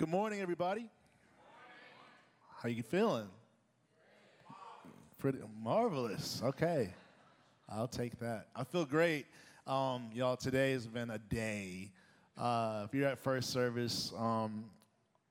Good 0.00 0.08
morning, 0.08 0.40
everybody. 0.40 0.88
How 2.62 2.70
you 2.70 2.82
feeling? 2.82 3.28
Pretty 5.18 5.40
marvelous. 5.62 6.40
Okay, 6.42 6.88
I'll 7.68 7.86
take 7.86 8.18
that. 8.20 8.46
I 8.56 8.64
feel 8.64 8.86
great, 8.86 9.26
um, 9.66 10.08
y'all. 10.14 10.38
Today 10.38 10.72
has 10.72 10.86
been 10.86 11.10
a 11.10 11.18
day. 11.18 11.92
Uh, 12.38 12.86
if 12.86 12.94
you're 12.94 13.08
at 13.08 13.18
first 13.18 13.50
service, 13.50 14.14
um, 14.16 14.64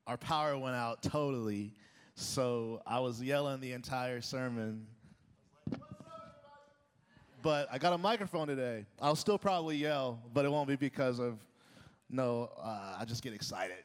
our 0.06 0.18
power 0.18 0.56
went 0.56 0.76
out 0.76 1.02
totally, 1.02 1.74
so 2.14 2.84
I 2.86 3.00
was 3.00 3.20
yelling 3.24 3.62
the 3.62 3.72
entire 3.72 4.22
sermon. 4.22 4.86
But 7.42 7.70
I 7.72 7.80
got 7.80 7.94
a 7.94 7.98
microphone 7.98 8.48
today. 8.48 8.86
I'll 9.02 9.16
still 9.16 9.40
probably 9.40 9.78
yell, 9.78 10.20
but 10.32 10.46
it 10.46 10.52
won't 10.52 10.68
be 10.68 10.76
because 10.76 11.18
of 11.18 11.40
no. 12.08 12.52
Uh, 12.62 12.98
I 13.00 13.06
just 13.06 13.24
get 13.24 13.34
excited. 13.34 13.78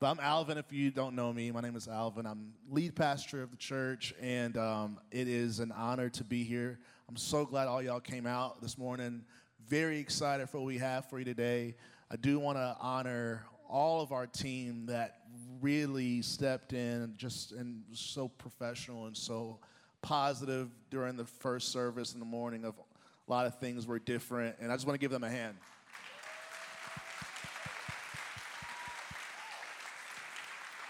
But 0.00 0.10
I'm 0.10 0.20
Alvin. 0.20 0.58
If 0.58 0.72
you 0.72 0.92
don't 0.92 1.16
know 1.16 1.32
me, 1.32 1.50
my 1.50 1.60
name 1.60 1.74
is 1.74 1.88
Alvin. 1.88 2.24
I'm 2.24 2.52
lead 2.70 2.94
pastor 2.94 3.42
of 3.42 3.50
the 3.50 3.56
church, 3.56 4.14
and 4.20 4.56
um, 4.56 5.00
it 5.10 5.26
is 5.26 5.58
an 5.58 5.72
honor 5.72 6.08
to 6.10 6.22
be 6.22 6.44
here. 6.44 6.78
I'm 7.08 7.16
so 7.16 7.44
glad 7.44 7.66
all 7.66 7.82
y'all 7.82 7.98
came 7.98 8.24
out 8.24 8.62
this 8.62 8.78
morning. 8.78 9.24
Very 9.68 9.98
excited 9.98 10.48
for 10.48 10.58
what 10.58 10.66
we 10.66 10.78
have 10.78 11.10
for 11.10 11.18
you 11.18 11.24
today. 11.24 11.74
I 12.12 12.14
do 12.14 12.38
want 12.38 12.58
to 12.58 12.76
honor 12.80 13.44
all 13.68 14.00
of 14.00 14.12
our 14.12 14.28
team 14.28 14.86
that 14.86 15.22
really 15.60 16.22
stepped 16.22 16.74
in, 16.74 17.14
just 17.16 17.50
and 17.50 17.82
was 17.90 17.98
so 17.98 18.28
professional 18.28 19.06
and 19.06 19.16
so 19.16 19.58
positive 20.00 20.68
during 20.90 21.16
the 21.16 21.24
first 21.24 21.72
service 21.72 22.14
in 22.14 22.20
the 22.20 22.26
morning. 22.26 22.64
Of 22.64 22.74
a 22.78 23.30
lot 23.32 23.46
of 23.46 23.58
things 23.58 23.84
were 23.84 23.98
different, 23.98 24.54
and 24.60 24.70
I 24.70 24.76
just 24.76 24.86
want 24.86 24.94
to 24.94 25.00
give 25.00 25.10
them 25.10 25.24
a 25.24 25.28
hand. 25.28 25.56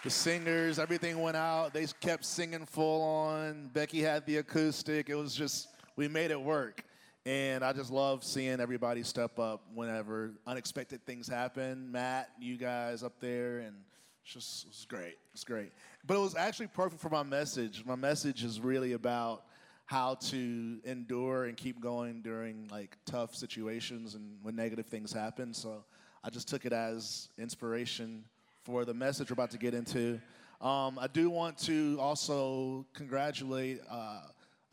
The 0.05 0.11
singers, 0.11 0.79
everything 0.79 1.21
went 1.21 1.37
out. 1.37 1.73
They 1.75 1.85
kept 2.01 2.25
singing 2.25 2.67
full 2.67 3.03
on. 3.03 3.69
Becky 3.73 4.01
had 4.01 4.25
the 4.27 4.37
acoustic. 4.37 5.11
It 5.11 5.17
was 5.17 5.35
just, 5.35 5.69
we 5.97 6.07
made 6.07 6.31
it 6.31 6.41
work. 6.41 6.85
And 7.27 7.65
I 7.65 7.73
just 7.73 7.91
love 7.91 8.23
seeing 8.23 8.61
everybody 8.61 9.03
step 9.03 9.41
up 9.41 9.65
whenever 9.75 10.35
unexpected 10.47 11.05
things 11.05 11.27
happen. 11.27 11.91
Matt, 11.91 12.31
you 12.39 12.57
guys 12.57 13.03
up 13.03 13.15
there, 13.19 13.59
and 13.59 13.75
it's 14.23 14.35
just, 14.35 14.65
it 14.67 14.69
was 14.69 14.87
great. 14.89 15.17
It's 15.33 15.43
great. 15.43 15.73
But 16.07 16.17
it 16.17 16.21
was 16.21 16.37
actually 16.37 16.69
perfect 16.69 17.03
for 17.03 17.11
my 17.11 17.25
message. 17.25 17.83
My 17.85 17.97
message 17.97 18.45
is 18.45 18.61
really 18.61 18.93
about 18.93 19.47
how 19.87 20.15
to 20.15 20.79
endure 20.85 21.47
and 21.47 21.57
keep 21.57 21.81
going 21.81 22.23
during 22.23 22.69
like 22.71 22.97
tough 23.05 23.35
situations 23.35 24.15
and 24.15 24.39
when 24.43 24.55
negative 24.55 24.87
things 24.87 25.13
happen. 25.13 25.53
So 25.53 25.83
I 26.23 26.31
just 26.31 26.47
took 26.47 26.67
it 26.67 26.73
as 26.73 27.31
inspiration 27.37 28.23
for 28.69 28.85
the 28.85 28.93
message 28.93 29.31
we're 29.31 29.33
about 29.33 29.51
to 29.51 29.57
get 29.57 29.73
into. 29.73 30.21
Um, 30.61 30.99
I 31.01 31.07
do 31.07 31.31
want 31.31 31.57
to 31.61 31.97
also 31.99 32.85
congratulate 32.93 33.81
uh, 33.91 34.21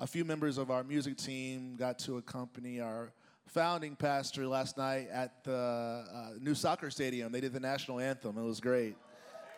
a 0.02 0.05
few 0.05 0.25
members 0.25 0.57
of 0.57 0.69
our 0.69 0.83
music 0.83 1.15
team. 1.15 1.77
Got 1.77 1.97
to 1.99 2.17
accompany 2.17 2.81
our 2.81 3.13
founding 3.47 3.95
pastor 3.95 4.47
last 4.47 4.77
night 4.77 5.07
at 5.13 5.45
the 5.45 6.03
uh, 6.13 6.29
new 6.41 6.53
soccer 6.55 6.89
stadium. 6.89 7.31
They 7.31 7.39
did 7.39 7.53
the 7.53 7.61
national 7.61 8.02
anthem. 8.02 8.37
It 8.37 8.43
was 8.43 8.59
great, 8.59 8.97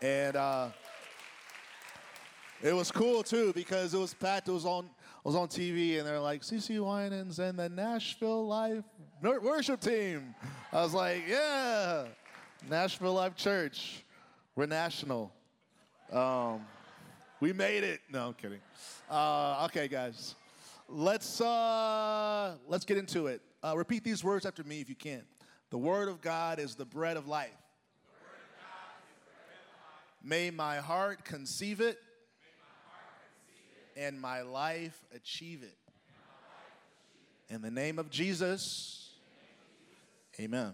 and 0.03 0.35
uh, 0.35 0.67
it 2.61 2.73
was 2.73 2.91
cool 2.91 3.23
too 3.23 3.53
because 3.53 3.95
it 3.95 3.99
was 3.99 4.13
packed. 4.13 4.49
It 4.49 4.51
was 4.51 4.65
on. 4.65 4.87
I 5.25 5.29
was 5.29 5.35
on 5.35 5.47
TV 5.47 5.97
and 5.97 6.07
they're 6.07 6.21
like, 6.21 6.41
CeCe 6.41 6.79
Winans 6.79 7.39
and 7.39 7.59
the 7.59 7.67
Nashville 7.67 8.47
Life 8.47 8.85
worship 9.21 9.81
team. 9.81 10.33
I 10.71 10.83
was 10.83 10.93
like, 10.93 11.23
yeah, 11.27 12.05
Nashville 12.69 13.15
Life 13.15 13.35
Church. 13.35 14.05
We're 14.57 14.65
national. 14.65 15.31
Um, 16.11 16.65
we 17.39 17.53
made 17.53 17.83
it. 17.83 17.99
No, 18.11 18.29
I'm 18.29 18.33
kidding. 18.33 18.57
Uh, 19.07 19.65
okay, 19.65 19.87
guys, 19.87 20.33
let's 20.89 21.39
uh, 21.39 22.55
let's 22.67 22.83
get 22.83 22.97
into 22.97 23.27
it. 23.27 23.43
Uh, 23.63 23.75
repeat 23.77 24.03
these 24.03 24.23
words 24.23 24.47
after 24.47 24.63
me 24.63 24.81
if 24.81 24.89
you 24.89 24.95
can. 24.95 25.21
The 25.69 25.77
word 25.77 26.07
of 26.07 26.21
God 26.21 26.57
is 26.57 26.73
the 26.73 26.85
bread 26.85 27.17
of 27.17 27.27
life. 27.27 27.51
May 30.23 30.49
my 30.49 30.77
heart 30.77 31.23
conceive 31.23 31.79
it, 31.79 31.99
and 33.95 34.19
my 34.19 34.41
life 34.41 34.99
achieve 35.13 35.61
it. 35.61 35.77
In 37.53 37.61
the 37.61 37.69
name 37.69 37.99
of 37.99 38.09
Jesus, 38.09 39.11
amen. 40.39 40.73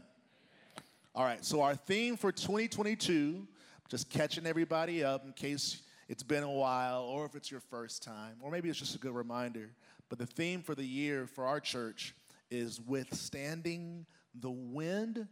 All 1.14 1.26
right, 1.26 1.44
so 1.44 1.62
our 1.62 1.76
theme 1.76 2.16
for 2.16 2.32
2022 2.32 3.46
just 3.94 4.10
catching 4.10 4.48
everybody 4.48 5.04
up 5.04 5.24
in 5.24 5.32
case 5.34 5.84
it's 6.10 6.24
been 6.24 6.42
a 6.42 6.52
while 6.52 7.04
or 7.04 7.28
if 7.28 7.36
it's 7.36 7.52
your 7.52 7.60
first 7.60 8.02
time, 8.02 8.34
or 8.42 8.50
maybe 8.50 8.68
it's 8.68 8.80
just 8.80 8.96
a 8.96 8.98
good 8.98 9.14
reminder. 9.14 9.70
But 10.10 10.18
the 10.18 10.26
theme 10.26 10.64
for 10.64 10.74
the 10.74 10.84
year 10.84 11.28
for 11.28 11.46
our 11.46 11.60
church 11.60 12.16
is 12.50 12.82
withstanding 12.82 14.08
the 14.34 14.50
wind, 14.50 15.28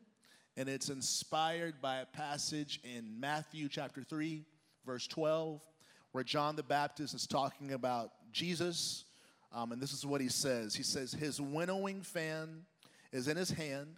and 0.57 0.69
it's 0.69 0.89
inspired 0.89 1.81
by 1.81 2.01
a 2.01 2.05
passage 2.05 2.79
in 2.83 3.19
Matthew 3.19 3.67
chapter 3.67 4.03
3, 4.03 4.45
verse 4.85 5.07
12, 5.07 5.59
where 6.11 6.23
John 6.23 6.55
the 6.55 6.61
Baptist 6.61 7.16
is 7.16 7.25
talking 7.25 7.73
about 7.73 8.11
Jesus. 8.31 9.05
Um, 9.51 9.71
and 9.71 9.81
this 9.81 9.91
is 9.91 10.05
what 10.05 10.21
he 10.21 10.29
says 10.29 10.75
He 10.75 10.83
says, 10.83 11.13
His 11.13 11.41
winnowing 11.41 12.03
fan 12.03 12.61
is 13.11 13.27
in 13.27 13.38
his 13.38 13.50
hand, 13.50 13.95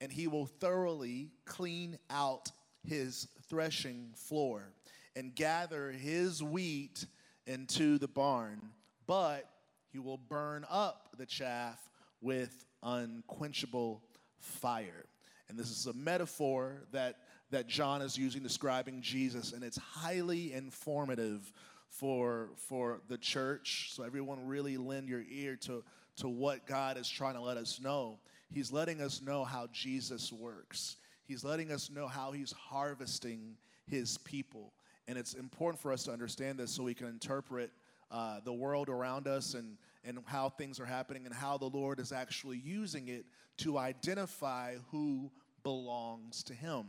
and 0.00 0.10
he 0.10 0.26
will 0.26 0.46
thoroughly 0.46 1.30
clean 1.44 1.96
out 2.10 2.50
his 2.86 3.28
threshing 3.48 4.12
floor 4.14 4.72
and 5.16 5.34
gather 5.34 5.90
his 5.90 6.42
wheat 6.42 7.04
into 7.46 7.98
the 7.98 8.08
barn, 8.08 8.60
but 9.06 9.48
he 9.92 9.98
will 9.98 10.18
burn 10.18 10.64
up 10.70 11.10
the 11.18 11.26
chaff 11.26 11.78
with 12.20 12.64
unquenchable 12.82 14.02
fire. 14.38 15.06
And 15.48 15.58
this 15.58 15.70
is 15.70 15.86
a 15.86 15.92
metaphor 15.92 16.84
that, 16.92 17.16
that 17.50 17.66
John 17.66 18.02
is 18.02 18.16
using 18.16 18.42
describing 18.42 19.02
Jesus, 19.02 19.52
and 19.52 19.64
it's 19.64 19.78
highly 19.78 20.52
informative 20.52 21.52
for, 21.88 22.50
for 22.68 23.00
the 23.08 23.18
church. 23.18 23.90
So, 23.92 24.04
everyone, 24.04 24.46
really 24.46 24.76
lend 24.76 25.08
your 25.08 25.24
ear 25.28 25.56
to, 25.62 25.82
to 26.18 26.28
what 26.28 26.66
God 26.66 26.96
is 26.96 27.08
trying 27.08 27.34
to 27.34 27.40
let 27.40 27.56
us 27.56 27.80
know. 27.80 28.20
He's 28.52 28.72
letting 28.72 29.00
us 29.00 29.20
know 29.20 29.44
how 29.44 29.68
Jesus 29.72 30.32
works. 30.32 30.96
He's 31.30 31.44
letting 31.44 31.70
us 31.70 31.90
know 31.90 32.08
how 32.08 32.32
he's 32.32 32.50
harvesting 32.50 33.56
his 33.86 34.18
people. 34.18 34.72
And 35.06 35.16
it's 35.16 35.34
important 35.34 35.80
for 35.80 35.92
us 35.92 36.02
to 36.02 36.10
understand 36.10 36.58
this 36.58 36.72
so 36.72 36.82
we 36.82 36.92
can 36.92 37.06
interpret 37.06 37.70
uh, 38.10 38.40
the 38.44 38.52
world 38.52 38.88
around 38.88 39.28
us 39.28 39.54
and, 39.54 39.76
and 40.02 40.18
how 40.24 40.48
things 40.48 40.80
are 40.80 40.84
happening 40.84 41.26
and 41.26 41.32
how 41.32 41.56
the 41.56 41.66
Lord 41.66 42.00
is 42.00 42.10
actually 42.10 42.58
using 42.58 43.06
it 43.06 43.26
to 43.58 43.78
identify 43.78 44.74
who 44.90 45.30
belongs 45.62 46.42
to 46.42 46.52
him. 46.52 46.86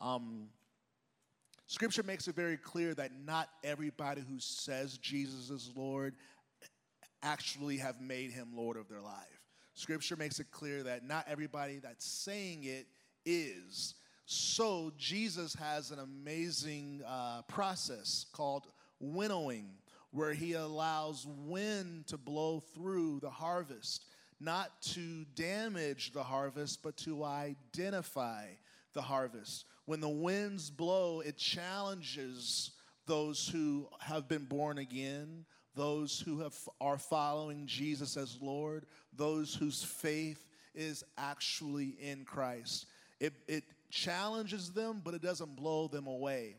Um, 0.00 0.48
scripture 1.66 2.02
makes 2.02 2.26
it 2.26 2.34
very 2.34 2.56
clear 2.56 2.94
that 2.94 3.10
not 3.26 3.50
everybody 3.62 4.22
who 4.22 4.38
says 4.38 4.96
Jesus 4.96 5.50
is 5.50 5.70
Lord 5.76 6.14
actually 7.22 7.76
have 7.76 8.00
made 8.00 8.30
him 8.30 8.48
Lord 8.54 8.78
of 8.78 8.88
their 8.88 9.02
life. 9.02 9.42
Scripture 9.74 10.16
makes 10.16 10.40
it 10.40 10.50
clear 10.50 10.82
that 10.84 11.06
not 11.06 11.26
everybody 11.28 11.80
that's 11.80 12.06
saying 12.06 12.64
it 12.64 12.86
is. 13.24 13.94
So, 14.26 14.92
Jesus 14.96 15.54
has 15.54 15.90
an 15.90 15.98
amazing 15.98 17.02
uh, 17.06 17.42
process 17.42 18.26
called 18.32 18.66
winnowing, 18.98 19.70
where 20.12 20.32
he 20.32 20.54
allows 20.54 21.26
wind 21.26 22.06
to 22.06 22.16
blow 22.16 22.60
through 22.60 23.20
the 23.20 23.30
harvest, 23.30 24.06
not 24.40 24.80
to 24.82 25.24
damage 25.34 26.12
the 26.12 26.22
harvest, 26.22 26.82
but 26.82 26.96
to 26.98 27.24
identify 27.24 28.46
the 28.94 29.02
harvest. 29.02 29.66
When 29.84 30.00
the 30.00 30.08
winds 30.08 30.70
blow, 30.70 31.20
it 31.20 31.36
challenges 31.36 32.70
those 33.06 33.46
who 33.46 33.88
have 34.00 34.28
been 34.28 34.44
born 34.44 34.78
again, 34.78 35.44
those 35.74 36.20
who 36.20 36.40
have, 36.40 36.56
are 36.80 36.98
following 36.98 37.66
Jesus 37.66 38.16
as 38.16 38.38
Lord, 38.40 38.86
those 39.12 39.54
whose 39.54 39.82
faith 39.82 40.46
is 40.74 41.04
actually 41.18 41.96
in 42.00 42.24
Christ. 42.24 42.86
It, 43.20 43.34
it 43.46 43.64
challenges 43.90 44.70
them, 44.70 45.00
but 45.04 45.14
it 45.14 45.22
doesn't 45.22 45.56
blow 45.56 45.88
them 45.88 46.06
away. 46.06 46.56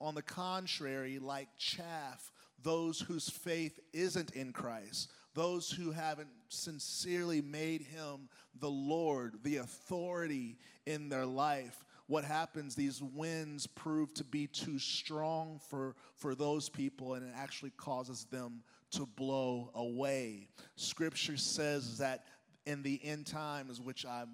On 0.00 0.14
the 0.14 0.22
contrary, 0.22 1.18
like 1.18 1.48
chaff, 1.56 2.32
those 2.62 3.00
whose 3.00 3.28
faith 3.28 3.78
isn't 3.92 4.32
in 4.32 4.52
Christ, 4.52 5.10
those 5.34 5.70
who 5.70 5.90
haven't 5.90 6.28
sincerely 6.48 7.40
made 7.40 7.82
him 7.82 8.28
the 8.60 8.70
Lord, 8.70 9.38
the 9.42 9.56
authority 9.56 10.56
in 10.86 11.08
their 11.08 11.26
life, 11.26 11.84
what 12.06 12.24
happens, 12.24 12.74
these 12.74 13.02
winds 13.02 13.66
prove 13.66 14.12
to 14.14 14.24
be 14.24 14.46
too 14.46 14.78
strong 14.78 15.58
for, 15.70 15.96
for 16.16 16.34
those 16.34 16.68
people, 16.68 17.14
and 17.14 17.26
it 17.26 17.32
actually 17.34 17.70
causes 17.70 18.24
them 18.24 18.62
to 18.90 19.06
blow 19.16 19.70
away. 19.74 20.48
Scripture 20.76 21.38
says 21.38 21.98
that 21.98 22.26
in 22.66 22.82
the 22.82 23.00
end 23.02 23.26
times, 23.26 23.80
which 23.80 24.04
I'm 24.04 24.30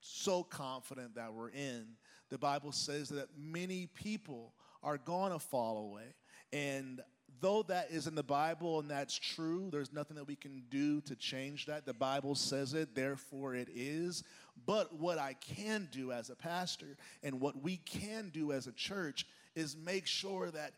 so 0.00 0.42
confident 0.42 1.14
that 1.16 1.32
we're 1.32 1.50
in, 1.50 1.86
the 2.30 2.38
Bible 2.38 2.72
says 2.72 3.08
that 3.10 3.28
many 3.36 3.86
people 3.94 4.52
are 4.82 4.98
going 4.98 5.32
to 5.32 5.38
fall 5.38 5.78
away. 5.78 6.14
And 6.52 7.00
though 7.40 7.62
that 7.64 7.90
is 7.90 8.06
in 8.06 8.14
the 8.14 8.22
Bible 8.22 8.80
and 8.80 8.90
that's 8.90 9.18
true, 9.18 9.68
there's 9.70 9.92
nothing 9.92 10.16
that 10.16 10.26
we 10.26 10.36
can 10.36 10.62
do 10.70 11.00
to 11.02 11.16
change 11.16 11.66
that. 11.66 11.86
The 11.86 11.94
Bible 11.94 12.34
says 12.34 12.74
it, 12.74 12.94
therefore 12.94 13.54
it 13.54 13.68
is. 13.74 14.24
But 14.66 14.98
what 14.98 15.18
I 15.18 15.34
can 15.34 15.88
do 15.92 16.12
as 16.12 16.30
a 16.30 16.36
pastor 16.36 16.96
and 17.22 17.40
what 17.40 17.62
we 17.62 17.76
can 17.78 18.30
do 18.32 18.52
as 18.52 18.66
a 18.66 18.72
church 18.72 19.26
is 19.54 19.76
make 19.76 20.06
sure 20.06 20.50
that 20.50 20.72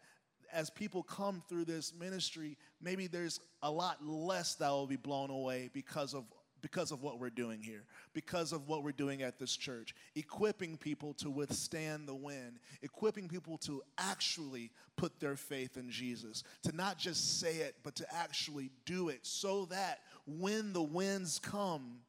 as 0.53 0.69
people 0.69 1.03
come 1.03 1.43
through 1.49 1.65
this 1.65 1.93
ministry, 1.99 2.57
maybe 2.81 3.07
there's 3.07 3.41
a 3.63 3.71
lot 3.71 4.05
less 4.05 4.57
that 4.57 4.71
will 4.71 4.87
be 4.87 4.97
blown 4.97 5.31
away 5.31 5.71
because 5.73 6.15
of 6.15 6.25
because 6.61 6.91
of 6.91 7.03
what 7.03 7.19
we're 7.19 7.31
doing 7.31 7.63
here, 7.63 7.85
because 8.13 8.53
of 8.53 8.69
what 8.69 8.83
we're 8.83 8.93
doing 8.93 9.23
at 9.23 9.39
this 9.39 9.57
church, 9.57 9.95
equipping 10.15 10.77
people 10.77 11.15
to 11.15 11.31
withstand 11.31 12.07
the 12.07 12.15
wind, 12.15 12.59
equipping 12.83 13.29
people 13.29 13.59
to 13.59 13.83
actually 13.99 14.71
put 14.97 15.21
their 15.21 15.37
faith 15.37 15.77
in 15.77 15.91
Jesus, 15.91 16.43
to 16.63 16.75
not 16.75 16.99
just 16.99 17.41
say 17.41 17.57
it, 17.57 17.77
but 17.83 17.95
to 17.97 18.15
actually 18.15 18.71
do 18.85 19.09
it, 19.09 19.21
so 19.23 19.65
that 19.67 20.01
when 20.27 20.73
the 20.73 20.83
winds 20.83 21.39
come, 21.39 22.01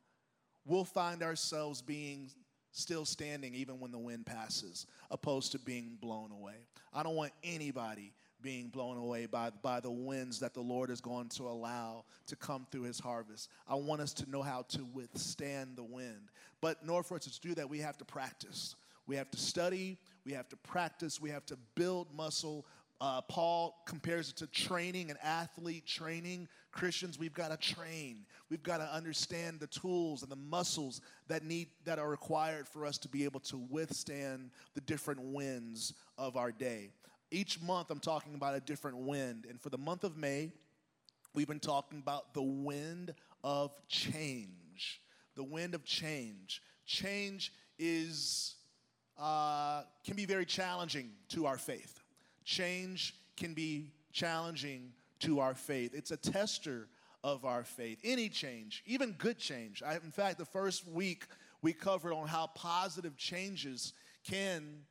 we'll 0.65 0.83
find 0.83 1.23
ourselves 1.23 1.81
being 1.81 2.29
still 2.71 3.05
standing 3.05 3.53
even 3.53 3.79
when 3.79 3.91
the 3.91 3.99
wind 3.99 4.25
passes, 4.25 4.87
opposed 5.09 5.51
to 5.51 5.59
being 5.59 5.97
blown 5.99 6.31
away. 6.31 6.55
I 6.93 7.03
don't 7.03 7.15
want 7.15 7.33
anybody 7.43 8.13
being 8.41 8.67
blown 8.67 8.97
away 8.97 9.25
by, 9.25 9.51
by 9.61 9.79
the 9.79 9.91
winds 9.91 10.39
that 10.39 10.53
the 10.53 10.61
Lord 10.61 10.89
is 10.89 11.01
going 11.01 11.29
to 11.29 11.43
allow 11.43 12.03
to 12.27 12.35
come 12.35 12.65
through 12.71 12.83
his 12.83 12.99
harvest. 12.99 13.49
I 13.67 13.75
want 13.75 14.01
us 14.01 14.13
to 14.13 14.29
know 14.29 14.41
how 14.41 14.63
to 14.69 14.85
withstand 14.93 15.75
the 15.75 15.83
wind. 15.83 16.29
But 16.61 16.77
in 16.83 16.89
order 16.89 17.03
for 17.03 17.15
us 17.15 17.25
to 17.25 17.41
do 17.41 17.55
that, 17.55 17.69
we 17.69 17.79
have 17.79 17.97
to 17.97 18.05
practice. 18.05 18.75
We 19.07 19.15
have 19.15 19.31
to 19.31 19.37
study, 19.37 19.97
we 20.25 20.31
have 20.33 20.47
to 20.49 20.55
practice, 20.57 21.19
we 21.19 21.31
have 21.31 21.45
to 21.47 21.57
build 21.75 22.07
muscle. 22.15 22.65
Uh, 23.01 23.19
Paul 23.21 23.75
compares 23.85 24.29
it 24.29 24.37
to 24.37 24.47
training, 24.47 25.09
an 25.09 25.17
athlete 25.23 25.87
training. 25.87 26.47
Christians, 26.71 27.17
we've 27.17 27.33
got 27.33 27.49
to 27.49 27.73
train. 27.73 28.25
We've 28.49 28.61
got 28.61 28.77
to 28.77 28.93
understand 28.93 29.59
the 29.59 29.67
tools 29.67 30.21
and 30.21 30.31
the 30.31 30.35
muscles 30.35 31.01
that 31.27 31.43
need 31.43 31.69
that 31.83 31.97
are 31.99 32.09
required 32.09 32.67
for 32.67 32.85
us 32.85 32.97
to 32.99 33.09
be 33.09 33.23
able 33.23 33.39
to 33.41 33.57
withstand 33.57 34.51
the 34.75 34.81
different 34.81 35.19
winds 35.19 35.93
of 36.17 36.37
our 36.37 36.51
day. 36.51 36.91
Each 37.31 37.61
month, 37.61 37.89
I'm 37.89 37.99
talking 37.99 38.35
about 38.35 38.55
a 38.55 38.59
different 38.59 38.97
wind. 38.97 39.47
And 39.49 39.59
for 39.59 39.69
the 39.69 39.77
month 39.77 40.03
of 40.03 40.17
May, 40.17 40.51
we've 41.33 41.47
been 41.47 41.61
talking 41.61 41.99
about 41.99 42.33
the 42.33 42.41
wind 42.41 43.13
of 43.43 43.71
change. 43.87 45.01
The 45.35 45.43
wind 45.43 45.73
of 45.73 45.85
change. 45.85 46.61
Change 46.85 47.53
is, 47.79 48.55
uh, 49.17 49.83
can 50.05 50.17
be 50.17 50.25
very 50.25 50.45
challenging 50.45 51.11
to 51.29 51.45
our 51.45 51.57
faith. 51.57 52.01
Change 52.43 53.15
can 53.37 53.53
be 53.53 53.93
challenging 54.11 54.91
to 55.19 55.39
our 55.39 55.53
faith. 55.53 55.93
It's 55.95 56.11
a 56.11 56.17
tester 56.17 56.89
of 57.23 57.45
our 57.45 57.63
faith. 57.63 57.99
Any 58.03 58.27
change, 58.27 58.83
even 58.85 59.13
good 59.13 59.37
change. 59.37 59.81
I, 59.81 59.93
in 59.95 60.11
fact, 60.11 60.37
the 60.37 60.45
first 60.45 60.87
week 60.87 61.25
we 61.61 61.71
covered 61.71 62.13
on 62.13 62.27
how 62.27 62.47
positive 62.47 63.15
changes 63.15 63.93
can 64.23 64.81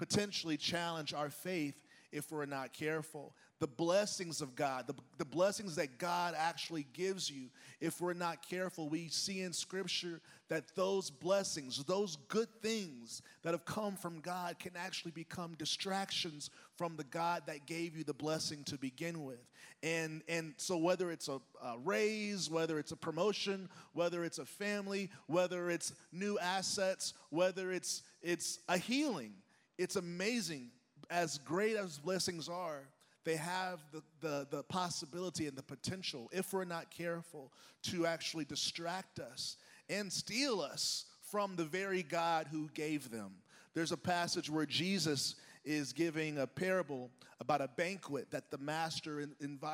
potentially 0.00 0.56
challenge 0.56 1.12
our 1.12 1.28
faith 1.28 1.84
if 2.10 2.32
we're 2.32 2.46
not 2.46 2.72
careful. 2.72 3.34
The 3.58 3.66
blessings 3.66 4.40
of 4.40 4.56
God, 4.56 4.86
the, 4.86 4.94
the 5.18 5.26
blessings 5.26 5.76
that 5.76 5.98
God 5.98 6.34
actually 6.34 6.86
gives 6.94 7.30
you, 7.30 7.50
if 7.82 8.00
we're 8.00 8.14
not 8.14 8.48
careful, 8.48 8.88
we 8.88 9.08
see 9.08 9.42
in 9.42 9.52
Scripture 9.52 10.22
that 10.48 10.74
those 10.74 11.10
blessings, 11.10 11.84
those 11.84 12.16
good 12.28 12.48
things 12.62 13.20
that 13.42 13.52
have 13.52 13.66
come 13.66 13.94
from 13.94 14.20
God, 14.20 14.58
can 14.58 14.72
actually 14.74 15.10
become 15.10 15.54
distractions 15.58 16.48
from 16.76 16.96
the 16.96 17.04
God 17.04 17.42
that 17.44 17.66
gave 17.66 17.94
you 17.94 18.02
the 18.02 18.14
blessing 18.14 18.64
to 18.64 18.78
begin 18.78 19.22
with. 19.26 19.46
And, 19.82 20.22
and 20.28 20.54
so, 20.56 20.78
whether 20.78 21.10
it's 21.10 21.28
a, 21.28 21.42
a 21.62 21.76
raise, 21.84 22.48
whether 22.48 22.78
it's 22.78 22.92
a 22.92 22.96
promotion, 22.96 23.68
whether 23.92 24.24
it's 24.24 24.38
a 24.38 24.46
family, 24.46 25.10
whether 25.26 25.68
it's 25.68 25.92
new 26.10 26.38
assets, 26.38 27.12
whether 27.28 27.70
it's, 27.70 28.00
it's 28.22 28.60
a 28.66 28.78
healing, 28.78 29.34
it's 29.80 29.96
amazing. 29.96 30.68
As 31.08 31.38
great 31.38 31.74
as 31.74 31.98
blessings 31.98 32.50
are, 32.50 32.82
they 33.24 33.36
have 33.36 33.80
the, 33.92 34.02
the, 34.20 34.46
the, 34.50 34.62
possibility 34.64 35.46
and 35.46 35.56
the 35.56 35.62
potential, 35.62 36.28
if 36.32 36.52
we're 36.52 36.64
not 36.64 36.90
careful, 36.90 37.50
to 37.84 38.06
actually 38.06 38.44
distract 38.44 39.18
us 39.18 39.56
and 39.88 40.12
steal 40.12 40.60
us 40.60 41.06
from 41.30 41.56
the 41.56 41.64
very 41.64 42.02
God 42.02 42.46
who 42.50 42.68
gave 42.74 43.10
them. 43.10 43.32
There's 43.72 43.92
a 43.92 43.96
passage 43.96 44.50
where 44.50 44.66
Jesus 44.66 45.36
is 45.64 45.94
giving 45.94 46.38
a 46.38 46.46
parable 46.46 47.10
about 47.40 47.62
a 47.62 47.68
banquet 47.68 48.30
that 48.32 48.50
the 48.50 48.58
master 48.58 49.26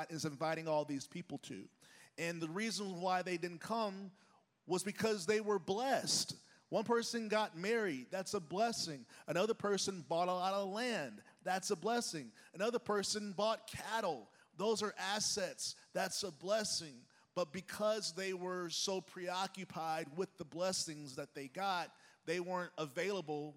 is 0.08 0.24
inviting 0.24 0.68
all 0.68 0.84
these 0.84 1.06
people 1.06 1.38
to. 1.38 1.64
And 2.16 2.40
the 2.40 2.48
reason 2.48 3.00
why 3.00 3.22
they 3.22 3.38
didn't 3.38 3.60
come 3.60 4.12
was 4.68 4.84
because 4.84 5.26
they 5.26 5.40
were 5.40 5.58
blessed. 5.58 6.36
One 6.68 6.84
person 6.84 7.28
got 7.28 7.56
married, 7.56 8.06
that's 8.10 8.34
a 8.34 8.40
blessing. 8.40 9.04
Another 9.28 9.54
person 9.54 10.04
bought 10.08 10.28
a 10.28 10.32
lot 10.32 10.54
of 10.54 10.68
land, 10.68 11.22
that's 11.44 11.70
a 11.70 11.76
blessing. 11.76 12.32
Another 12.54 12.78
person 12.78 13.32
bought 13.36 13.70
cattle, 13.70 14.28
those 14.56 14.82
are 14.82 14.94
assets, 14.98 15.76
that's 15.92 16.22
a 16.22 16.32
blessing. 16.32 16.94
But 17.36 17.52
because 17.52 18.12
they 18.12 18.32
were 18.32 18.70
so 18.70 19.00
preoccupied 19.00 20.06
with 20.16 20.34
the 20.38 20.44
blessings 20.44 21.16
that 21.16 21.34
they 21.34 21.48
got, 21.48 21.90
they 22.24 22.40
weren't 22.40 22.72
available 22.78 23.54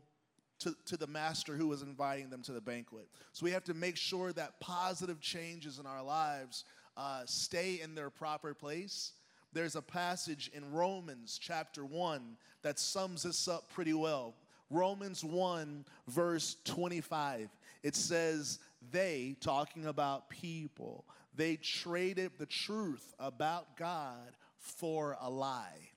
to, 0.59 0.75
to 0.85 0.97
the 0.97 1.07
master 1.07 1.55
who 1.55 1.67
was 1.67 1.81
inviting 1.81 2.29
them 2.29 2.41
to 2.43 2.51
the 2.51 2.61
banquet. 2.61 3.07
So 3.31 3.45
we 3.45 3.51
have 3.51 3.63
to 3.63 3.73
make 3.73 3.95
sure 3.95 4.33
that 4.33 4.59
positive 4.59 5.21
changes 5.21 5.79
in 5.79 5.85
our 5.85 6.03
lives 6.03 6.65
uh, 6.97 7.21
stay 7.25 7.79
in 7.81 7.95
their 7.95 8.09
proper 8.09 8.53
place 8.53 9.13
there's 9.53 9.75
a 9.75 9.81
passage 9.81 10.51
in 10.53 10.71
Romans 10.71 11.39
chapter 11.41 11.83
1 11.85 12.37
that 12.61 12.79
sums 12.79 13.23
this 13.23 13.47
up 13.47 13.69
pretty 13.69 13.93
well. 13.93 14.35
Romans 14.69 15.23
1, 15.23 15.85
verse 16.07 16.57
25. 16.65 17.49
It 17.81 17.95
says, 17.95 18.59
They, 18.91 19.35
talking 19.41 19.87
about 19.87 20.29
people, 20.29 21.05
they 21.35 21.55
traded 21.55 22.33
the 22.37 22.45
truth 22.45 23.13
about 23.19 23.75
God 23.77 24.31
for 24.57 25.17
a 25.21 25.29
lie. 25.29 25.89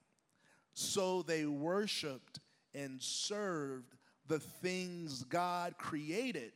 So 0.74 1.22
they 1.22 1.44
worshiped 1.44 2.40
and 2.74 3.02
served 3.02 3.94
the 4.28 4.38
things 4.38 5.24
God 5.24 5.74
created 5.76 6.52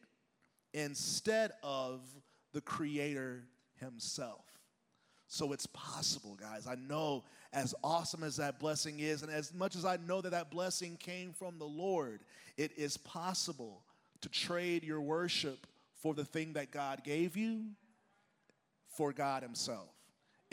instead 0.73 1.52
of 1.62 2.00
the 2.52 2.61
Creator 2.62 3.44
Himself. 3.80 4.44
So 5.28 5.52
it's 5.52 5.66
possible, 5.66 6.37
guys. 6.40 6.66
I 6.66 6.76
know 6.76 7.25
as 7.52 7.75
awesome 7.83 8.23
as 8.23 8.37
that 8.37 8.61
blessing 8.61 9.00
is, 9.00 9.23
and 9.23 9.33
as 9.33 9.52
much 9.52 9.75
as 9.75 9.85
I 9.85 9.97
know 9.97 10.21
that 10.21 10.30
that 10.30 10.50
blessing 10.50 10.97
came 10.97 11.33
from 11.33 11.59
the 11.59 11.64
Lord, 11.64 12.21
it 12.56 12.73
is 12.76 12.97
possible 12.97 13.83
to 14.21 14.28
trade 14.28 14.85
your 14.85 15.00
worship 15.00 15.66
for 16.00 16.14
the 16.14 16.25
thing 16.25 16.52
that 16.54 16.71
God 16.71 17.02
gave 17.02 17.37
you 17.37 17.64
for 18.88 19.12
God 19.12 19.42
Himself. 19.42 19.88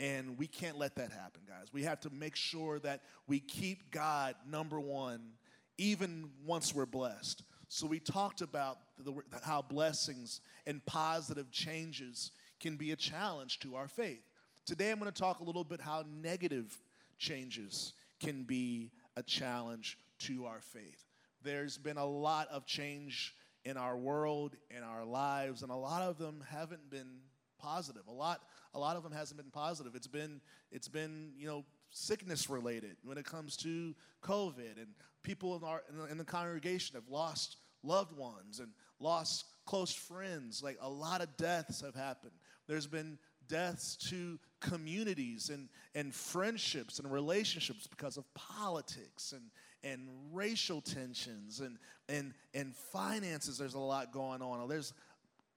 And 0.00 0.36
we 0.38 0.46
can't 0.46 0.76
let 0.76 0.96
that 0.96 1.12
happen, 1.12 1.42
guys. 1.46 1.68
We 1.72 1.84
have 1.84 2.00
to 2.00 2.10
make 2.10 2.34
sure 2.34 2.80
that 2.80 3.02
we 3.28 3.38
keep 3.38 3.92
God 3.92 4.34
number 4.48 4.80
one, 4.80 5.20
even 5.78 6.30
once 6.44 6.74
we're 6.74 6.84
blessed. 6.84 7.44
So 7.68 7.86
we 7.86 8.00
talked 8.00 8.40
about 8.40 8.78
the, 8.98 9.14
how 9.42 9.62
blessings 9.62 10.40
and 10.66 10.84
positive 10.84 11.50
changes 11.50 12.32
can 12.60 12.76
be 12.76 12.90
a 12.90 12.96
challenge 12.96 13.60
to 13.60 13.76
our 13.76 13.88
faith. 13.88 14.22
Today 14.66 14.90
I'm 14.90 14.98
going 14.98 15.12
to 15.12 15.20
talk 15.20 15.40
a 15.40 15.44
little 15.44 15.62
bit 15.62 15.78
how 15.78 16.04
negative 16.22 16.74
changes 17.18 17.92
can 18.18 18.44
be 18.44 18.92
a 19.14 19.22
challenge 19.22 19.98
to 20.20 20.46
our 20.46 20.62
faith. 20.62 21.04
There's 21.42 21.76
been 21.76 21.98
a 21.98 22.06
lot 22.06 22.48
of 22.48 22.64
change 22.64 23.34
in 23.66 23.76
our 23.76 23.94
world, 23.94 24.56
in 24.74 24.82
our 24.82 25.04
lives, 25.04 25.62
and 25.62 25.70
a 25.70 25.76
lot 25.76 26.00
of 26.00 26.16
them 26.16 26.42
haven't 26.48 26.88
been 26.88 27.18
positive. 27.58 28.06
A 28.08 28.12
lot, 28.12 28.40
a 28.72 28.78
lot 28.78 28.96
of 28.96 29.02
them 29.02 29.12
hasn't 29.12 29.36
been 29.36 29.50
positive. 29.50 29.94
It's 29.94 30.06
been, 30.06 30.40
it's 30.72 30.88
been, 30.88 31.32
you 31.36 31.46
know, 31.46 31.66
sickness 31.90 32.48
related 32.48 32.96
when 33.04 33.18
it 33.18 33.26
comes 33.26 33.58
to 33.58 33.94
COVID, 34.22 34.78
and 34.78 34.94
people 35.22 35.56
in, 35.56 35.64
our, 35.64 35.82
in 35.90 35.98
the, 35.98 36.04
in 36.06 36.16
the 36.16 36.24
congregation 36.24 36.94
have 36.94 37.10
lost 37.10 37.58
loved 37.82 38.16
ones 38.16 38.60
and 38.60 38.70
lost 38.98 39.44
close 39.66 39.92
friends. 39.92 40.62
Like 40.62 40.78
a 40.80 40.88
lot 40.88 41.20
of 41.20 41.36
deaths 41.36 41.82
have 41.82 41.94
happened. 41.94 42.32
There's 42.66 42.86
been 42.86 43.18
deaths 43.48 43.96
to 44.10 44.38
communities 44.60 45.50
and, 45.50 45.68
and 45.94 46.14
friendships 46.14 46.98
and 46.98 47.10
relationships 47.10 47.86
because 47.86 48.16
of 48.16 48.24
politics 48.34 49.32
and, 49.32 49.42
and 49.82 50.08
racial 50.32 50.80
tensions 50.80 51.60
and, 51.60 51.78
and, 52.08 52.34
and 52.54 52.74
finances. 52.74 53.58
There's 53.58 53.74
a 53.74 53.78
lot 53.78 54.12
going 54.12 54.42
on. 54.42 54.66
There's 54.68 54.92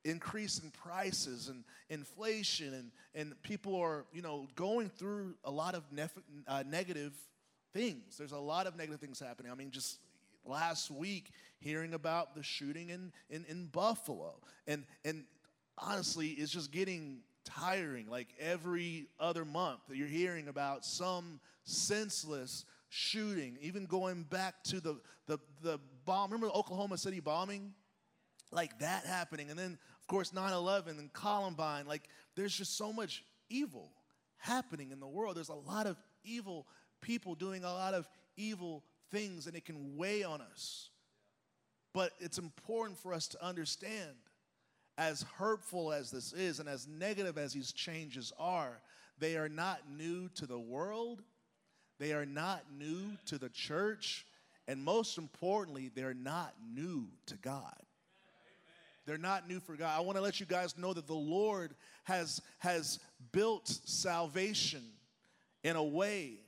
increase 0.06 0.60
in 0.60 0.72
prices 0.72 1.50
and 1.50 1.64
inflation 1.90 2.74
and, 2.74 2.92
and 3.14 3.42
people 3.44 3.76
are 3.76 4.06
you 4.14 4.22
know 4.22 4.48
going 4.56 4.88
through 4.88 5.34
a 5.44 5.52
lot 5.52 5.76
of 5.76 5.84
nef- 5.92 6.18
uh, 6.48 6.64
negative 6.66 7.12
things 7.74 8.16
there's 8.18 8.32
a 8.32 8.38
lot 8.38 8.68
of 8.68 8.78
negative 8.78 9.02
things 9.02 9.20
happening 9.20 9.52
i 9.52 9.56
mean 9.56 9.70
just 9.70 10.00
last 10.48 10.90
week 10.92 11.32
hearing 11.60 11.94
about 11.94 12.36
the 12.36 12.44
shooting 12.44 12.90
in, 12.90 13.12
in, 13.30 13.46
in 13.48 13.66
Buffalo. 13.66 14.36
And, 14.68 14.86
and 15.06 15.24
honestly, 15.78 16.30
it's 16.30 16.52
just 16.52 16.72
getting 16.72 17.20
tiring. 17.48 18.08
Like 18.10 18.28
every 18.40 19.08
other 19.20 19.46
month, 19.46 19.82
you're 19.92 20.08
hearing 20.08 20.48
about 20.48 20.86
some 20.86 21.40
senseless 21.64 22.66
shooting, 22.90 23.58
even 23.62 23.86
going 23.86 24.24
back 24.24 24.64
to 24.66 24.80
the, 24.80 25.00
the, 25.28 25.40
the 25.62 25.80
bomb. 26.06 26.32
Remember 26.32 26.48
the 26.48 26.54
Oklahoma 26.54 26.98
City 26.98 27.20
bombing? 27.20 27.74
Like 28.52 28.80
that 28.80 29.06
happening. 29.06 29.50
And 29.50 29.60
then, 29.60 29.78
of 30.00 30.08
course, 30.08 30.34
9 30.34 30.54
11 30.54 31.00
and 31.00 31.12
Columbine. 31.14 31.86
Like 31.86 32.10
there's 32.36 32.56
just 32.56 32.78
so 32.78 32.94
much 32.94 33.24
evil 33.50 33.92
happening 34.38 34.92
in 34.92 35.00
the 35.00 35.08
world. 35.08 35.36
There's 35.36 35.50
a 35.50 35.54
lot 35.54 35.88
of 35.88 35.98
evil 36.24 36.68
people 37.02 37.36
doing 37.36 37.64
a 37.64 37.72
lot 37.72 37.94
of 37.94 38.08
evil 38.36 38.84
things, 39.12 39.48
and 39.48 39.56
it 39.56 39.66
can 39.66 39.98
weigh 39.98 40.24
on 40.24 40.42
us. 40.42 40.90
But 41.94 42.12
it's 42.20 42.38
important 42.38 43.00
for 43.00 43.14
us 43.14 43.28
to 43.30 43.44
understand, 43.44 44.16
as 44.98 45.24
hurtful 45.38 45.94
as 45.94 46.12
this 46.12 46.34
is 46.34 46.60
and 46.60 46.68
as 46.68 46.88
negative 46.88 47.38
as 47.38 47.54
these 47.54 47.72
changes 47.72 48.34
are, 48.40 48.82
they 49.20 49.38
are 49.38 49.50
not 49.50 49.80
new 49.96 50.30
to 50.36 50.46
the 50.46 50.60
world, 50.60 51.22
they 52.00 52.14
are 52.14 52.26
not 52.26 52.64
new 52.78 53.18
to 53.26 53.38
the 53.38 53.50
church, 53.50 54.26
and 54.68 54.84
most 54.84 55.18
importantly, 55.18 55.90
they're 55.94 56.14
not 56.14 56.54
new 56.74 57.08
to 57.28 57.36
God. 57.36 57.76
They're 59.06 59.18
not 59.18 59.48
new 59.48 59.62
for 59.62 59.76
God. 59.76 59.98
I 59.98 60.02
want 60.02 60.18
to 60.18 60.22
let 60.22 60.40
you 60.40 60.46
guys 60.46 60.78
know 60.78 60.94
that 60.94 61.08
the 61.08 61.14
Lord 61.14 61.74
has, 62.04 62.42
has 62.60 63.00
built 63.32 63.68
salvation 63.86 64.84
in 65.64 65.78
a 65.78 65.84
way 65.84 66.40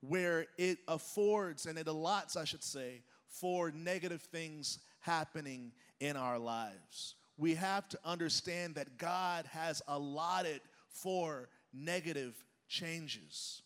where 0.00 0.46
it 0.58 0.78
affords 0.88 1.66
and 1.66 1.78
it 1.78 1.86
allots, 1.86 2.36
I 2.36 2.44
should 2.44 2.64
say, 2.64 3.02
for 3.28 3.70
negative 3.70 4.20
things 4.20 4.80
happening 4.98 5.70
in 6.00 6.16
our 6.16 6.40
lives. 6.40 7.14
We 7.36 7.54
have 7.54 7.88
to 7.90 7.98
understand 8.04 8.74
that 8.76 8.98
God 8.98 9.46
has 9.46 9.82
allotted 9.88 10.60
for 10.88 11.48
negative 11.72 12.34
changes. 12.68 13.62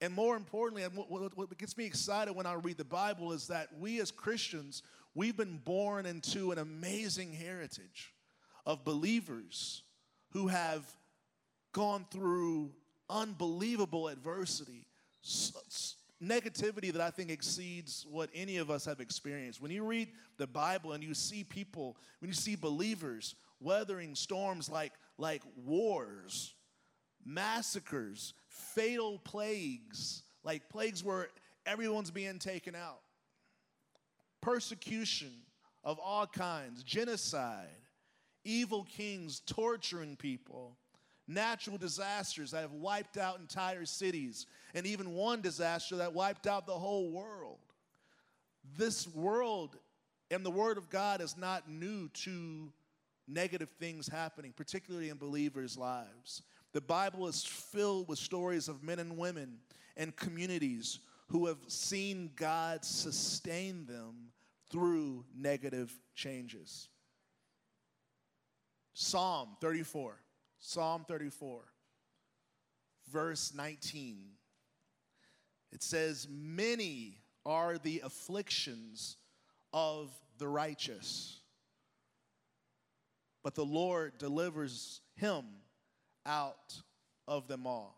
And 0.00 0.12
more 0.14 0.36
importantly, 0.36 0.84
what 0.84 1.58
gets 1.58 1.76
me 1.76 1.84
excited 1.84 2.34
when 2.34 2.46
I 2.46 2.54
read 2.54 2.76
the 2.76 2.84
Bible 2.84 3.32
is 3.32 3.48
that 3.48 3.68
we 3.78 4.00
as 4.00 4.10
Christians, 4.10 4.82
We've 5.18 5.36
been 5.36 5.58
born 5.64 6.06
into 6.06 6.52
an 6.52 6.58
amazing 6.58 7.32
heritage 7.32 8.14
of 8.64 8.84
believers 8.84 9.82
who 10.30 10.46
have 10.46 10.86
gone 11.72 12.06
through 12.12 12.70
unbelievable 13.10 14.06
adversity, 14.06 14.86
negativity 16.22 16.92
that 16.92 17.00
I 17.00 17.10
think 17.10 17.30
exceeds 17.30 18.06
what 18.10 18.30
any 18.34 18.56
of 18.56 18.70
us 18.70 18.84
have 18.86 19.00
experienced. 19.00 19.60
When 19.60 19.70
you 19.70 19.84
read 19.84 20.08
the 20.36 20.46
Bible 20.46 20.92
and 20.92 21.02
you 21.02 21.14
see 21.14 21.44
people, 21.44 21.96
when 22.20 22.28
you 22.28 22.34
see 22.34 22.56
believers 22.56 23.34
weathering 23.60 24.14
storms 24.14 24.68
like, 24.68 24.92
like 25.16 25.42
wars, 25.64 26.54
massacres, 27.24 28.34
fatal 28.48 29.18
plagues, 29.24 30.22
like 30.44 30.68
plagues 30.68 31.04
where 31.04 31.28
everyone's 31.66 32.10
being 32.10 32.38
taken 32.38 32.74
out 32.74 33.00
persecution 34.40 35.32
of 35.84 35.98
all 35.98 36.26
kinds, 36.26 36.82
genocide, 36.82 37.66
evil 38.44 38.84
kings 38.84 39.40
torturing 39.40 40.16
people, 40.16 40.76
natural 41.28 41.76
disasters 41.76 42.50
that 42.50 42.62
have 42.62 42.72
wiped 42.72 43.18
out 43.18 43.38
entire 43.38 43.84
cities, 43.84 44.46
and 44.74 44.86
even 44.86 45.12
one 45.12 45.42
disaster 45.42 45.96
that 45.96 46.14
wiped 46.14 46.46
out 46.46 46.66
the 46.66 46.72
whole 46.72 47.10
world. 47.10 47.58
This 48.76 49.06
world 49.14 49.76
and 50.30 50.44
the 50.44 50.50
Word 50.50 50.78
of 50.78 50.90
God 50.90 51.20
is 51.20 51.36
not 51.36 51.70
new 51.70 52.08
to 52.08 52.72
negative 53.26 53.70
things 53.78 54.08
happening, 54.08 54.52
particularly 54.56 55.10
in 55.10 55.18
believers' 55.18 55.76
lives. 55.76 56.42
The 56.72 56.80
Bible 56.80 57.28
is 57.28 57.44
filled 57.44 58.08
with 58.08 58.18
stories 58.18 58.68
of 58.68 58.82
men 58.82 58.98
and 58.98 59.16
women 59.16 59.58
and 59.96 60.14
communities 60.16 61.00
who 61.28 61.46
have 61.46 61.58
seen 61.68 62.30
God 62.36 62.84
sustain 62.84 63.84
them 63.86 64.32
through 64.70 65.24
negative 65.36 65.92
changes. 66.14 66.88
Psalm 68.94 69.56
34, 69.60 70.18
Psalm 70.60 71.04
34, 71.06 71.60
verse 73.10 73.52
19. 73.54 74.18
It 75.72 75.82
says, 75.82 76.26
Many 76.30 77.18
are 77.44 77.78
the 77.78 78.02
afflictions 78.04 79.16
of 79.72 80.10
the 80.38 80.48
righteous, 80.48 81.40
but 83.42 83.54
the 83.54 83.64
Lord 83.64 84.18
delivers 84.18 85.00
him 85.14 85.44
out 86.26 86.80
of 87.26 87.48
them 87.48 87.66
all. 87.66 87.96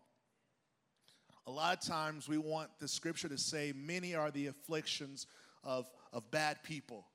A 1.46 1.50
lot 1.50 1.76
of 1.76 1.84
times 1.84 2.28
we 2.28 2.38
want 2.38 2.70
the 2.78 2.88
scripture 2.88 3.28
to 3.28 3.38
say, 3.38 3.72
Many 3.74 4.14
are 4.14 4.30
the 4.30 4.48
afflictions 4.48 5.26
of, 5.64 5.90
of 6.12 6.30
bad 6.30 6.62
people. 6.62 7.06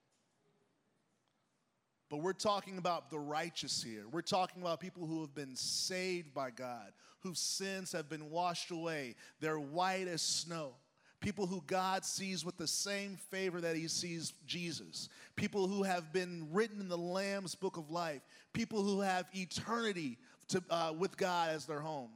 But 2.09 2.17
we're 2.17 2.33
talking 2.33 2.77
about 2.77 3.09
the 3.09 3.19
righteous 3.19 3.81
here. 3.81 4.03
We're 4.12 4.21
talking 4.21 4.62
about 4.62 4.79
people 4.79 5.07
who 5.07 5.21
have 5.21 5.33
been 5.33 5.55
saved 5.55 6.33
by 6.33 6.51
God, 6.51 6.91
whose 7.21 7.39
sins 7.39 7.91
have 7.93 8.09
been 8.09 8.29
washed 8.29 8.71
away. 8.71 9.15
They're 9.39 9.59
white 9.59 10.07
as 10.07 10.21
snow. 10.21 10.74
People 11.19 11.47
who 11.47 11.63
God 11.65 12.05
sees 12.05 12.45
with 12.45 12.57
the 12.57 12.67
same 12.67 13.15
favor 13.15 13.59
that 13.62 13.75
He 13.75 13.88
sees 13.88 14.33
Jesus. 14.45 15.09
People 15.35 15.67
who 15.67 15.81
have 15.81 16.13
been 16.13 16.47
written 16.51 16.79
in 16.79 16.88
the 16.88 16.97
Lamb's 16.97 17.55
book 17.55 17.77
of 17.77 17.89
life. 17.89 18.21
People 18.53 18.83
who 18.83 19.01
have 19.01 19.25
eternity 19.33 20.19
to, 20.50 20.63
uh, 20.69 20.93
with 20.95 21.17
God 21.17 21.50
as 21.50 21.65
their 21.65 21.79
home. 21.79 22.12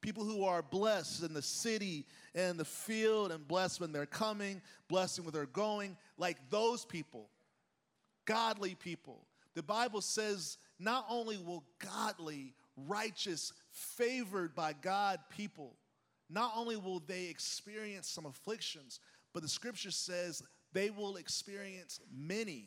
People 0.00 0.24
who 0.24 0.44
are 0.44 0.62
blessed 0.62 1.22
in 1.22 1.34
the 1.34 1.42
city 1.42 2.06
and 2.34 2.58
the 2.58 2.64
field 2.64 3.32
and 3.32 3.46
blessed 3.46 3.80
when 3.80 3.92
they're 3.92 4.06
coming, 4.06 4.62
blessed 4.88 5.20
when 5.20 5.32
they're 5.32 5.44
going, 5.44 5.94
like 6.16 6.38
those 6.48 6.86
people, 6.86 7.28
godly 8.30 8.76
people. 8.76 9.26
The 9.56 9.62
Bible 9.62 10.00
says 10.00 10.56
not 10.78 11.04
only 11.10 11.36
will 11.36 11.64
godly, 11.80 12.54
righteous, 12.76 13.52
favored 13.72 14.54
by 14.54 14.72
God 14.72 15.18
people, 15.28 15.74
not 16.28 16.52
only 16.54 16.76
will 16.76 17.00
they 17.00 17.24
experience 17.24 18.08
some 18.08 18.26
afflictions, 18.26 19.00
but 19.34 19.42
the 19.42 19.48
scripture 19.48 19.90
says 19.90 20.44
they 20.72 20.90
will 20.90 21.16
experience 21.16 21.98
many. 22.16 22.66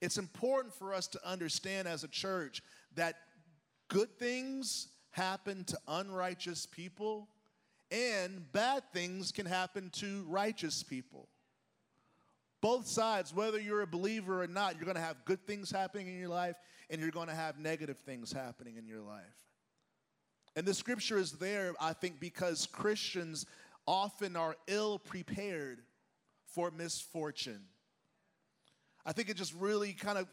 It's 0.00 0.16
important 0.16 0.72
for 0.72 0.94
us 0.94 1.08
to 1.08 1.28
understand 1.28 1.88
as 1.88 2.04
a 2.04 2.08
church 2.08 2.62
that 2.94 3.16
good 3.88 4.16
things 4.16 4.88
happen 5.10 5.64
to 5.64 5.78
unrighteous 5.88 6.66
people, 6.66 7.28
and 7.90 8.50
bad 8.52 8.84
things 8.92 9.32
can 9.32 9.46
happen 9.46 9.90
to 9.94 10.24
righteous 10.28 10.84
people. 10.84 11.28
Both 12.60 12.86
sides, 12.86 13.34
whether 13.34 13.58
you're 13.58 13.82
a 13.82 13.86
believer 13.86 14.42
or 14.42 14.46
not, 14.46 14.76
you're 14.76 14.84
going 14.84 14.96
to 14.96 15.00
have 15.02 15.24
good 15.24 15.46
things 15.46 15.70
happening 15.70 16.08
in 16.08 16.18
your 16.18 16.28
life, 16.28 16.56
and 16.90 17.00
you're 17.00 17.10
going 17.10 17.28
to 17.28 17.34
have 17.34 17.58
negative 17.58 17.98
things 17.98 18.32
happening 18.32 18.76
in 18.76 18.86
your 18.86 19.00
life. 19.00 19.22
And 20.56 20.66
the 20.66 20.74
scripture 20.74 21.16
is 21.16 21.32
there, 21.32 21.72
I 21.80 21.92
think, 21.92 22.20
because 22.20 22.66
Christians 22.66 23.46
often 23.86 24.36
are 24.36 24.56
ill 24.66 24.98
prepared 24.98 25.80
for 26.44 26.70
misfortune. 26.70 27.62
I 29.06 29.12
think 29.12 29.30
it 29.30 29.36
just 29.36 29.54
really 29.54 29.92
kind 29.92 30.18
of 30.18 30.26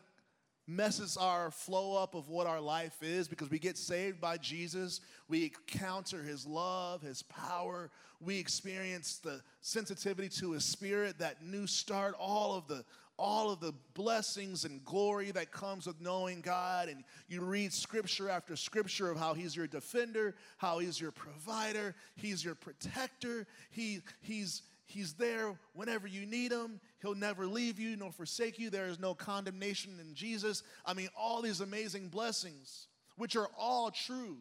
messes 0.67 1.15
our 1.17 1.49
flow 1.49 1.95
up 1.95 2.13
of 2.13 2.27
what 2.27 2.45
our 2.45 2.59
life 2.59 3.01
is 3.01 3.27
because 3.27 3.49
we 3.49 3.57
get 3.57 3.77
saved 3.77 4.19
by 4.19 4.37
Jesus. 4.37 4.99
We 5.29 5.45
encounter 5.45 6.21
his 6.21 6.45
love, 6.45 7.01
his 7.01 7.23
power. 7.23 7.89
We 8.19 8.37
experience 8.37 9.19
the 9.19 9.41
sensitivity 9.61 10.29
to 10.39 10.51
his 10.51 10.65
spirit, 10.65 11.19
that 11.19 11.43
new 11.43 11.67
start, 11.67 12.15
all 12.19 12.55
of 12.55 12.67
the 12.67 12.83
all 13.19 13.49
of 13.49 13.59
the 13.59 13.73
blessings 13.95 14.63
and 14.63 14.83
glory 14.85 15.31
that 15.31 15.51
comes 15.51 15.87
with 15.87 15.99
knowing 15.99 16.41
God. 16.41 16.87
And 16.87 17.03
you 17.27 17.41
read 17.41 17.73
scripture 17.73 18.29
after 18.29 18.55
scripture 18.55 19.09
of 19.09 19.17
how 19.17 19.33
He's 19.33 19.55
your 19.55 19.67
defender, 19.67 20.35
how 20.57 20.79
He's 20.79 21.01
your 21.01 21.11
provider, 21.11 21.95
He's 22.15 22.45
your 22.45 22.55
protector, 22.55 23.47
he, 23.71 24.01
He's 24.21 24.61
He's 24.87 25.13
there 25.13 25.53
whenever 25.73 26.07
you 26.07 26.25
need 26.25 26.51
him. 26.51 26.79
He'll 27.01 27.13
never 27.13 27.45
leave 27.45 27.77
you 27.77 27.97
nor 27.97 28.11
forsake 28.11 28.57
you. 28.57 28.69
There 28.69 28.87
is 28.87 28.99
no 28.99 29.13
condemnation 29.13 29.99
in 29.99 30.15
Jesus. 30.15 30.63
I 30.85 30.93
mean, 30.93 31.09
all 31.15 31.41
these 31.41 31.59
amazing 31.59 32.07
blessings, 32.07 32.87
which 33.17 33.35
are 33.35 33.49
all 33.57 33.91
true. 33.91 34.37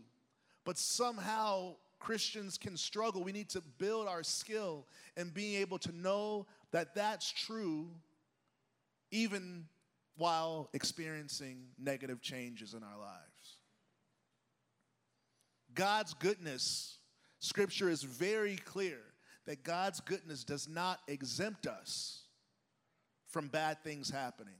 But 0.64 0.78
somehow 0.78 1.74
Christians 1.98 2.58
can 2.58 2.76
struggle. 2.76 3.24
We 3.24 3.32
need 3.32 3.48
to 3.50 3.60
build 3.78 4.06
our 4.06 4.22
skill 4.22 4.86
in 5.16 5.30
being 5.30 5.60
able 5.60 5.78
to 5.80 5.92
know 5.92 6.46
that 6.70 6.94
that's 6.94 7.30
true 7.30 7.88
even 9.10 9.66
while 10.16 10.70
experiencing 10.72 11.66
negative 11.78 12.20
changes 12.20 12.72
in 12.72 12.84
our 12.84 12.98
lives. 12.98 13.58
God's 15.74 16.14
goodness, 16.14 16.98
scripture 17.40 17.88
is 17.88 18.04
very 18.04 18.56
clear 18.56 19.00
that 19.46 19.64
God's 19.64 20.00
goodness 20.00 20.44
does 20.44 20.68
not 20.68 21.00
exempt 21.08 21.66
us 21.66 22.22
from 23.28 23.48
bad 23.48 23.82
things 23.82 24.10
happening. 24.10 24.54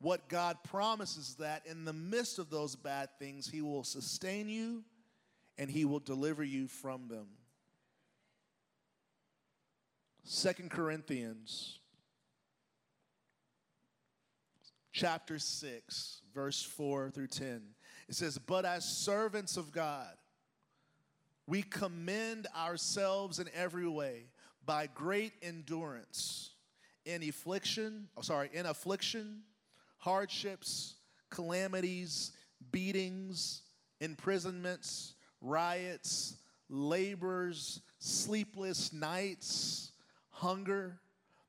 What 0.00 0.28
God 0.28 0.58
promises 0.64 1.28
is 1.28 1.34
that 1.36 1.62
in 1.66 1.84
the 1.84 1.92
midst 1.92 2.38
of 2.38 2.50
those 2.50 2.74
bad 2.74 3.08
things, 3.18 3.48
He 3.48 3.62
will 3.62 3.84
sustain 3.84 4.48
you 4.48 4.82
and 5.58 5.70
He 5.70 5.84
will 5.84 6.00
deliver 6.00 6.42
you 6.42 6.66
from 6.66 7.08
them. 7.08 7.26
Second 10.24 10.70
Corinthians 10.70 11.78
chapter 14.92 15.38
6, 15.38 16.22
verse 16.34 16.62
4 16.62 17.10
through 17.10 17.28
10. 17.28 17.62
It 18.08 18.14
says, 18.14 18.38
But 18.38 18.64
as 18.64 18.84
servants 18.84 19.56
of 19.56 19.72
God, 19.72 20.10
we 21.46 21.62
commend 21.62 22.46
ourselves 22.56 23.38
in 23.38 23.48
every 23.54 23.88
way 23.88 24.26
by 24.64 24.88
great 24.94 25.32
endurance 25.42 26.50
in 27.04 27.22
affliction, 27.22 28.08
oh, 28.16 28.22
sorry, 28.22 28.48
in 28.52 28.66
affliction, 28.66 29.42
hardships, 29.98 30.94
calamities, 31.30 32.32
beatings, 32.70 33.62
imprisonments, 34.00 35.14
riots, 35.40 36.36
labors, 36.68 37.80
sleepless 37.98 38.92
nights, 38.92 39.92
hunger, 40.30 40.98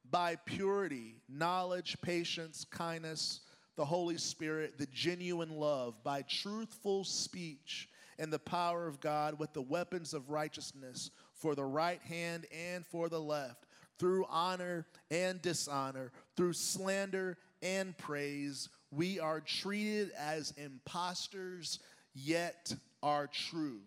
by 0.10 0.36
purity, 0.46 1.16
knowledge, 1.28 1.98
patience, 2.02 2.66
kindness, 2.70 3.42
the 3.76 3.86
Holy 3.86 4.18
Spirit, 4.18 4.78
the 4.78 4.86
genuine 4.88 5.58
love, 5.58 6.04
by 6.04 6.22
truthful 6.24 7.04
speech 7.04 7.90
and 8.20 8.32
the 8.32 8.40
power 8.40 8.88
of 8.88 9.00
God 9.00 9.40
with 9.40 9.54
the 9.54 9.62
weapons 9.62 10.14
of 10.14 10.30
righteousness 10.30 11.12
for 11.34 11.56
the 11.56 11.66
right 11.66 12.02
hand 12.02 12.46
and 12.52 12.86
for 12.86 13.10
the 13.10 13.20
left, 13.20 13.66
through 14.00 14.26
honor 14.30 14.86
and 15.12 15.42
dishonor, 15.42 16.12
through 16.36 16.54
slander 16.54 17.38
and 17.62 17.98
praise. 17.98 18.70
We 18.92 19.20
are 19.20 19.40
treated 19.40 20.12
as 20.18 20.54
impostors, 20.58 21.80
yet 22.14 22.74
are 23.02 23.28
true, 23.28 23.82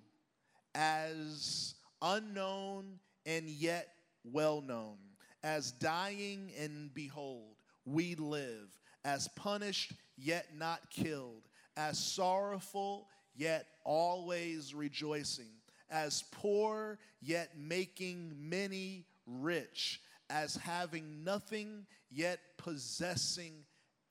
as 0.75 1.75
unknown 2.03 2.99
and 3.25 3.49
yet 3.49 3.89
well 4.25 4.61
known, 4.61 4.97
as 5.43 5.73
dying 5.73 6.53
and 6.59 6.93
behold, 6.93 7.57
we 7.85 8.15
live, 8.17 8.79
as 9.05 9.29
punished 9.37 9.93
yet 10.17 10.47
not 10.57 10.91
killed, 10.91 11.49
as 11.77 11.99
sorrowful 11.99 13.09
yet 13.37 13.67
always 13.85 14.75
rejoicing, 14.75 15.51
as 15.91 16.25
poor, 16.33 16.99
yet 17.21 17.51
making 17.59 18.35
many 18.39 19.05
rich, 19.27 20.01
as 20.31 20.57
having 20.57 21.23
nothing, 21.23 21.87
yet 22.11 22.41
possessing 22.57 23.53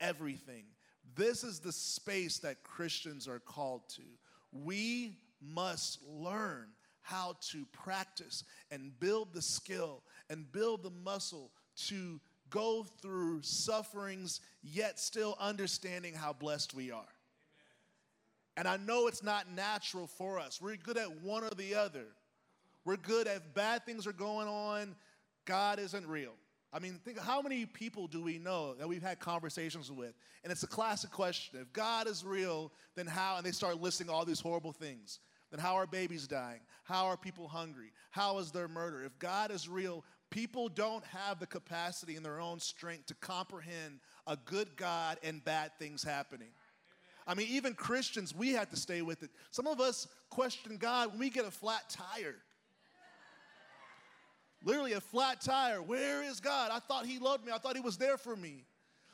everything. 0.00 0.64
This 1.14 1.44
is 1.44 1.60
the 1.60 1.72
space 1.72 2.38
that 2.38 2.62
Christians 2.62 3.28
are 3.28 3.38
called 3.38 3.88
to. 3.90 4.02
We 4.52 5.18
must 5.40 5.98
learn 6.06 6.68
how 7.02 7.36
to 7.50 7.64
practice 7.72 8.44
and 8.70 8.98
build 8.98 9.32
the 9.32 9.42
skill 9.42 10.02
and 10.28 10.50
build 10.50 10.82
the 10.82 10.90
muscle 10.90 11.50
to 11.76 12.20
go 12.50 12.84
through 13.02 13.42
sufferings, 13.42 14.40
yet 14.62 14.98
still 14.98 15.36
understanding 15.40 16.14
how 16.14 16.32
blessed 16.32 16.74
we 16.74 16.90
are. 16.90 17.04
And 18.56 18.66
I 18.66 18.76
know 18.78 19.06
it's 19.06 19.22
not 19.22 19.50
natural 19.50 20.06
for 20.06 20.38
us. 20.38 20.60
We're 20.60 20.76
good 20.76 20.96
at 20.96 21.20
one 21.22 21.44
or 21.44 21.50
the 21.50 21.74
other. 21.74 22.06
We're 22.84 22.96
good 22.96 23.26
at 23.26 23.54
bad 23.54 23.84
things 23.84 24.06
are 24.06 24.12
going 24.12 24.48
on, 24.48 24.94
God 25.44 25.78
isn't 25.78 26.06
real. 26.06 26.32
I 26.72 26.78
mean, 26.78 27.00
think 27.04 27.18
how 27.18 27.40
many 27.40 27.64
people 27.64 28.06
do 28.06 28.22
we 28.22 28.38
know 28.38 28.74
that 28.74 28.88
we've 28.88 29.02
had 29.02 29.18
conversations 29.18 29.90
with? 29.90 30.14
And 30.42 30.52
it's 30.52 30.62
a 30.62 30.68
classic 30.68 31.10
question. 31.10 31.58
If 31.60 31.72
God 31.72 32.06
is 32.06 32.24
real, 32.24 32.72
then 32.94 33.06
how? 33.06 33.36
And 33.36 33.46
they 33.46 33.52
start 33.52 33.80
listing 33.80 34.08
all 34.08 34.24
these 34.24 34.40
horrible 34.40 34.72
things. 34.72 35.20
Then 35.50 35.60
how 35.60 35.76
are 35.76 35.86
babies 35.86 36.26
dying? 36.26 36.60
How 36.84 37.06
are 37.06 37.16
people 37.16 37.48
hungry? 37.48 37.92
How 38.10 38.38
is 38.38 38.50
there 38.50 38.68
murder? 38.68 39.02
If 39.04 39.18
God 39.18 39.50
is 39.50 39.68
real, 39.68 40.04
people 40.30 40.68
don't 40.68 41.04
have 41.04 41.38
the 41.38 41.46
capacity 41.46 42.16
in 42.16 42.22
their 42.22 42.40
own 42.40 42.58
strength 42.58 43.06
to 43.06 43.14
comprehend 43.14 44.00
a 44.26 44.36
good 44.36 44.76
God 44.76 45.18
and 45.22 45.44
bad 45.44 45.70
things 45.78 46.02
happening. 46.02 46.48
I 47.26 47.34
mean, 47.34 47.48
even 47.50 47.74
Christians, 47.74 48.34
we 48.34 48.52
had 48.52 48.70
to 48.70 48.76
stay 48.76 49.02
with 49.02 49.22
it. 49.22 49.30
Some 49.50 49.66
of 49.66 49.80
us 49.80 50.06
question 50.30 50.76
God 50.76 51.10
when 51.10 51.18
we 51.18 51.30
get 51.30 51.44
a 51.44 51.50
flat 51.50 51.88
tire. 51.90 52.36
Literally, 54.62 54.92
a 54.92 55.00
flat 55.00 55.40
tire. 55.40 55.82
Where 55.82 56.22
is 56.22 56.40
God? 56.40 56.70
I 56.72 56.78
thought 56.78 57.06
He 57.06 57.18
loved 57.18 57.44
me, 57.44 57.52
I 57.52 57.58
thought 57.58 57.76
He 57.76 57.82
was 57.82 57.96
there 57.96 58.16
for 58.16 58.36
me. 58.36 58.64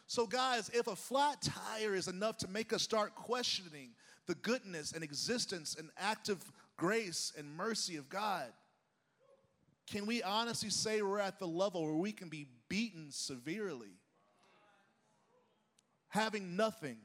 So, 0.07 0.27
guys, 0.27 0.70
if 0.75 0.88
a 0.88 0.96
flat 0.96 1.40
tire 1.40 1.94
is 1.94 2.07
enough 2.07 2.37
to 2.38 2.48
make 2.48 2.72
us 2.72 2.83
start 2.83 3.14
questioning 3.14 3.90
the 4.27 4.35
goodness 4.35 4.92
and 4.92 5.03
existence 5.03 5.75
and 5.79 5.90
active 5.96 6.38
grace 6.77 7.33
and 7.37 7.57
mercy 7.57 7.96
of 7.96 8.11
God, 8.11 8.53
can 9.87 10.07
we 10.07 10.22
honestly 10.22 10.70
say 10.70 11.01
we're 11.03 11.18
at 11.18 11.38
the 11.38 11.46
level 11.46 11.85
where 11.85 11.94
we 11.94 12.12
can 12.12 12.29
be 12.29 12.46
beaten 12.68 13.11
severely, 13.11 13.96
having 16.09 16.57
nothing? 16.57 16.98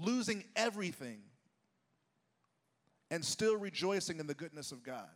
Losing 0.00 0.44
everything, 0.54 1.18
and 3.10 3.24
still 3.24 3.56
rejoicing 3.56 4.18
in 4.18 4.26
the 4.26 4.34
goodness 4.34 4.72
of 4.72 4.82
God? 4.82 5.08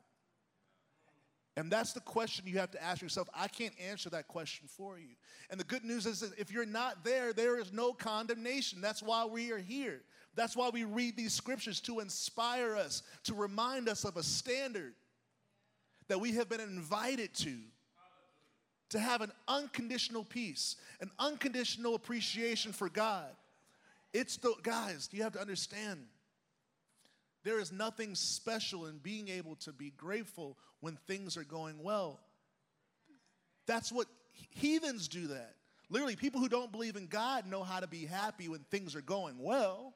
And 1.57 1.71
that's 1.71 1.93
the 1.93 2.01
question 2.01 2.47
you 2.47 2.59
have 2.59 2.71
to 2.71 2.83
ask 2.83 3.03
yourself. 3.03 3.29
I 3.35 3.49
can't 3.49 3.75
answer 3.81 4.09
that 4.11 4.29
question 4.29 4.69
for 4.69 4.99
you. 4.99 5.17
And 5.51 5.59
the 5.59 5.65
good 5.65 5.85
news 5.85 6.07
is 6.07 6.21
that 6.21 6.39
if 6.39 6.53
you're 6.53 6.65
not 6.65 7.05
there, 7.05 7.33
there 7.33 7.59
is 7.59 7.73
no 7.73 7.93
condemnation. 7.93 8.81
That's 8.81 9.03
why 9.03 9.25
we 9.25 9.51
are 9.53 9.59
here. 9.59 10.01
That's 10.37 10.57
why 10.57 10.71
we 10.71 10.85
read 10.85 11.17
these 11.17 11.35
scriptures 11.35 11.81
to 11.81 11.99
inspire 12.01 12.77
us, 12.77 13.03
to 13.25 13.35
remind 13.35 13.89
us 13.89 14.05
of 14.05 14.17
a 14.17 14.23
standard 14.23 14.95
that 16.09 16.21
we 16.21 16.33
have 16.33 16.49
been 16.49 16.61
invited 16.61 17.35
to. 17.35 17.59
To 18.91 18.99
have 18.99 19.21
an 19.21 19.31
unconditional 19.47 20.25
peace, 20.25 20.75
an 21.01 21.11
unconditional 21.19 21.95
appreciation 21.95 22.73
for 22.73 22.89
God, 22.89 23.29
it's 24.13 24.37
the, 24.37 24.55
guys, 24.63 25.09
you 25.13 25.23
have 25.23 25.33
to 25.33 25.41
understand. 25.41 26.01
There 27.45 27.61
is 27.61 27.73
nothing 27.73 28.15
special 28.15 28.87
in 28.87 28.99
being 28.99 29.29
able 29.29 29.57
to 29.57 29.73
be 29.73 29.91
grateful 29.97 30.59
when 30.81 30.97
things 31.07 31.37
are 31.37 31.45
going 31.45 31.83
well. 31.83 32.21
That's 33.67 33.93
what 33.93 34.07
heathens 34.51 35.09
do 35.09 35.29
that. 35.29 35.55
Literally, 35.89 36.17
people 36.17 36.41
who 36.41 36.49
don't 36.49 36.71
believe 36.71 36.97
in 36.97 37.07
God 37.07 37.47
know 37.47 37.63
how 37.63 37.81
to 37.81 37.87
be 37.87 38.05
happy 38.05 38.49
when 38.49 38.61
things 38.71 38.95
are 38.95 39.01
going 39.01 39.39
well. 39.39 39.95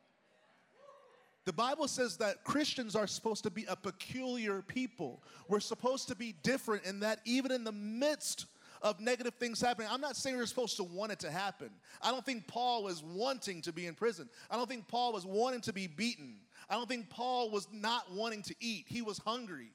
The 1.45 1.53
Bible 1.53 1.89
says 1.89 2.17
that 2.19 2.43
Christians 2.43 2.97
are 2.97 3.07
supposed 3.07 3.43
to 3.45 3.51
be 3.51 3.67
a 3.69 3.77
peculiar 3.77 4.63
people. 4.63 5.23
We're 5.47 5.61
supposed 5.61 6.09
to 6.09 6.17
be 6.17 6.35
different 6.43 6.85
in 6.85 7.01
that 7.01 7.21
even 7.27 7.53
in 7.53 7.65
the 7.65 7.73
midst 7.73 8.47
of 8.85 9.01
negative 9.01 9.35
things 9.37 9.63
happening. 9.63 9.89
I'm 9.91 10.03
not 10.03 10.15
saying 10.15 10.37
we're 10.37 10.45
supposed 10.45 10.77
to 10.77 10.85
want 10.85 11.11
it 11.11 11.19
to 11.21 11.31
happen. 11.31 11.71
I 12.03 12.11
don't 12.11 12.25
think 12.25 12.47
Paul 12.47 12.85
was 12.85 13.03
wanting 13.03 13.63
to 13.63 13.73
be 13.73 13.87
in 13.87 13.95
prison. 13.95 14.29
I 14.51 14.57
don't 14.57 14.69
think 14.69 14.87
Paul 14.87 15.15
was 15.15 15.25
wanting 15.25 15.63
to 15.63 15.73
be 15.73 15.87
beaten. 15.87 16.37
I 16.69 16.75
don't 16.75 16.87
think 16.89 17.09
Paul 17.09 17.51
was 17.51 17.67
not 17.73 18.13
wanting 18.13 18.43
to 18.43 18.55
eat. 18.61 18.85
He 18.87 19.01
was 19.01 19.17
hungry. 19.19 19.71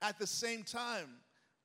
At 0.00 0.20
the 0.20 0.28
same 0.28 0.62
time, 0.62 1.08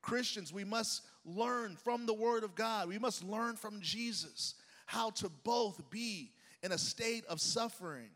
Christians, 0.01 0.51
we 0.51 0.63
must 0.63 1.03
learn 1.23 1.77
from 1.83 2.07
the 2.07 2.13
Word 2.13 2.43
of 2.43 2.55
God. 2.55 2.89
We 2.89 2.99
must 2.99 3.23
learn 3.23 3.55
from 3.57 3.79
Jesus 3.79 4.55
how 4.87 5.11
to 5.11 5.29
both 5.43 5.87
be 5.91 6.31
in 6.63 6.71
a 6.71 6.77
state 6.79 7.25
of 7.27 7.39
suffering, 7.39 8.09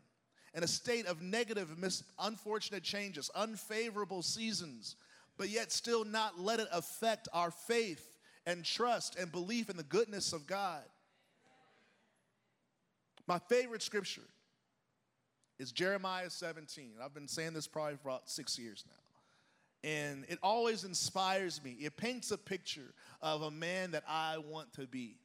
in 0.54 0.64
a 0.64 0.68
state 0.68 1.06
of 1.06 1.22
negative, 1.22 1.78
mis- 1.78 2.02
unfortunate 2.18 2.82
changes, 2.82 3.30
unfavorable 3.36 4.22
seasons, 4.22 4.96
but 5.38 5.50
yet 5.50 5.70
still 5.70 6.04
not 6.04 6.40
let 6.40 6.58
it 6.58 6.68
affect 6.72 7.28
our 7.32 7.52
faith 7.52 8.09
and 8.46 8.64
trust 8.64 9.16
and 9.16 9.30
belief 9.30 9.70
in 9.70 9.76
the 9.76 9.82
goodness 9.82 10.32
of 10.32 10.46
God. 10.46 10.82
My 13.26 13.38
favorite 13.38 13.82
scripture 13.82 14.28
is 15.58 15.72
Jeremiah 15.72 16.30
17. 16.30 16.92
I've 17.02 17.14
been 17.14 17.28
saying 17.28 17.52
this 17.52 17.66
probably 17.66 17.96
for 17.96 18.08
about 18.08 18.28
six 18.30 18.58
years 18.58 18.84
now. 18.88 19.88
And 19.88 20.24
it 20.28 20.38
always 20.42 20.84
inspires 20.84 21.62
me. 21.62 21.76
It 21.80 21.96
paints 21.96 22.30
a 22.30 22.38
picture 22.38 22.94
of 23.22 23.42
a 23.42 23.50
man 23.50 23.92
that 23.92 24.04
I 24.08 24.38
want 24.38 24.72
to 24.74 24.86
be. 24.86 25.16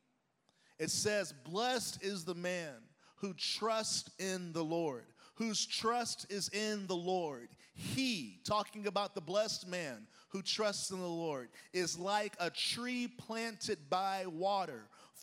It 0.78 0.90
says, 0.90 1.34
Blessed 1.46 2.04
is 2.04 2.26
the 2.26 2.36
man 2.36 2.74
who 3.18 3.34
trusts 3.34 4.10
in 4.20 4.54
the 4.54 4.64
Lord, 4.64 5.06
whose 5.36 5.66
trust 5.66 6.26
is 6.30 6.50
in 6.50 6.88
the 6.88 6.96
Lord. 6.96 7.50
He, 7.74 8.40
talking 8.46 8.88
about 8.88 9.16
the 9.16 9.22
blessed 9.22 9.68
man 9.68 10.08
who 10.36 10.42
trusts 10.42 10.92
in 10.92 11.00
the 11.00 11.08
Lord, 11.08 11.48
is 11.72 11.98
like 11.98 12.36
a 12.42 12.50
tree 12.50 13.08
planted 13.08 13.78
by 13.90 14.26
water 14.28 14.82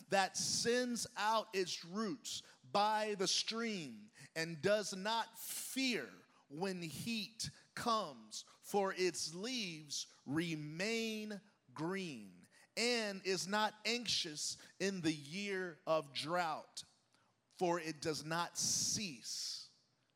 that 0.08 0.38
sends 0.38 1.06
out 1.18 1.48
its 1.52 1.84
roots 1.84 2.42
by 2.72 3.14
the 3.18 3.28
stream 3.28 3.96
and 4.36 4.62
does 4.62 4.96
not 4.96 5.26
fear 5.38 6.08
when 6.48 6.80
heat 6.80 7.50
comes, 7.74 8.46
for 8.62 8.94
its 8.96 9.34
leaves 9.34 10.06
remain 10.24 11.38
green, 11.74 12.30
and 12.78 13.20
is 13.22 13.46
not 13.46 13.74
anxious 13.84 14.56
in 14.80 15.02
the 15.02 15.12
year 15.12 15.76
of 15.86 16.10
drought, 16.14 16.84
for 17.58 17.78
it 17.78 18.00
does 18.00 18.24
not 18.24 18.56
cease 18.56 19.66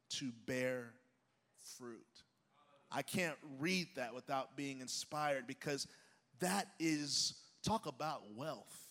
to 0.09 0.32
bear 0.46 0.94
fruit. 1.76 2.15
I 2.96 3.02
can't 3.02 3.37
read 3.61 3.88
that 3.96 4.14
without 4.14 4.56
being 4.56 4.80
inspired 4.80 5.46
because 5.46 5.87
that 6.40 6.68
is, 6.80 7.35
talk 7.62 7.85
about 7.85 8.22
wealth. 8.35 8.88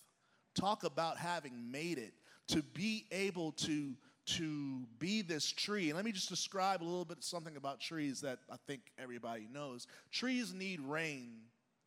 Talk 0.54 0.84
about 0.84 1.18
having 1.18 1.72
made 1.72 1.98
it. 1.98 2.14
To 2.50 2.62
be 2.62 3.08
able 3.12 3.54
to, 3.54 3.96
to 4.28 4.86
be 5.00 5.24
this 5.24 5.52
tree. 5.52 5.90
And 5.90 5.96
let 5.96 6.06
me 6.06 6.12
just 6.12 6.30
describe 6.30 6.84
a 6.84 6.86
little 6.86 7.04
bit 7.04 7.24
something 7.24 7.58
about 7.58 7.80
trees 7.80 8.22
that 8.22 8.38
I 8.48 8.58
think 8.68 8.82
everybody 9.00 9.48
knows. 9.52 9.88
Trees 10.12 10.54
need 10.54 10.82
rain 10.82 11.38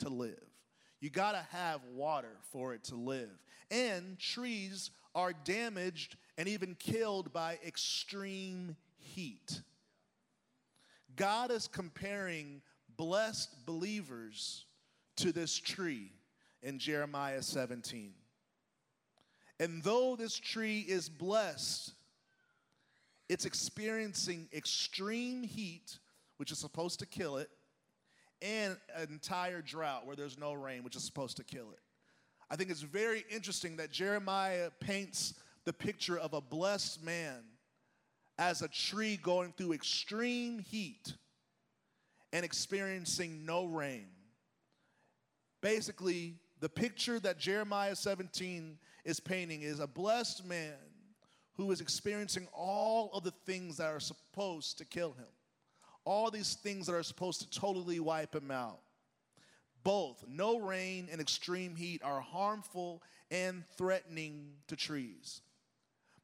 to 0.00 0.08
live. 0.08 0.42
You 1.00 1.10
gotta 1.10 1.46
have 1.52 1.80
water 1.94 2.36
for 2.50 2.74
it 2.74 2.82
to 2.84 2.96
live. 2.96 3.30
And 3.70 4.18
trees 4.18 4.90
are 5.14 5.32
damaged 5.44 6.16
and 6.36 6.48
even 6.48 6.74
killed 6.74 7.32
by 7.32 7.60
extreme 7.64 8.74
heat. 8.98 9.62
God 11.18 11.50
is 11.50 11.66
comparing 11.66 12.62
blessed 12.96 13.66
believers 13.66 14.64
to 15.16 15.32
this 15.32 15.58
tree 15.58 16.12
in 16.62 16.78
Jeremiah 16.78 17.42
17. 17.42 18.14
And 19.60 19.82
though 19.82 20.14
this 20.16 20.38
tree 20.38 20.86
is 20.88 21.08
blessed, 21.08 21.92
it's 23.28 23.44
experiencing 23.44 24.48
extreme 24.54 25.42
heat, 25.42 25.98
which 26.36 26.52
is 26.52 26.58
supposed 26.58 27.00
to 27.00 27.06
kill 27.06 27.36
it, 27.38 27.50
and 28.40 28.76
an 28.94 29.08
entire 29.10 29.60
drought 29.60 30.06
where 30.06 30.14
there's 30.14 30.38
no 30.38 30.52
rain, 30.52 30.84
which 30.84 30.94
is 30.94 31.02
supposed 31.02 31.36
to 31.38 31.44
kill 31.44 31.72
it. 31.72 31.80
I 32.48 32.54
think 32.54 32.70
it's 32.70 32.82
very 32.82 33.24
interesting 33.28 33.76
that 33.76 33.90
Jeremiah 33.90 34.70
paints 34.80 35.34
the 35.64 35.72
picture 35.72 36.16
of 36.16 36.32
a 36.32 36.40
blessed 36.40 37.04
man 37.04 37.42
as 38.38 38.62
a 38.62 38.68
tree 38.68 39.16
going 39.16 39.52
through 39.52 39.72
extreme 39.72 40.58
heat 40.60 41.14
and 42.32 42.44
experiencing 42.44 43.44
no 43.44 43.64
rain. 43.64 44.06
Basically, 45.60 46.36
the 46.60 46.68
picture 46.68 47.18
that 47.20 47.38
Jeremiah 47.38 47.96
17 47.96 48.78
is 49.04 49.20
painting 49.20 49.62
is 49.62 49.80
a 49.80 49.86
blessed 49.86 50.44
man 50.44 50.74
who 51.56 51.70
is 51.72 51.80
experiencing 51.80 52.46
all 52.52 53.10
of 53.12 53.24
the 53.24 53.32
things 53.44 53.76
that 53.78 53.88
are 53.92 54.00
supposed 54.00 54.78
to 54.78 54.84
kill 54.84 55.12
him, 55.12 55.26
all 56.04 56.30
these 56.30 56.54
things 56.54 56.86
that 56.86 56.94
are 56.94 57.02
supposed 57.02 57.40
to 57.40 57.60
totally 57.60 57.98
wipe 57.98 58.34
him 58.34 58.50
out. 58.50 58.78
Both 59.82 60.24
no 60.28 60.58
rain 60.58 61.08
and 61.10 61.20
extreme 61.20 61.74
heat 61.74 62.02
are 62.04 62.20
harmful 62.20 63.02
and 63.30 63.64
threatening 63.76 64.50
to 64.68 64.76
trees. 64.76 65.40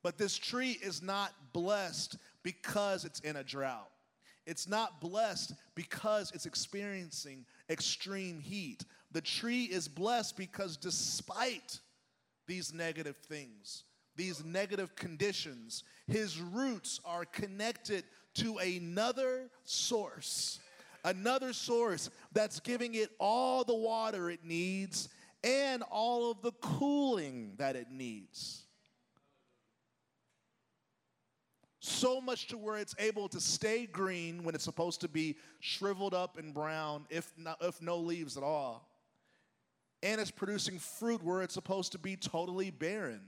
But 0.04 0.18
this 0.18 0.36
tree 0.36 0.78
is 0.82 1.02
not 1.02 1.32
blessed 1.54 2.18
because 2.42 3.06
it's 3.06 3.20
in 3.20 3.36
a 3.36 3.42
drought. 3.42 3.88
It's 4.46 4.68
not 4.68 5.00
blessed 5.00 5.54
because 5.74 6.30
it's 6.34 6.44
experiencing 6.44 7.46
extreme 7.70 8.38
heat. 8.38 8.84
The 9.12 9.22
tree 9.22 9.64
is 9.64 9.88
blessed 9.88 10.36
because 10.36 10.76
despite 10.76 11.80
these 12.46 12.74
negative 12.74 13.16
things, 13.16 13.84
these 14.14 14.44
negative 14.44 14.94
conditions, 14.94 15.84
his 16.06 16.38
roots 16.38 17.00
are 17.06 17.24
connected 17.24 18.04
to 18.34 18.58
another 18.58 19.48
source, 19.64 20.60
another 21.06 21.54
source 21.54 22.10
that's 22.34 22.60
giving 22.60 22.94
it 22.94 23.08
all 23.18 23.64
the 23.64 23.74
water 23.74 24.28
it 24.28 24.44
needs 24.44 25.08
and 25.42 25.82
all 25.84 26.30
of 26.30 26.42
the 26.42 26.52
cooling 26.60 27.54
that 27.56 27.74
it 27.74 27.90
needs. 27.90 28.63
So 31.84 32.18
much 32.18 32.46
to 32.48 32.56
where 32.56 32.78
it's 32.78 32.94
able 32.98 33.28
to 33.28 33.38
stay 33.38 33.84
green 33.84 34.42
when 34.42 34.54
it's 34.54 34.64
supposed 34.64 35.02
to 35.02 35.08
be 35.08 35.36
shriveled 35.60 36.14
up 36.14 36.38
and 36.38 36.54
brown, 36.54 37.04
if, 37.10 37.30
not, 37.36 37.58
if 37.60 37.82
no 37.82 37.98
leaves 37.98 38.38
at 38.38 38.42
all. 38.42 38.88
And 40.02 40.18
it's 40.18 40.30
producing 40.30 40.78
fruit 40.78 41.22
where 41.22 41.42
it's 41.42 41.52
supposed 41.52 41.92
to 41.92 41.98
be 41.98 42.16
totally 42.16 42.70
barren. 42.70 43.20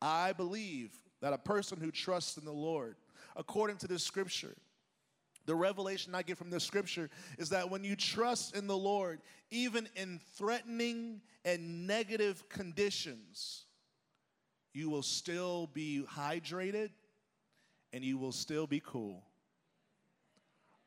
I 0.00 0.32
believe 0.32 0.90
that 1.20 1.34
a 1.34 1.38
person 1.38 1.78
who 1.78 1.90
trusts 1.90 2.38
in 2.38 2.46
the 2.46 2.52
Lord, 2.52 2.96
according 3.36 3.76
to 3.78 3.86
this 3.86 4.02
scripture, 4.02 4.56
the 5.46 5.54
revelation 5.54 6.14
I 6.14 6.22
get 6.22 6.38
from 6.38 6.50
this 6.50 6.64
scripture 6.64 7.10
is 7.38 7.48
that 7.50 7.70
when 7.70 7.84
you 7.84 7.96
trust 7.96 8.56
in 8.56 8.66
the 8.66 8.76
Lord, 8.76 9.20
even 9.50 9.88
in 9.96 10.20
threatening 10.36 11.20
and 11.44 11.86
negative 11.86 12.48
conditions, 12.48 13.64
you 14.72 14.88
will 14.88 15.02
still 15.02 15.68
be 15.74 16.04
hydrated 16.08 16.90
and 17.92 18.04
you 18.04 18.18
will 18.18 18.32
still 18.32 18.66
be 18.66 18.80
cool. 18.84 19.22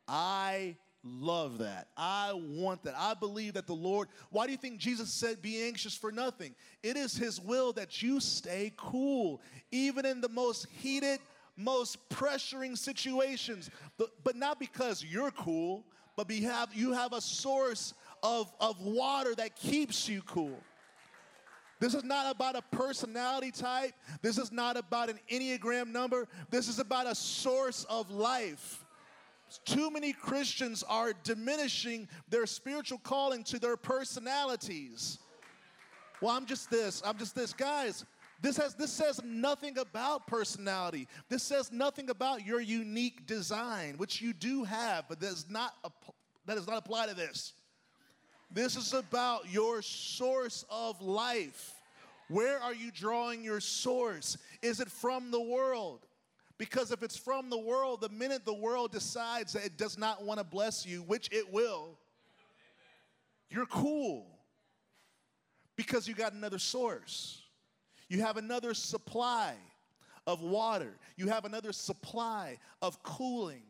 I 0.07 0.75
love 1.03 1.59
that. 1.59 1.89
I 1.95 2.31
want 2.33 2.83
that. 2.83 2.95
I 2.97 3.13
believe 3.13 3.53
that 3.53 3.67
the 3.67 3.75
Lord, 3.75 4.07
why 4.31 4.45
do 4.45 4.51
you 4.51 4.57
think 4.57 4.79
Jesus 4.79 5.13
said, 5.13 5.41
be 5.41 5.63
anxious 5.63 5.95
for 5.95 6.11
nothing? 6.11 6.55
It 6.81 6.97
is 6.97 7.15
His 7.15 7.39
will 7.39 7.73
that 7.73 8.01
you 8.01 8.19
stay 8.19 8.73
cool, 8.75 9.41
even 9.71 10.05
in 10.05 10.21
the 10.21 10.29
most 10.29 10.67
heated, 10.81 11.19
most 11.57 12.09
pressuring 12.09 12.77
situations, 12.77 13.69
but, 13.97 14.09
but 14.23 14.35
not 14.35 14.59
because 14.59 15.03
you're 15.03 15.31
cool, 15.31 15.83
but 16.15 16.27
we 16.27 16.41
have, 16.41 16.73
you 16.73 16.93
have 16.93 17.13
a 17.13 17.21
source 17.21 17.93
of, 18.23 18.51
of 18.59 18.79
water 18.81 19.35
that 19.35 19.55
keeps 19.55 20.07
you 20.07 20.21
cool. 20.23 20.59
This 21.79 21.93
is 21.93 22.03
not 22.03 22.33
about 22.33 22.55
a 22.55 22.61
personality 22.75 23.51
type. 23.51 23.93
This 24.21 24.37
is 24.37 24.51
not 24.51 24.77
about 24.77 25.09
an 25.09 25.19
Enneagram 25.29 25.91
number. 25.91 26.27
This 26.49 26.67
is 26.67 26.79
about 26.79 27.05
a 27.05 27.15
source 27.15 27.85
of 27.89 28.09
life. 28.09 28.85
Too 29.65 29.91
many 29.91 30.11
Christians 30.13 30.83
are 30.83 31.13
diminishing 31.23 32.07
their 32.29 32.45
spiritual 32.45 32.97
calling 32.99 33.43
to 33.45 33.59
their 33.59 33.77
personalities. 33.77 35.19
Well, 36.21 36.35
I'm 36.35 36.45
just 36.45 36.71
this, 36.71 37.01
I'm 37.05 37.17
just 37.17 37.35
this. 37.35 37.53
Guys, 37.53 38.05
this, 38.41 38.57
has, 38.57 38.75
this 38.75 38.91
says 38.91 39.21
nothing 39.23 39.77
about 39.77 40.27
personality. 40.27 41.07
This 41.29 41.43
says 41.43 41.71
nothing 41.71 42.09
about 42.09 42.45
your 42.45 42.61
unique 42.61 43.25
design, 43.25 43.95
which 43.97 44.21
you 44.21 44.33
do 44.33 44.63
have, 44.63 45.05
but 45.07 45.19
does 45.19 45.45
not, 45.49 45.73
that 46.45 46.55
does 46.55 46.67
not 46.67 46.77
apply 46.77 47.07
to 47.07 47.15
this. 47.15 47.53
This 48.51 48.75
is 48.75 48.93
about 48.93 49.51
your 49.51 49.81
source 49.81 50.65
of 50.69 51.01
life. 51.01 51.73
Where 52.27 52.59
are 52.59 52.73
you 52.73 52.91
drawing 52.91 53.43
your 53.43 53.59
source? 53.59 54.37
Is 54.61 54.79
it 54.79 54.89
from 54.89 55.31
the 55.31 55.41
world? 55.41 56.05
Because 56.57 56.91
if 56.91 57.03
it's 57.03 57.17
from 57.17 57.49
the 57.49 57.57
world, 57.57 58.01
the 58.01 58.09
minute 58.09 58.45
the 58.45 58.53
world 58.53 58.91
decides 58.91 59.53
that 59.53 59.65
it 59.65 59.77
does 59.77 59.97
not 59.97 60.23
want 60.23 60.39
to 60.39 60.45
bless 60.45 60.85
you, 60.85 61.01
which 61.03 61.29
it 61.31 61.51
will, 61.51 61.97
you're 63.49 63.65
cool 63.65 64.25
because 65.75 66.07
you 66.07 66.13
got 66.13 66.33
another 66.33 66.59
source. 66.59 67.41
You 68.09 68.21
have 68.21 68.37
another 68.37 68.73
supply 68.73 69.55
of 70.27 70.41
water. 70.41 70.97
You 71.17 71.29
have 71.29 71.45
another 71.45 71.71
supply 71.71 72.57
of 72.81 73.01
cooling. 73.03 73.63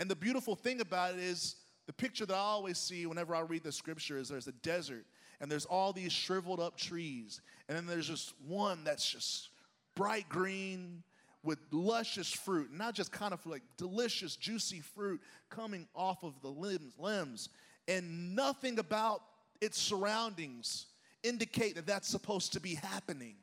And 0.00 0.10
the 0.10 0.16
beautiful 0.16 0.56
thing 0.56 0.80
about 0.80 1.14
it 1.14 1.20
is 1.20 1.56
the 1.86 1.92
picture 1.92 2.26
that 2.26 2.34
I 2.34 2.38
always 2.38 2.78
see 2.78 3.06
whenever 3.06 3.34
I 3.34 3.40
read 3.40 3.62
the 3.62 3.72
scripture 3.72 4.18
is 4.18 4.28
there's 4.28 4.48
a 4.48 4.52
desert 4.52 5.04
and 5.40 5.50
there's 5.50 5.66
all 5.66 5.92
these 5.92 6.12
shriveled 6.12 6.60
up 6.60 6.76
trees. 6.76 7.40
And 7.68 7.76
then 7.76 7.86
there's 7.86 8.08
just 8.08 8.32
one 8.46 8.84
that's 8.84 9.08
just 9.08 9.50
bright 9.94 10.28
green 10.28 11.02
with 11.42 11.58
luscious 11.70 12.32
fruit, 12.32 12.72
not 12.72 12.94
just 12.94 13.12
kind 13.12 13.34
of 13.34 13.44
like 13.46 13.62
delicious, 13.76 14.36
juicy 14.36 14.80
fruit 14.80 15.20
coming 15.50 15.86
off 15.94 16.24
of 16.24 16.40
the 16.40 16.48
limbs, 16.48 16.94
limbs. 16.98 17.50
And 17.86 18.34
nothing 18.34 18.78
about 18.78 19.22
its 19.60 19.78
surroundings 19.78 20.86
indicate 21.24 21.74
that 21.74 21.86
that's 21.86 22.08
supposed 22.08 22.52
to 22.52 22.60
be 22.60 22.74
happening. 22.74 23.34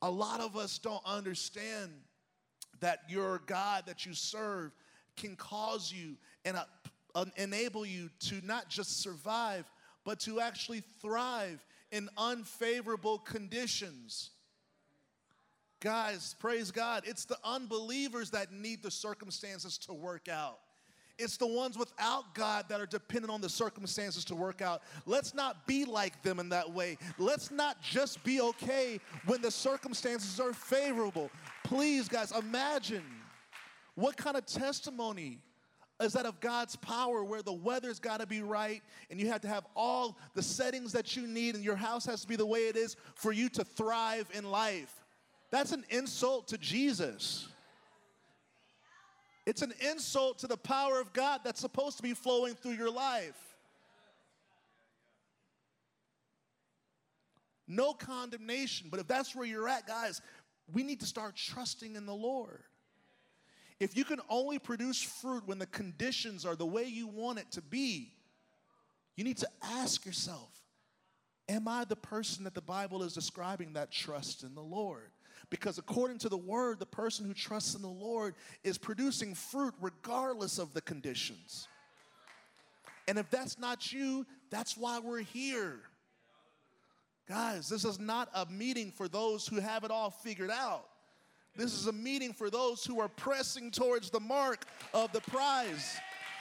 A 0.00 0.10
lot 0.10 0.40
of 0.40 0.56
us 0.56 0.78
don't 0.78 1.04
understand 1.04 1.92
that 2.80 3.00
your 3.08 3.42
God 3.46 3.84
that 3.86 4.06
you 4.06 4.14
serve 4.14 4.72
can 5.16 5.36
cause 5.36 5.92
you 5.92 6.16
and 6.44 6.58
uh, 7.14 7.24
enable 7.36 7.84
you 7.84 8.10
to 8.20 8.40
not 8.44 8.68
just 8.68 9.02
survive, 9.02 9.64
but 10.04 10.20
to 10.20 10.40
actually 10.40 10.82
thrive 11.00 11.64
in 11.90 12.08
unfavorable 12.16 13.18
conditions. 13.18 14.30
Guys, 15.80 16.34
praise 16.38 16.70
God. 16.70 17.04
It's 17.06 17.24
the 17.24 17.38
unbelievers 17.44 18.30
that 18.30 18.52
need 18.52 18.82
the 18.82 18.90
circumstances 18.90 19.78
to 19.78 19.92
work 19.92 20.28
out. 20.28 20.58
It's 21.18 21.36
the 21.36 21.46
ones 21.46 21.78
without 21.78 22.34
God 22.34 22.66
that 22.68 22.80
are 22.80 22.86
dependent 22.86 23.32
on 23.32 23.40
the 23.40 23.48
circumstances 23.48 24.24
to 24.26 24.34
work 24.34 24.60
out. 24.60 24.82
Let's 25.06 25.34
not 25.34 25.66
be 25.66 25.84
like 25.84 26.22
them 26.22 26.38
in 26.38 26.50
that 26.50 26.70
way. 26.70 26.98
Let's 27.18 27.50
not 27.50 27.80
just 27.80 28.22
be 28.22 28.40
okay 28.40 29.00
when 29.24 29.40
the 29.40 29.50
circumstances 29.50 30.38
are 30.38 30.52
favorable. 30.52 31.30
Please, 31.64 32.08
guys, 32.08 32.32
imagine 32.32 33.04
what 33.94 34.16
kind 34.16 34.36
of 34.36 34.44
testimony 34.44 35.38
is 36.00 36.12
that 36.12 36.26
of 36.26 36.40
God's 36.40 36.76
power 36.76 37.24
where 37.24 37.40
the 37.40 37.52
weather's 37.52 37.98
got 37.98 38.20
to 38.20 38.26
be 38.26 38.42
right 38.42 38.82
and 39.10 39.18
you 39.18 39.28
have 39.28 39.40
to 39.40 39.48
have 39.48 39.64
all 39.74 40.18
the 40.34 40.42
settings 40.42 40.92
that 40.92 41.16
you 41.16 41.26
need 41.26 41.54
and 41.54 41.64
your 41.64 41.76
house 41.76 42.04
has 42.04 42.20
to 42.20 42.28
be 42.28 42.36
the 42.36 42.44
way 42.44 42.60
it 42.60 42.76
is 42.76 42.96
for 43.14 43.32
you 43.32 43.48
to 43.50 43.64
thrive 43.64 44.28
in 44.34 44.50
life. 44.50 44.94
That's 45.50 45.72
an 45.72 45.84
insult 45.88 46.48
to 46.48 46.58
Jesus. 46.58 47.48
It's 49.46 49.62
an 49.62 49.72
insult 49.92 50.40
to 50.40 50.48
the 50.48 50.56
power 50.56 51.00
of 51.00 51.12
God 51.12 51.40
that's 51.44 51.60
supposed 51.60 51.96
to 51.98 52.02
be 52.02 52.14
flowing 52.14 52.54
through 52.54 52.72
your 52.72 52.90
life. 52.90 53.38
No 57.68 57.92
condemnation, 57.92 58.88
but 58.90 59.00
if 59.00 59.06
that's 59.06 59.34
where 59.34 59.46
you're 59.46 59.68
at, 59.68 59.86
guys, 59.86 60.20
we 60.72 60.82
need 60.82 61.00
to 61.00 61.06
start 61.06 61.36
trusting 61.36 61.96
in 61.96 62.06
the 62.06 62.14
Lord. 62.14 62.62
If 63.78 63.96
you 63.96 64.04
can 64.04 64.20
only 64.28 64.58
produce 64.58 65.02
fruit 65.02 65.46
when 65.46 65.58
the 65.58 65.66
conditions 65.66 66.44
are 66.44 66.56
the 66.56 66.66
way 66.66 66.84
you 66.84 67.06
want 67.06 67.38
it 67.38 67.50
to 67.52 67.62
be, 67.62 68.12
you 69.16 69.24
need 69.24 69.38
to 69.38 69.48
ask 69.62 70.04
yourself 70.04 70.50
Am 71.48 71.68
I 71.68 71.84
the 71.84 71.96
person 71.96 72.42
that 72.42 72.54
the 72.54 72.60
Bible 72.60 73.04
is 73.04 73.12
describing 73.12 73.74
that 73.74 73.92
trusts 73.92 74.42
in 74.42 74.56
the 74.56 74.62
Lord? 74.62 75.10
Because 75.48 75.78
according 75.78 76.18
to 76.18 76.28
the 76.28 76.36
word, 76.36 76.78
the 76.78 76.86
person 76.86 77.24
who 77.24 77.32
trusts 77.32 77.74
in 77.74 77.82
the 77.82 77.88
Lord 77.88 78.34
is 78.64 78.78
producing 78.78 79.34
fruit 79.34 79.74
regardless 79.80 80.58
of 80.58 80.74
the 80.74 80.80
conditions. 80.80 81.68
And 83.06 83.18
if 83.18 83.30
that's 83.30 83.58
not 83.58 83.92
you, 83.92 84.26
that's 84.50 84.76
why 84.76 84.98
we're 84.98 85.20
here. 85.20 85.80
Guys, 87.28 87.68
this 87.68 87.84
is 87.84 87.98
not 87.98 88.28
a 88.34 88.46
meeting 88.46 88.90
for 88.90 89.08
those 89.08 89.46
who 89.46 89.60
have 89.60 89.84
it 89.84 89.90
all 89.90 90.10
figured 90.10 90.50
out. 90.50 90.86
This 91.56 91.72
is 91.72 91.86
a 91.86 91.92
meeting 91.92 92.32
for 92.32 92.50
those 92.50 92.84
who 92.84 93.00
are 93.00 93.08
pressing 93.08 93.70
towards 93.70 94.10
the 94.10 94.20
mark 94.20 94.64
of 94.92 95.12
the 95.12 95.20
prize 95.22 95.96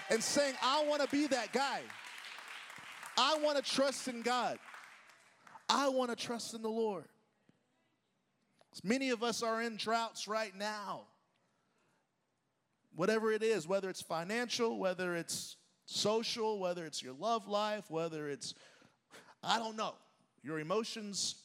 and 0.09 0.21
saying, 0.21 0.55
I 0.61 0.83
want 0.85 1.01
to 1.01 1.07
be 1.07 1.27
that 1.27 1.53
guy. 1.53 1.81
I 3.17 3.37
want 3.37 3.57
to 3.57 3.63
trust 3.63 4.07
in 4.07 4.21
God. 4.21 4.59
I 5.69 5.89
want 5.89 6.09
to 6.09 6.15
trust 6.15 6.53
in 6.53 6.61
the 6.61 6.69
Lord. 6.69 7.05
Many 8.83 9.09
of 9.09 9.23
us 9.23 9.41
are 9.41 9.61
in 9.61 9.77
droughts 9.77 10.27
right 10.27 10.55
now. 10.55 11.01
Whatever 12.95 13.31
it 13.31 13.43
is, 13.43 13.67
whether 13.67 13.89
it's 13.89 14.01
financial, 14.01 14.77
whether 14.77 15.15
it's 15.15 15.57
social, 15.85 16.59
whether 16.59 16.85
it's 16.85 17.01
your 17.01 17.13
love 17.13 17.47
life, 17.47 17.89
whether 17.89 18.29
it's, 18.29 18.53
I 19.43 19.59
don't 19.59 19.75
know, 19.75 19.93
your 20.43 20.59
emotions. 20.59 21.35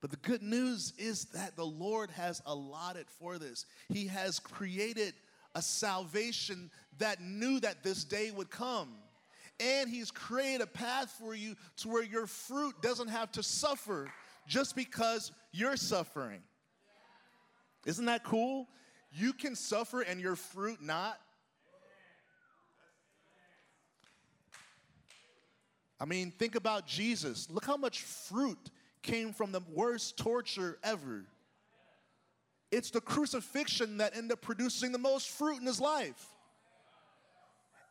But 0.00 0.10
the 0.10 0.16
good 0.18 0.42
news 0.42 0.92
is 0.98 1.26
that 1.26 1.56
the 1.56 1.64
Lord 1.64 2.10
has 2.10 2.42
allotted 2.46 3.06
for 3.08 3.38
this. 3.38 3.66
He 3.88 4.06
has 4.08 4.38
created 4.38 5.14
a 5.54 5.62
salvation 5.62 6.70
that 6.98 7.20
knew 7.20 7.60
that 7.60 7.82
this 7.82 8.04
day 8.04 8.30
would 8.30 8.50
come. 8.50 8.88
And 9.60 9.88
He's 9.88 10.10
created 10.10 10.60
a 10.60 10.66
path 10.66 11.14
for 11.18 11.34
you 11.34 11.54
to 11.78 11.88
where 11.88 12.02
your 12.02 12.26
fruit 12.26 12.74
doesn't 12.82 13.08
have 13.08 13.30
to 13.32 13.42
suffer 13.42 14.10
just 14.46 14.76
because 14.76 15.32
you're 15.52 15.76
suffering. 15.76 16.42
Isn't 17.86 18.06
that 18.06 18.24
cool? 18.24 18.68
You 19.12 19.32
can 19.32 19.54
suffer 19.54 20.00
and 20.00 20.20
your 20.20 20.36
fruit 20.36 20.82
not. 20.82 21.18
I 26.00 26.06
mean, 26.06 26.32
think 26.32 26.54
about 26.54 26.86
Jesus. 26.86 27.48
Look 27.50 27.64
how 27.64 27.76
much 27.76 28.02
fruit 28.02 28.70
came 29.02 29.32
from 29.32 29.52
the 29.52 29.60
worst 29.72 30.16
torture 30.16 30.78
ever. 30.82 31.24
It's 32.72 32.90
the 32.90 33.00
crucifixion 33.00 33.98
that 33.98 34.16
ended 34.16 34.32
up 34.32 34.42
producing 34.42 34.90
the 34.90 34.98
most 34.98 35.28
fruit 35.30 35.60
in 35.60 35.66
his 35.66 35.80
life. 35.80 36.26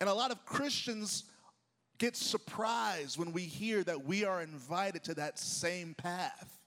And 0.02 0.10
a 0.10 0.14
lot 0.14 0.32
of 0.32 0.46
Christians 0.46 1.24
get 2.04 2.18
surprised 2.18 3.18
when 3.18 3.32
we 3.32 3.44
hear 3.44 3.82
that 3.82 4.04
we 4.04 4.26
are 4.26 4.42
invited 4.42 5.06
to 5.06 5.14
that 5.14 5.40
same 5.40 5.94
path. 5.94 6.60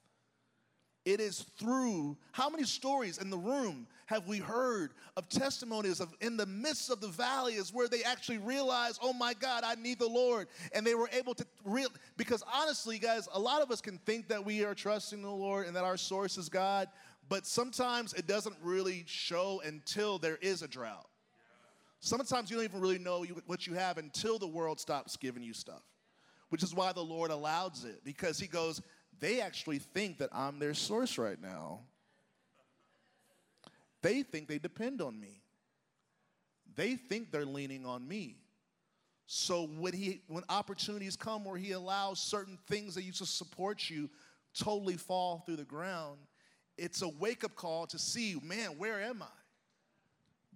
It 1.05 1.19
is 1.19 1.45
through 1.59 2.17
how 2.31 2.49
many 2.49 2.63
stories 2.63 3.19
in 3.19 3.29
the 3.29 3.37
room 3.37 3.85
have 4.07 4.27
we 4.27 4.39
heard 4.39 4.93
of 5.15 5.29
testimonies 5.29 5.99
of 5.99 6.11
in 6.21 6.37
the 6.37 6.47
midst 6.47 6.89
of 6.89 7.01
the 7.01 7.07
valley 7.07 7.53
is 7.53 7.71
where 7.71 7.87
they 7.87 8.01
actually 8.01 8.39
realize, 8.39 8.97
oh 8.99 9.13
my 9.13 9.35
God, 9.35 9.63
I 9.63 9.75
need 9.75 9.99
the 9.99 10.07
Lord. 10.07 10.47
And 10.73 10.83
they 10.83 10.95
were 10.95 11.09
able 11.13 11.35
to 11.35 11.45
real 11.63 11.89
because 12.17 12.41
honestly, 12.51 12.97
guys, 12.97 13.29
a 13.31 13.39
lot 13.39 13.61
of 13.61 13.69
us 13.69 13.79
can 13.79 13.99
think 14.07 14.29
that 14.29 14.43
we 14.43 14.65
are 14.65 14.73
trusting 14.73 15.21
the 15.21 15.29
Lord 15.29 15.67
and 15.67 15.75
that 15.75 15.83
our 15.83 15.97
source 15.97 16.39
is 16.39 16.49
God, 16.49 16.87
but 17.29 17.45
sometimes 17.45 18.13
it 18.13 18.25
doesn't 18.25 18.55
really 18.63 19.03
show 19.05 19.61
until 19.63 20.17
there 20.17 20.39
is 20.41 20.63
a 20.63 20.67
drought. 20.67 21.07
Sometimes 21.99 22.49
you 22.49 22.57
don't 22.57 22.63
even 22.63 22.81
really 22.81 22.99
know 22.99 23.25
what 23.47 23.67
you 23.67 23.73
have 23.73 23.97
until 23.97 24.37
the 24.37 24.47
world 24.47 24.79
stops 24.79 25.17
giving 25.17 25.43
you 25.43 25.53
stuff, 25.53 25.81
which 26.49 26.63
is 26.63 26.73
why 26.73 26.91
the 26.91 27.03
Lord 27.03 27.31
allows 27.31 27.85
it, 27.85 28.03
because 28.03 28.39
He 28.39 28.47
goes, 28.47 28.81
they 29.19 29.41
actually 29.41 29.79
think 29.79 30.19
that 30.19 30.29
I'm 30.31 30.59
their 30.59 30.73
source 30.73 31.17
right 31.17 31.41
now. 31.41 31.79
They 34.01 34.21
think 34.23 34.47
they 34.47 34.59
depend 34.59 35.01
on 35.01 35.19
me. 35.19 35.41
They 36.75 36.95
think 36.95 37.31
they're 37.31 37.45
leaning 37.45 37.85
on 37.85 38.07
me. 38.07 38.35
So 39.25 39.67
when 39.77 39.93
he 39.93 40.21
when 40.27 40.43
opportunities 40.47 41.17
come 41.17 41.43
where 41.43 41.57
he 41.57 41.71
allows 41.71 42.19
certain 42.19 42.57
things 42.67 42.95
that 42.95 43.03
used 43.03 43.17
to 43.17 43.25
support 43.25 43.89
you 43.89 44.09
totally 44.57 44.95
fall 44.95 45.43
through 45.45 45.57
the 45.57 45.65
ground, 45.65 46.19
it's 46.77 47.01
a 47.01 47.09
wake-up 47.09 47.55
call 47.55 47.87
to 47.87 47.99
see, 47.99 48.39
man, 48.43 48.77
where 48.77 49.01
am 49.01 49.23
I? 49.23 49.36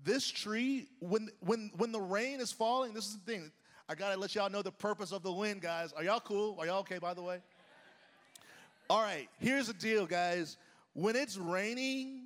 This 0.03 0.27
tree, 0.27 0.87
when 0.99 1.29
when 1.41 1.71
when 1.77 1.91
the 1.91 2.01
rain 2.01 2.39
is 2.39 2.51
falling, 2.51 2.93
this 2.93 3.05
is 3.05 3.17
the 3.17 3.31
thing. 3.31 3.51
I 3.87 3.95
gotta 3.95 4.19
let 4.19 4.33
y'all 4.33 4.49
know 4.49 4.61
the 4.61 4.71
purpose 4.71 5.11
of 5.11 5.21
the 5.21 5.31
wind, 5.31 5.61
guys. 5.61 5.93
Are 5.93 6.03
y'all 6.03 6.19
cool? 6.19 6.55
Are 6.59 6.65
y'all 6.65 6.79
okay, 6.79 6.97
by 6.97 7.13
the 7.13 7.21
way? 7.21 7.39
All 8.89 9.01
right, 9.01 9.29
here's 9.39 9.67
the 9.67 9.73
deal, 9.73 10.05
guys. 10.05 10.57
When 10.93 11.15
it's 11.15 11.37
raining 11.37 12.23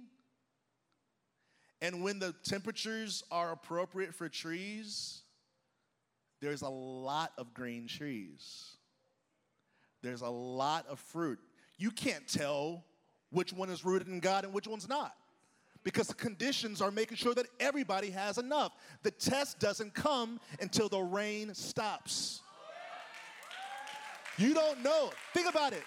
and 1.81 2.01
when 2.01 2.19
the 2.19 2.33
temperatures 2.43 3.23
are 3.29 3.51
appropriate 3.51 4.15
for 4.15 4.29
trees, 4.29 5.21
there's 6.41 6.61
a 6.61 6.69
lot 6.69 7.33
of 7.37 7.53
green 7.53 7.87
trees. 7.87 8.77
There's 10.01 10.21
a 10.21 10.29
lot 10.29 10.85
of 10.87 10.99
fruit. 10.99 11.39
You 11.77 11.91
can't 11.91 12.27
tell 12.27 12.85
which 13.31 13.51
one 13.51 13.69
is 13.69 13.83
rooted 13.83 14.07
in 14.07 14.19
God 14.19 14.45
and 14.45 14.53
which 14.53 14.67
one's 14.67 14.87
not 14.87 15.15
because 15.85 16.07
the 16.07 16.15
conditions 16.15 16.81
are 16.81 16.91
making 16.91 17.15
sure 17.15 17.33
that 17.35 17.45
everybody 17.59 18.09
has 18.09 18.37
enough. 18.37 18.73
The 19.03 19.11
test 19.11 19.59
doesn't 19.59 19.93
come 19.93 20.41
until 20.59 20.89
the 20.89 20.99
rain 20.99 21.53
stops. 21.53 22.41
You 24.37 24.53
don't 24.53 24.83
know. 24.83 25.11
Think 25.33 25.47
about 25.47 25.71
it. 25.71 25.83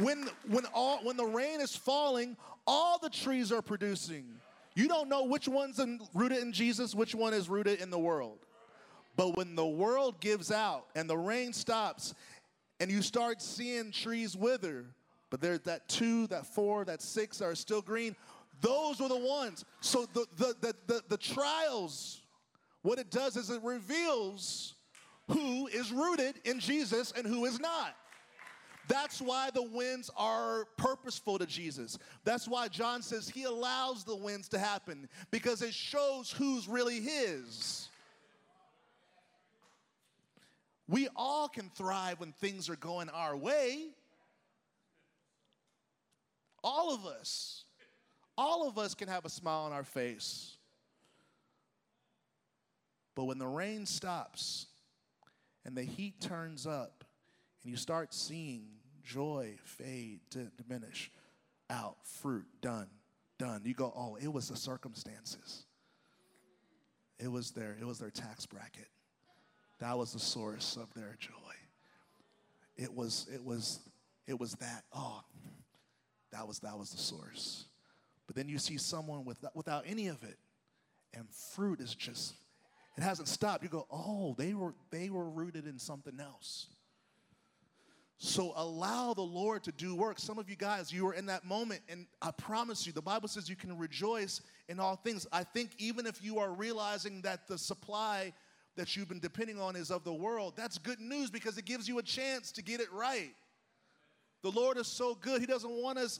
When, 0.00 0.28
when, 0.46 0.66
all, 0.74 0.98
when 1.02 1.16
the 1.16 1.24
rain 1.24 1.60
is 1.60 1.74
falling, 1.74 2.36
all 2.66 2.98
the 2.98 3.08
trees 3.08 3.50
are 3.50 3.62
producing. 3.62 4.26
You 4.74 4.86
don't 4.86 5.08
know 5.08 5.24
which 5.24 5.48
one's 5.48 5.78
in, 5.78 5.98
rooted 6.14 6.38
in 6.38 6.52
Jesus, 6.52 6.94
which 6.94 7.14
one 7.14 7.32
is 7.32 7.48
rooted 7.48 7.80
in 7.80 7.88
the 7.88 7.98
world. 7.98 8.38
But 9.16 9.36
when 9.36 9.56
the 9.56 9.66
world 9.66 10.20
gives 10.20 10.52
out 10.52 10.84
and 10.94 11.08
the 11.08 11.16
rain 11.16 11.54
stops 11.54 12.14
and 12.78 12.90
you 12.90 13.00
start 13.00 13.40
seeing 13.40 13.90
trees 13.90 14.36
wither, 14.36 14.84
but 15.30 15.40
there's 15.40 15.60
that 15.60 15.88
two, 15.88 16.26
that 16.28 16.46
four, 16.46 16.84
that 16.84 17.02
six 17.02 17.42
are 17.42 17.54
still 17.54 17.82
green, 17.82 18.14
those 18.60 19.00
were 19.00 19.08
the 19.08 19.16
ones. 19.16 19.64
So 19.80 20.06
the, 20.12 20.26
the, 20.36 20.54
the, 20.60 20.74
the, 20.86 21.02
the 21.08 21.16
trials, 21.16 22.22
what 22.82 22.98
it 22.98 23.10
does 23.10 23.36
is 23.36 23.50
it 23.50 23.62
reveals 23.62 24.74
who 25.28 25.66
is 25.68 25.92
rooted 25.92 26.40
in 26.44 26.58
Jesus 26.58 27.12
and 27.16 27.26
who 27.26 27.44
is 27.44 27.60
not. 27.60 27.94
That's 28.88 29.20
why 29.20 29.50
the 29.52 29.62
winds 29.62 30.10
are 30.16 30.64
purposeful 30.78 31.38
to 31.38 31.46
Jesus. 31.46 31.98
That's 32.24 32.48
why 32.48 32.68
John 32.68 33.02
says 33.02 33.28
he 33.28 33.44
allows 33.44 34.04
the 34.04 34.16
winds 34.16 34.48
to 34.48 34.58
happen 34.58 35.08
because 35.30 35.60
it 35.60 35.74
shows 35.74 36.30
who's 36.30 36.66
really 36.66 37.00
his. 37.00 37.88
We 40.88 41.08
all 41.14 41.48
can 41.48 41.70
thrive 41.74 42.20
when 42.20 42.32
things 42.32 42.70
are 42.70 42.76
going 42.76 43.10
our 43.10 43.36
way. 43.36 43.88
All 46.64 46.94
of 46.94 47.04
us. 47.04 47.64
All 48.40 48.68
of 48.68 48.78
us 48.78 48.94
can 48.94 49.08
have 49.08 49.24
a 49.24 49.28
smile 49.28 49.64
on 49.64 49.72
our 49.72 49.82
face. 49.82 50.56
But 53.16 53.24
when 53.24 53.38
the 53.38 53.48
rain 53.48 53.84
stops 53.84 54.66
and 55.64 55.76
the 55.76 55.82
heat 55.82 56.20
turns 56.20 56.64
up 56.64 57.02
and 57.62 57.72
you 57.72 57.76
start 57.76 58.14
seeing 58.14 58.68
joy 59.02 59.56
fade 59.64 60.20
to 60.30 60.52
diminish 60.56 61.10
out, 61.68 61.96
fruit 62.04 62.46
done, 62.60 62.86
done. 63.38 63.62
You 63.64 63.74
go, 63.74 63.92
oh, 63.96 64.16
it 64.22 64.32
was 64.32 64.48
the 64.48 64.56
circumstances. 64.56 65.64
It 67.18 67.26
was 67.26 67.50
their, 67.50 67.76
it 67.80 67.84
was 67.84 67.98
their 67.98 68.10
tax 68.10 68.46
bracket. 68.46 68.86
That 69.80 69.98
was 69.98 70.12
the 70.12 70.20
source 70.20 70.76
of 70.80 70.94
their 70.94 71.16
joy. 71.18 71.32
It 72.76 72.94
was, 72.94 73.26
it 73.34 73.44
was, 73.44 73.80
it 74.28 74.38
was 74.38 74.52
that. 74.52 74.84
Oh, 74.92 75.22
that 76.30 76.46
was 76.46 76.60
that 76.60 76.78
was 76.78 76.90
the 76.90 76.98
source. 76.98 77.64
But 78.28 78.36
then 78.36 78.48
you 78.48 78.58
see 78.58 78.76
someone 78.76 79.24
with, 79.24 79.44
without 79.54 79.84
any 79.86 80.06
of 80.06 80.22
it, 80.22 80.36
and 81.14 81.26
fruit 81.56 81.80
is 81.80 81.94
just, 81.94 82.34
it 82.96 83.02
hasn't 83.02 83.26
stopped. 83.26 83.64
You 83.64 83.70
go, 83.70 83.86
oh, 83.90 84.36
they 84.38 84.52
were 84.52 84.74
they 84.90 85.08
were 85.08 85.28
rooted 85.28 85.66
in 85.66 85.78
something 85.78 86.20
else. 86.20 86.66
So 88.18 88.52
allow 88.56 89.14
the 89.14 89.22
Lord 89.22 89.64
to 89.64 89.72
do 89.72 89.94
work. 89.94 90.18
Some 90.18 90.38
of 90.38 90.50
you 90.50 90.56
guys, 90.56 90.92
you 90.92 91.04
were 91.04 91.14
in 91.14 91.26
that 91.26 91.44
moment, 91.44 91.80
and 91.88 92.06
I 92.20 92.32
promise 92.32 92.86
you, 92.86 92.92
the 92.92 93.00
Bible 93.00 93.28
says 93.28 93.48
you 93.48 93.56
can 93.56 93.78
rejoice 93.78 94.42
in 94.68 94.78
all 94.78 94.96
things. 94.96 95.26
I 95.32 95.44
think 95.44 95.70
even 95.78 96.04
if 96.04 96.22
you 96.22 96.38
are 96.38 96.52
realizing 96.52 97.22
that 97.22 97.46
the 97.46 97.56
supply 97.56 98.32
that 98.76 98.96
you've 98.96 99.08
been 99.08 99.20
depending 99.20 99.60
on 99.60 99.76
is 99.76 99.90
of 99.90 100.04
the 100.04 100.12
world, 100.12 100.54
that's 100.56 100.78
good 100.78 101.00
news 101.00 101.30
because 101.30 101.56
it 101.58 101.64
gives 101.64 101.88
you 101.88 101.98
a 101.98 102.02
chance 102.02 102.52
to 102.52 102.62
get 102.62 102.80
it 102.80 102.92
right. 102.92 103.30
The 104.42 104.50
Lord 104.50 104.76
is 104.76 104.88
so 104.88 105.14
good, 105.14 105.40
He 105.40 105.46
doesn't 105.46 105.70
want 105.70 105.96
us 105.98 106.18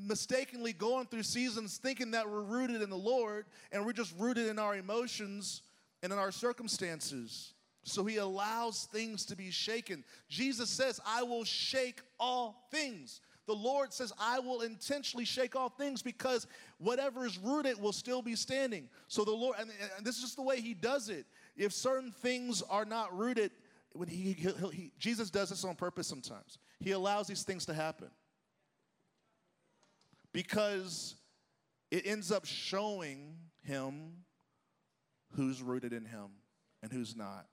mistakenly 0.00 0.72
going 0.72 1.06
through 1.06 1.22
seasons 1.22 1.78
thinking 1.78 2.12
that 2.12 2.28
we're 2.28 2.42
rooted 2.42 2.82
in 2.82 2.90
the 2.90 2.96
Lord 2.96 3.46
and 3.70 3.84
we're 3.84 3.92
just 3.92 4.14
rooted 4.18 4.48
in 4.48 4.58
our 4.58 4.76
emotions 4.76 5.62
and 6.02 6.12
in 6.12 6.18
our 6.18 6.32
circumstances. 6.32 7.54
So 7.84 8.04
he 8.04 8.18
allows 8.18 8.88
things 8.92 9.24
to 9.26 9.36
be 9.36 9.50
shaken. 9.50 10.04
Jesus 10.28 10.70
says, 10.70 11.00
I 11.06 11.22
will 11.22 11.44
shake 11.44 12.00
all 12.18 12.66
things. 12.70 13.20
The 13.46 13.54
Lord 13.54 13.92
says, 13.92 14.12
I 14.20 14.38
will 14.38 14.60
intentionally 14.60 15.24
shake 15.24 15.56
all 15.56 15.68
things 15.68 16.00
because 16.00 16.46
whatever 16.78 17.26
is 17.26 17.38
rooted 17.38 17.80
will 17.80 17.92
still 17.92 18.22
be 18.22 18.36
standing. 18.36 18.88
So 19.08 19.24
the 19.24 19.32
Lord, 19.32 19.56
and, 19.58 19.70
and 19.96 20.06
this 20.06 20.16
is 20.16 20.22
just 20.22 20.36
the 20.36 20.42
way 20.42 20.60
he 20.60 20.74
does 20.74 21.08
it. 21.08 21.26
If 21.56 21.72
certain 21.72 22.12
things 22.12 22.62
are 22.70 22.84
not 22.84 23.16
rooted, 23.16 23.50
when 23.94 24.08
he, 24.08 24.32
he, 24.32 24.48
he, 24.72 24.92
Jesus 24.98 25.28
does 25.28 25.50
this 25.50 25.64
on 25.64 25.74
purpose 25.74 26.06
sometimes. 26.06 26.58
He 26.80 26.92
allows 26.92 27.26
these 27.26 27.42
things 27.42 27.66
to 27.66 27.74
happen 27.74 28.08
because 30.32 31.14
it 31.90 32.06
ends 32.06 32.32
up 32.32 32.44
showing 32.44 33.36
him 33.62 34.24
who's 35.34 35.62
rooted 35.62 35.92
in 35.92 36.04
him 36.04 36.28
and 36.82 36.92
who's 36.92 37.16
not. 37.16 37.46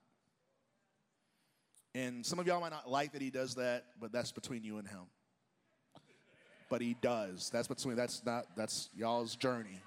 And 1.96 2.26
some 2.26 2.40
of 2.40 2.48
y'all 2.48 2.62
might 2.62 2.72
not 2.72 2.90
like 2.90 3.14
that 3.14 3.22
he 3.22 3.30
does 3.30 3.56
that, 3.56 3.86
but 4.00 4.12
that's 4.12 4.32
between 4.32 4.64
you 4.64 4.78
and 4.78 4.88
him. 4.88 5.08
But 6.70 6.82
he 6.82 6.96
does. 7.02 7.50
That's 7.52 7.68
between 7.68 7.96
that's 7.96 8.24
not 8.26 8.46
that's 8.56 8.90
y'all's 8.96 9.36
journey. 9.36 9.82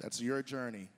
That's 0.00 0.20
your 0.20 0.42
journey. 0.42 0.88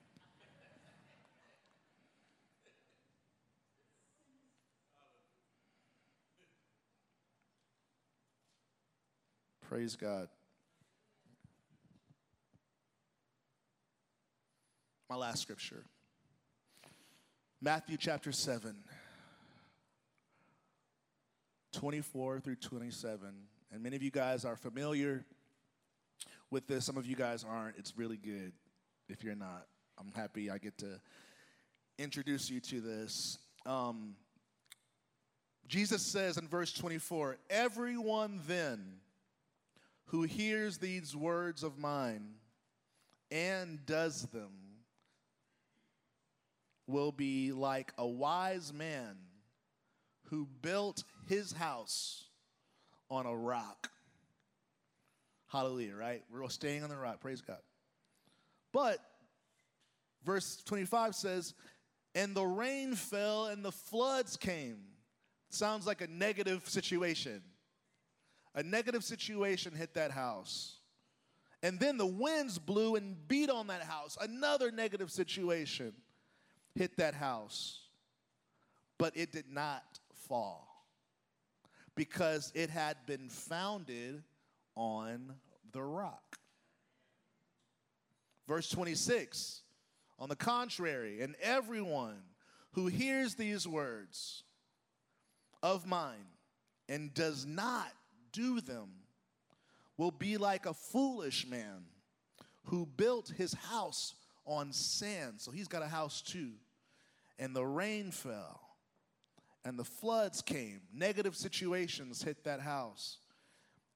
Praise 9.68 9.96
God. 9.96 10.28
My 15.14 15.20
last 15.20 15.42
scripture 15.42 15.84
Matthew 17.62 17.96
chapter 17.96 18.32
7. 18.32 18.74
24 21.72 22.40
through 22.40 22.56
27. 22.56 23.20
And 23.72 23.80
many 23.80 23.94
of 23.94 24.02
you 24.02 24.10
guys 24.10 24.44
are 24.44 24.56
familiar 24.56 25.24
with 26.50 26.66
this. 26.66 26.84
Some 26.84 26.96
of 26.96 27.06
you 27.06 27.14
guys 27.14 27.44
aren't. 27.48 27.76
It's 27.78 27.96
really 27.96 28.16
good 28.16 28.54
if 29.08 29.22
you're 29.22 29.36
not. 29.36 29.68
I'm 30.00 30.10
happy 30.16 30.50
I 30.50 30.58
get 30.58 30.76
to 30.78 31.00
introduce 31.96 32.50
you 32.50 32.58
to 32.58 32.80
this. 32.80 33.38
Um, 33.66 34.16
Jesus 35.68 36.02
says 36.04 36.38
in 36.38 36.48
verse 36.48 36.72
24, 36.72 37.36
Everyone 37.50 38.40
then 38.48 38.96
who 40.06 40.24
hears 40.24 40.78
these 40.78 41.14
words 41.14 41.62
of 41.62 41.78
mine 41.78 42.30
and 43.30 43.86
does 43.86 44.22
them 44.32 44.63
will 46.86 47.12
be 47.12 47.52
like 47.52 47.92
a 47.98 48.06
wise 48.06 48.72
man 48.72 49.16
who 50.30 50.48
built 50.62 51.04
his 51.28 51.52
house 51.52 52.24
on 53.10 53.26
a 53.26 53.34
rock. 53.34 53.90
Hallelujah, 55.48 55.94
right? 55.94 56.22
We're 56.30 56.42
all 56.42 56.48
staying 56.48 56.82
on 56.82 56.90
the 56.90 56.96
rock. 56.96 57.20
Praise 57.20 57.40
God. 57.40 57.58
But 58.72 58.98
verse 60.24 60.62
25 60.64 61.14
says, 61.14 61.54
And 62.14 62.34
the 62.34 62.44
rain 62.44 62.94
fell 62.94 63.46
and 63.46 63.64
the 63.64 63.72
floods 63.72 64.36
came. 64.36 64.78
Sounds 65.50 65.86
like 65.86 66.00
a 66.00 66.08
negative 66.08 66.68
situation. 66.68 67.42
A 68.56 68.62
negative 68.62 69.04
situation 69.04 69.74
hit 69.74 69.94
that 69.94 70.10
house. 70.10 70.78
And 71.62 71.78
then 71.80 71.96
the 71.96 72.06
winds 72.06 72.58
blew 72.58 72.96
and 72.96 73.16
beat 73.28 73.48
on 73.48 73.68
that 73.68 73.82
house. 73.82 74.18
Another 74.20 74.70
negative 74.70 75.10
situation 75.10 75.94
hit 76.74 76.96
that 76.96 77.14
house. 77.14 77.80
But 78.98 79.16
it 79.16 79.32
did 79.32 79.48
not 79.50 79.82
fall 80.28 80.86
because 81.94 82.52
it 82.54 82.70
had 82.70 82.96
been 83.06 83.28
founded 83.28 84.22
on 84.76 85.34
the 85.72 85.82
rock. 85.82 86.38
Verse 88.46 88.68
26 88.70 89.62
On 90.18 90.28
the 90.28 90.36
contrary, 90.36 91.22
and 91.22 91.34
everyone 91.42 92.22
who 92.72 92.86
hears 92.86 93.34
these 93.34 93.66
words 93.66 94.42
of 95.62 95.86
mine 95.86 96.26
and 96.88 97.14
does 97.14 97.46
not 97.46 97.90
do 98.32 98.60
them 98.60 98.88
will 99.96 100.10
be 100.10 100.36
like 100.36 100.66
a 100.66 100.74
foolish 100.74 101.46
man 101.46 101.84
who 102.64 102.86
built 102.96 103.32
his 103.36 103.54
house 103.54 104.14
on 104.44 104.72
sand. 104.72 105.34
So 105.38 105.50
he's 105.50 105.68
got 105.68 105.82
a 105.82 105.88
house 105.88 106.20
too. 106.20 106.50
And 107.38 107.54
the 107.54 107.64
rain 107.64 108.10
fell 108.10 108.64
and 109.64 109.78
the 109.78 109.84
floods 109.84 110.42
came, 110.42 110.82
negative 110.92 111.34
situations 111.34 112.22
hit 112.22 112.44
that 112.44 112.60
house. 112.60 113.18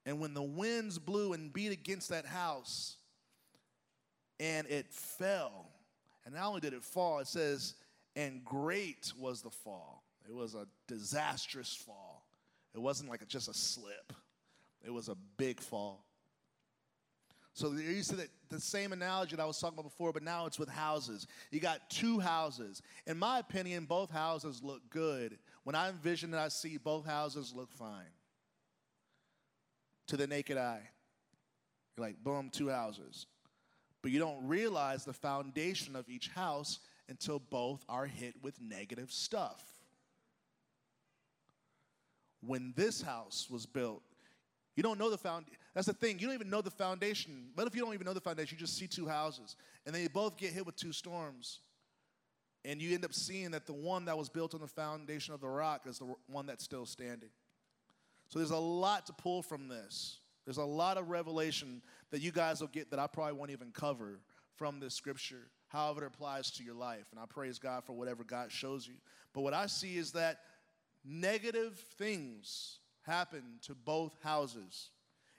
And 0.06 0.18
when 0.18 0.32
the 0.32 0.42
winds 0.42 0.98
blew 0.98 1.34
and 1.34 1.52
beat 1.52 1.72
against 1.72 2.08
that 2.08 2.24
house, 2.24 2.96
and 4.40 4.66
it 4.68 4.86
fell, 4.90 5.68
and 6.24 6.34
not 6.34 6.46
only 6.46 6.60
did 6.60 6.72
it 6.72 6.82
fall, 6.82 7.18
it 7.18 7.26
says, 7.26 7.74
and 8.16 8.44
great 8.44 9.12
was 9.18 9.42
the 9.42 9.50
fall. 9.50 10.04
It 10.26 10.34
was 10.34 10.54
a 10.54 10.66
disastrous 10.86 11.74
fall. 11.74 12.26
It 12.74 12.80
wasn't 12.80 13.10
like 13.10 13.26
just 13.28 13.48
a 13.48 13.54
slip, 13.54 14.12
it 14.82 14.90
was 14.90 15.08
a 15.08 15.16
big 15.36 15.60
fall. 15.60 16.04
So 17.58 17.70
to 17.70 17.74
the, 17.74 18.28
the 18.50 18.60
same 18.60 18.92
analogy 18.92 19.34
that 19.34 19.42
I 19.42 19.44
was 19.44 19.58
talking 19.58 19.76
about 19.76 19.90
before, 19.90 20.12
but 20.12 20.22
now 20.22 20.46
it's 20.46 20.60
with 20.60 20.68
houses. 20.68 21.26
You 21.50 21.58
got 21.58 21.90
two 21.90 22.20
houses. 22.20 22.82
In 23.04 23.18
my 23.18 23.40
opinion, 23.40 23.84
both 23.84 24.12
houses 24.12 24.60
look 24.62 24.80
good. 24.90 25.36
When 25.64 25.74
I 25.74 25.88
envision 25.88 26.32
it, 26.32 26.36
I 26.36 26.50
see 26.50 26.78
both 26.78 27.04
houses 27.04 27.52
look 27.56 27.72
fine 27.72 28.12
to 30.06 30.16
the 30.16 30.28
naked 30.28 30.56
eye. 30.56 30.88
You're 31.96 32.06
like, 32.06 32.22
boom, 32.22 32.48
two 32.48 32.68
houses. 32.68 33.26
But 34.02 34.12
you 34.12 34.20
don't 34.20 34.46
realize 34.46 35.04
the 35.04 35.12
foundation 35.12 35.96
of 35.96 36.08
each 36.08 36.28
house 36.28 36.78
until 37.08 37.40
both 37.40 37.84
are 37.88 38.06
hit 38.06 38.36
with 38.40 38.60
negative 38.60 39.10
stuff. 39.10 39.64
When 42.40 42.72
this 42.76 43.02
house 43.02 43.48
was 43.50 43.66
built, 43.66 44.04
you 44.76 44.84
don't 44.84 44.96
know 44.96 45.10
the 45.10 45.18
foundation. 45.18 45.56
That's 45.78 45.86
the 45.86 45.94
thing. 45.94 46.18
You 46.18 46.26
don't 46.26 46.34
even 46.34 46.50
know 46.50 46.60
the 46.60 46.72
foundation. 46.72 47.50
But 47.54 47.68
if 47.68 47.76
you 47.76 47.84
don't 47.84 47.94
even 47.94 48.04
know 48.04 48.12
the 48.12 48.20
foundation, 48.20 48.56
you 48.56 48.66
just 48.66 48.76
see 48.76 48.88
two 48.88 49.06
houses, 49.06 49.54
and 49.86 49.94
then 49.94 50.02
they 50.02 50.08
both 50.08 50.36
get 50.36 50.52
hit 50.52 50.66
with 50.66 50.74
two 50.74 50.92
storms. 50.92 51.60
And 52.64 52.82
you 52.82 52.96
end 52.96 53.04
up 53.04 53.14
seeing 53.14 53.52
that 53.52 53.64
the 53.64 53.74
one 53.74 54.06
that 54.06 54.18
was 54.18 54.28
built 54.28 54.54
on 54.54 54.60
the 54.60 54.66
foundation 54.66 55.34
of 55.34 55.40
the 55.40 55.46
rock 55.46 55.82
is 55.86 56.00
the 56.00 56.12
one 56.26 56.46
that's 56.46 56.64
still 56.64 56.84
standing. 56.84 57.28
So 58.26 58.40
there's 58.40 58.50
a 58.50 58.56
lot 58.56 59.06
to 59.06 59.12
pull 59.12 59.40
from 59.40 59.68
this. 59.68 60.18
There's 60.44 60.56
a 60.56 60.64
lot 60.64 60.96
of 60.96 61.10
revelation 61.10 61.80
that 62.10 62.22
you 62.22 62.32
guys 62.32 62.60
will 62.60 62.66
get 62.66 62.90
that 62.90 62.98
I 62.98 63.06
probably 63.06 63.34
won't 63.34 63.52
even 63.52 63.70
cover 63.70 64.18
from 64.56 64.80
this 64.80 64.94
scripture, 64.94 65.46
however 65.68 66.02
it 66.02 66.08
applies 66.08 66.50
to 66.56 66.64
your 66.64 66.74
life. 66.74 67.06
And 67.12 67.20
I 67.20 67.26
praise 67.26 67.60
God 67.60 67.84
for 67.84 67.92
whatever 67.92 68.24
God 68.24 68.50
shows 68.50 68.88
you. 68.88 68.94
But 69.32 69.42
what 69.42 69.54
I 69.54 69.66
see 69.66 69.96
is 69.96 70.10
that 70.10 70.40
negative 71.04 71.78
things 71.98 72.80
happen 73.02 73.44
to 73.62 73.76
both 73.76 74.16
houses. 74.24 74.90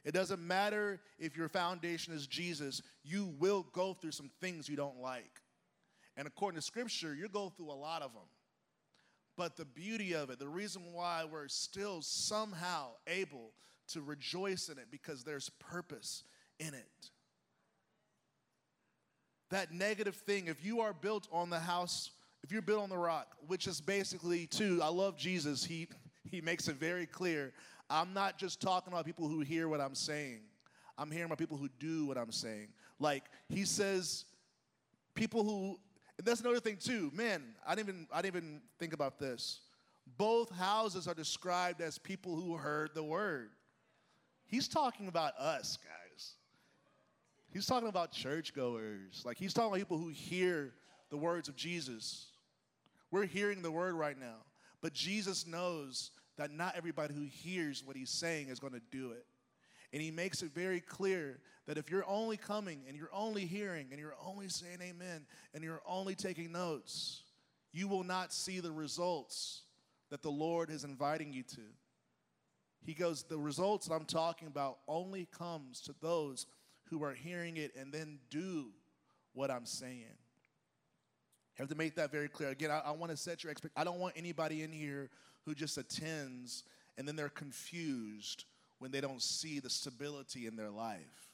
It 0.06 0.14
doesn't 0.14 0.46
matter 0.46 1.00
if 1.20 1.36
your 1.36 1.50
foundation 1.50 2.14
is 2.14 2.26
Jesus, 2.26 2.82
you 3.04 3.34
will 3.40 3.68
go 3.74 3.94
through 3.94 4.12
some 4.12 4.30
things 4.40 4.70
you 4.70 4.76
don't 4.76 5.02
like. 5.02 5.42
And 6.16 6.28
according 6.28 6.60
to 6.60 6.66
scripture, 6.66 7.14
you 7.14 7.28
go 7.28 7.50
through 7.50 7.72
a 7.72 7.74
lot 7.74 8.02
of 8.02 8.14
them. 8.14 8.24
But 9.38 9.56
the 9.56 9.66
beauty 9.66 10.14
of 10.14 10.30
it, 10.30 10.40
the 10.40 10.48
reason 10.48 10.82
why 10.94 11.26
we're 11.30 11.48
still 11.48 12.02
somehow 12.02 12.88
able 13.08 13.52
to 13.90 14.02
rejoice 14.02 14.70
in 14.70 14.78
it, 14.78 14.88
because 14.92 15.24
there's 15.24 15.50
purpose 15.50 16.24
in 16.60 16.74
it. 16.74 17.10
that 19.50 19.72
negative 19.72 20.16
thing, 20.16 20.48
if 20.48 20.64
you 20.64 20.82
are 20.82 20.94
built 20.94 21.28
on 21.32 21.50
the 21.50 21.60
house, 21.60 22.12
if 22.44 22.52
you're 22.52 22.62
built 22.62 22.84
on 22.84 22.90
the 22.90 22.98
rock, 22.98 23.36
which 23.48 23.68
is 23.68 23.82
basically 23.82 24.46
too, 24.46 24.80
I 24.84 24.90
love 24.90 25.18
Jesus. 25.18 25.64
He 25.64 25.88
he 26.30 26.42
makes 26.42 26.68
it 26.68 26.76
very 26.76 27.06
clear. 27.06 27.54
I'm 27.90 28.14
not 28.14 28.38
just 28.38 28.62
talking 28.62 28.94
about 28.94 29.06
people 29.06 29.28
who 29.28 29.42
hear 29.42 29.68
what 29.68 29.82
I'm 29.82 29.96
saying. 29.96 30.42
I'm 30.98 31.10
hearing 31.10 31.26
about 31.26 31.38
people 31.38 31.58
who 31.58 31.70
do 31.80 32.06
what 32.06 32.18
I'm 32.18 32.32
saying. 32.32 32.68
Like 33.00 33.24
he 33.48 33.66
says, 33.66 34.26
people 35.16 35.44
who 35.44 35.80
and 36.18 36.28
that's 36.28 36.42
another 36.42 36.60
thing 36.60 36.76
too. 36.76 37.10
Man, 37.14 37.42
I 37.66 37.76
didn't 37.76 37.90
even 37.90 38.08
I 38.12 38.22
didn't 38.22 38.36
even 38.36 38.62
think 38.78 38.94
about 38.94 39.20
this. 39.20 39.62
Both 40.18 40.52
houses 40.52 41.08
are 41.08 41.14
described 41.14 41.82
as 41.82 41.98
people 41.98 42.36
who 42.36 42.58
heard 42.58 42.92
the 42.94 43.04
word. 43.04 43.52
He's 44.46 44.68
talking 44.68 45.08
about 45.08 45.38
us, 45.38 45.78
guys. 45.78 46.34
He's 47.52 47.66
talking 47.66 47.88
about 47.88 48.12
churchgoers. 48.12 49.24
Like 49.26 49.38
he's 49.38 49.54
talking 49.54 49.70
about 49.70 49.80
people 49.80 49.98
who 49.98 50.10
hear 50.10 50.74
the 51.10 51.18
words 51.18 51.48
of 51.48 51.56
Jesus. 51.56 52.28
We're 53.12 53.26
hearing 53.26 53.62
the 53.62 53.72
word 53.72 53.96
right 53.96 54.20
now. 54.20 54.38
But 54.82 54.94
Jesus 54.94 55.48
knows 55.48 56.12
that 56.40 56.52
not 56.52 56.74
everybody 56.78 57.14
who 57.14 57.26
hears 57.26 57.84
what 57.86 57.98
he's 57.98 58.10
saying 58.10 58.48
is 58.48 58.60
going 58.60 58.72
to 58.72 58.82
do 58.92 59.12
it. 59.12 59.26
And 59.92 60.02
he 60.02 60.10
makes 60.10 60.42
it 60.42 60.52
very 60.54 60.80
clear 60.80 61.40
that 61.68 61.78
if 61.78 61.92
you're 61.92 62.08
only 62.08 62.38
coming 62.38 62.84
and 62.88 62.96
you're 62.96 63.14
only 63.14 63.46
hearing 63.46 63.88
and 63.92 64.00
you're 64.00 64.16
only 64.26 64.48
saying 64.48 64.78
amen 64.82 65.26
and 65.54 65.66
you're 65.66 65.82
only 65.86 66.16
taking 66.16 66.54
notes, 66.54 67.24
you 67.74 67.90
will 67.90 68.06
not 68.06 68.32
see 68.32 68.62
the 68.62 68.72
results 68.72 69.64
that 70.12 70.22
the 70.22 70.32
Lord 70.32 70.70
is 70.70 70.86
inviting 70.86 71.34
you 71.34 71.44
to. 71.44 71.62
He 72.86 72.94
goes, 72.94 73.24
The 73.24 73.38
results 73.38 73.88
that 73.88 73.94
I'm 73.94 74.06
talking 74.06 74.48
about 74.48 74.78
only 74.88 75.28
comes 75.38 75.82
to 75.82 75.96
those 76.02 76.46
who 76.86 77.04
are 77.04 77.14
hearing 77.14 77.58
it 77.58 77.74
and 77.78 77.92
then 77.92 78.20
do 78.30 78.68
what 79.34 79.52
I'm 79.52 79.66
saying. 79.66 80.16
You 81.58 81.64
have 81.64 81.70
to 81.70 81.76
make 81.76 81.96
that 81.96 82.14
very 82.14 82.30
clear. 82.30 82.48
Again, 82.50 82.72
I, 82.72 82.80
I 82.86 82.92
want 82.92 83.12
to 83.12 83.18
set 83.18 83.44
your 83.44 83.52
expectation. 83.52 83.82
I 83.82 83.84
don't 83.84 84.00
want 84.00 84.14
anybody 84.16 84.64
in 84.64 84.72
here 84.72 85.10
who 85.50 85.56
just 85.56 85.80
attends 85.80 86.64
and 86.96 87.08
then 87.08 87.16
they're 87.16 87.28
confused 87.28 88.46
when 88.78 88.92
they 88.92 89.02
don't 89.02 89.20
see 89.20 89.60
the 89.60 89.70
stability 89.70 90.46
in 90.46 90.56
their 90.56 90.70
life. 90.70 91.32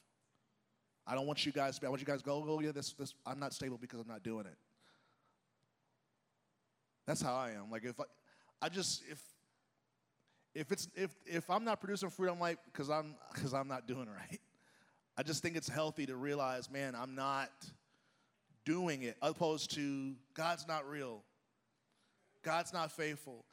I 1.06 1.14
don't 1.14 1.26
want 1.26 1.44
you 1.44 1.52
guys 1.52 1.74
to 1.74 1.82
be, 1.82 1.86
I 1.86 1.90
want 1.90 2.00
you 2.00 2.06
guys 2.06 2.20
to 2.20 2.24
go, 2.24 2.42
oh, 2.48 2.60
yeah, 2.60 2.72
this, 2.72 2.92
this, 2.94 3.12
I'm 3.26 3.38
not 3.38 3.52
stable 3.52 3.76
because 3.78 4.00
I'm 4.00 4.08
not 4.08 4.22
doing 4.22 4.46
it. 4.46 4.56
That's 7.06 7.20
how 7.20 7.34
I 7.34 7.50
am. 7.50 7.70
Like, 7.70 7.84
if 7.84 8.00
I, 8.00 8.04
I 8.62 8.68
just, 8.70 9.02
if, 9.08 9.20
if 10.54 10.72
it's, 10.72 10.88
if, 10.94 11.14
if 11.26 11.50
I'm 11.50 11.64
not 11.64 11.78
producing 11.78 12.08
fruit, 12.08 12.30
I'm 12.30 12.40
like, 12.40 12.58
because 12.72 12.88
I'm, 12.88 13.16
because 13.34 13.52
I'm 13.52 13.68
not 13.68 13.86
doing 13.86 14.08
right. 14.30 14.40
I 15.18 15.24
just 15.24 15.42
think 15.42 15.56
it's 15.56 15.68
healthy 15.68 16.06
to 16.06 16.16
realize, 16.16 16.70
man, 16.70 16.94
I'm 16.94 17.14
not 17.14 17.50
doing 18.64 19.02
it, 19.02 19.18
opposed 19.20 19.74
to 19.74 20.14
God's 20.32 20.66
not 20.66 20.88
real. 20.88 21.22
God's 22.42 22.72
not 22.72 22.90
faithful. 22.90 23.44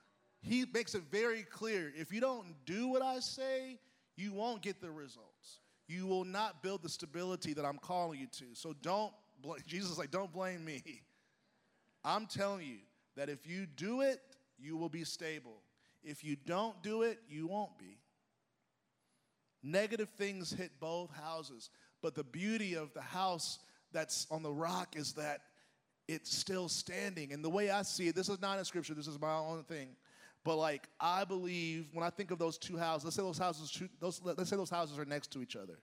He 0.44 0.66
makes 0.74 0.94
it 0.94 1.04
very 1.10 1.44
clear 1.44 1.92
if 1.96 2.12
you 2.12 2.20
don't 2.20 2.54
do 2.66 2.90
what 2.90 3.02
I 3.02 3.20
say, 3.20 3.80
you 4.18 4.34
won't 4.34 4.62
get 4.62 4.82
the 4.82 4.92
results. 4.92 5.60
You 5.88 6.06
will 6.06 6.26
not 6.26 6.62
build 6.62 6.84
the 6.84 6.90
stability 6.90 7.54
that 7.54 7.66
I'm 7.66 7.78
calling 7.78 8.20
you 8.20 8.28
to. 8.28 8.46
So 8.54 8.76
don't, 8.82 9.14
Jesus 9.68 9.92
is 9.92 9.98
like, 9.98 10.12
don't 10.12 10.32
blame 10.32 10.64
me. 10.66 10.84
I'm 12.04 12.26
telling 12.26 12.68
you 12.68 12.80
that 13.16 13.30
if 13.30 13.48
you 13.48 13.66
do 13.66 14.02
it, 14.02 14.20
you 14.60 14.76
will 14.76 14.90
be 14.90 15.06
stable. 15.06 15.62
If 16.04 16.26
you 16.26 16.36
don't 16.36 16.82
do 16.84 17.04
it, 17.04 17.20
you 17.30 17.48
won't 17.48 17.78
be. 17.80 17.98
Negative 19.64 20.10
things 20.18 20.52
hit 20.52 20.72
both 20.82 21.10
houses, 21.16 21.70
but 22.02 22.16
the 22.16 22.24
beauty 22.26 22.76
of 22.76 22.94
the 22.94 23.02
house 23.02 23.60
that's 23.94 24.28
on 24.30 24.44
the 24.44 24.52
rock 24.52 24.98
is 24.98 25.14
that 25.14 25.40
it's 26.10 26.36
still 26.36 26.68
standing. 26.68 27.32
And 27.32 27.44
the 27.44 27.50
way 27.50 27.70
I 27.70 27.84
see 27.84 28.10
it, 28.10 28.16
this 28.16 28.28
is 28.28 28.42
not 28.42 28.60
in 28.60 28.66
scripture, 28.66 28.94
this 28.94 29.08
is 29.08 29.20
my 29.22 29.36
own 29.36 29.64
thing. 29.64 29.96
But 30.44 30.58
like 30.58 30.88
I 31.00 31.24
believe 31.24 31.88
when 31.94 32.06
I 32.06 32.10
think 32.10 32.32
of 32.32 32.40
those 32.40 32.58
two 32.58 32.78
houses, 32.78 33.06
let's 33.06 33.16
say 33.16 33.24
those 33.24 33.38
houses, 33.38 33.82
those, 34.00 34.22
let's 34.24 34.50
say 34.50 34.56
those 34.56 34.70
houses 34.70 34.98
are 35.00 35.06
next 35.06 35.32
to 35.32 35.42
each 35.42 35.56
other. 35.56 35.80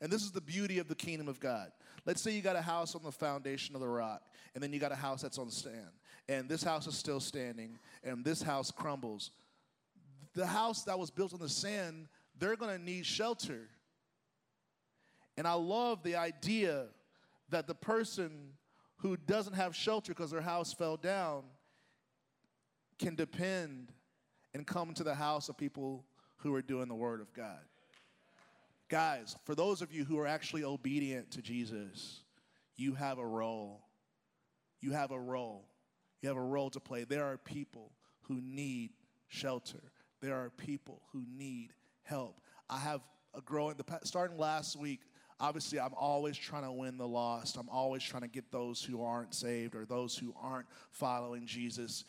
And 0.00 0.10
this 0.10 0.22
is 0.22 0.32
the 0.32 0.40
beauty 0.40 0.78
of 0.78 0.88
the 0.88 0.94
kingdom 0.94 1.28
of 1.28 1.38
God. 1.40 1.70
Let's 2.06 2.22
say 2.22 2.32
you 2.32 2.40
got 2.40 2.56
a 2.56 2.62
house 2.62 2.94
on 2.94 3.02
the 3.02 3.12
foundation 3.12 3.74
of 3.74 3.82
the 3.82 3.88
rock, 3.88 4.22
and 4.54 4.64
then 4.64 4.72
you 4.72 4.80
got 4.80 4.92
a 4.92 4.96
house 4.96 5.20
that's 5.22 5.38
on 5.38 5.46
the 5.46 5.52
stand. 5.52 5.90
And 6.28 6.48
this 6.48 6.62
house 6.62 6.86
is 6.86 6.96
still 6.96 7.20
standing, 7.20 7.78
and 8.02 8.24
this 8.24 8.40
house 8.40 8.70
crumbles. 8.70 9.30
The 10.34 10.46
house 10.46 10.84
that 10.84 10.98
was 10.98 11.10
built 11.10 11.34
on 11.34 11.40
the 11.40 11.48
sand, 11.48 12.08
they're 12.38 12.56
gonna 12.56 12.78
need 12.78 13.04
shelter. 13.04 13.68
And 15.36 15.46
I 15.46 15.52
love 15.52 16.02
the 16.02 16.16
idea 16.16 16.86
that 17.50 17.66
the 17.66 17.74
person 17.74 18.52
who 18.98 19.16
doesn't 19.16 19.54
have 19.54 19.74
shelter 19.76 20.12
because 20.12 20.30
their 20.30 20.40
house 20.40 20.72
fell 20.72 20.96
down 20.96 21.42
can 22.98 23.14
depend 23.14 23.92
and 24.54 24.66
come 24.66 24.94
to 24.94 25.04
the 25.04 25.14
house 25.14 25.48
of 25.48 25.56
people 25.56 26.04
who 26.38 26.54
are 26.54 26.62
doing 26.62 26.88
the 26.88 26.94
word 26.94 27.20
of 27.20 27.32
God. 27.32 27.60
Guys, 28.88 29.36
for 29.44 29.54
those 29.54 29.82
of 29.82 29.92
you 29.92 30.04
who 30.04 30.18
are 30.18 30.26
actually 30.26 30.64
obedient 30.64 31.30
to 31.30 31.42
Jesus, 31.42 32.20
you 32.76 32.94
have 32.94 33.18
a 33.18 33.26
role. 33.26 33.82
You 34.80 34.92
have 34.92 35.12
a 35.12 35.18
role. 35.18 35.64
You 36.22 36.28
have 36.28 36.36
a 36.36 36.42
role 36.42 36.70
to 36.70 36.80
play. 36.80 37.04
There 37.04 37.24
are 37.24 37.36
people 37.36 37.92
who 38.22 38.40
need 38.40 38.90
shelter. 39.28 39.92
There 40.20 40.34
are 40.34 40.50
people 40.50 41.02
who 41.12 41.24
need 41.36 41.72
help. 42.02 42.40
I 42.68 42.78
have 42.78 43.00
a 43.34 43.40
growing, 43.40 43.76
the, 43.76 43.84
starting 44.02 44.36
last 44.38 44.76
week, 44.76 45.00
obviously 45.40 45.80
i'm 45.80 45.94
always 45.96 46.36
trying 46.36 46.62
to 46.62 46.70
win 46.70 46.98
the 46.98 47.06
lost 47.06 47.56
i'm 47.56 47.68
always 47.70 48.02
trying 48.02 48.22
to 48.22 48.28
get 48.28 48.50
those 48.52 48.84
who 48.84 49.02
aren't 49.02 49.34
saved 49.34 49.74
or 49.74 49.84
those 49.84 50.16
who 50.16 50.34
aren't 50.40 50.66
following 50.90 51.46
jesus 51.46 52.04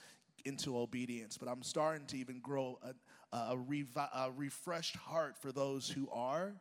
into 0.46 0.78
obedience 0.78 1.38
but 1.38 1.48
i'm 1.48 1.64
starting 1.64 2.06
to 2.06 2.18
even 2.18 2.40
grow 2.40 2.80
a, 2.84 3.36
a, 3.36 3.56
revi- 3.56 4.10
a 4.16 4.32
refreshed 4.36 4.96
heart 4.96 5.38
for 5.38 5.52
those 5.52 5.90
who 5.90 6.10
are 6.12 6.54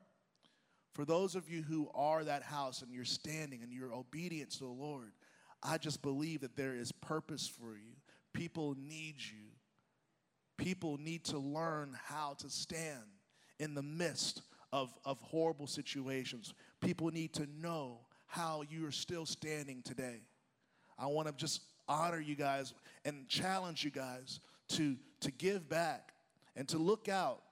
for 0.92 1.04
those 1.04 1.34
of 1.34 1.48
you 1.48 1.62
who 1.62 1.88
are 1.94 2.24
that 2.24 2.42
house 2.42 2.82
and 2.82 2.92
you're 2.92 3.04
standing 3.04 3.62
and 3.62 3.72
you're 3.72 3.92
obedient 3.92 4.50
to 4.50 4.60
the 4.60 4.66
lord 4.66 5.12
i 5.62 5.78
just 5.78 6.02
believe 6.02 6.40
that 6.40 6.56
there 6.56 6.74
is 6.74 6.92
purpose 6.92 7.48
for 7.48 7.74
you 7.76 7.94
people 8.32 8.76
need 8.78 9.16
you 9.18 9.50
people 10.56 10.98
need 10.98 11.24
to 11.24 11.38
learn 11.38 11.96
how 12.04 12.34
to 12.38 12.50
stand 12.50 13.04
in 13.58 13.74
the 13.74 13.82
midst 13.82 14.42
of, 14.72 14.92
of 15.04 15.20
horrible 15.20 15.66
situations. 15.66 16.54
People 16.80 17.10
need 17.10 17.32
to 17.34 17.46
know 17.60 18.00
how 18.26 18.62
you 18.68 18.86
are 18.86 18.92
still 18.92 19.26
standing 19.26 19.82
today. 19.82 20.20
I 20.98 21.06
want 21.06 21.28
to 21.28 21.34
just 21.34 21.62
honor 21.88 22.20
you 22.20 22.36
guys 22.36 22.74
and 23.04 23.28
challenge 23.28 23.84
you 23.84 23.90
guys 23.90 24.40
to, 24.70 24.96
to 25.20 25.30
give 25.30 25.68
back 25.68 26.12
and 26.56 26.68
to 26.68 26.78
look 26.78 27.08
out, 27.08 27.42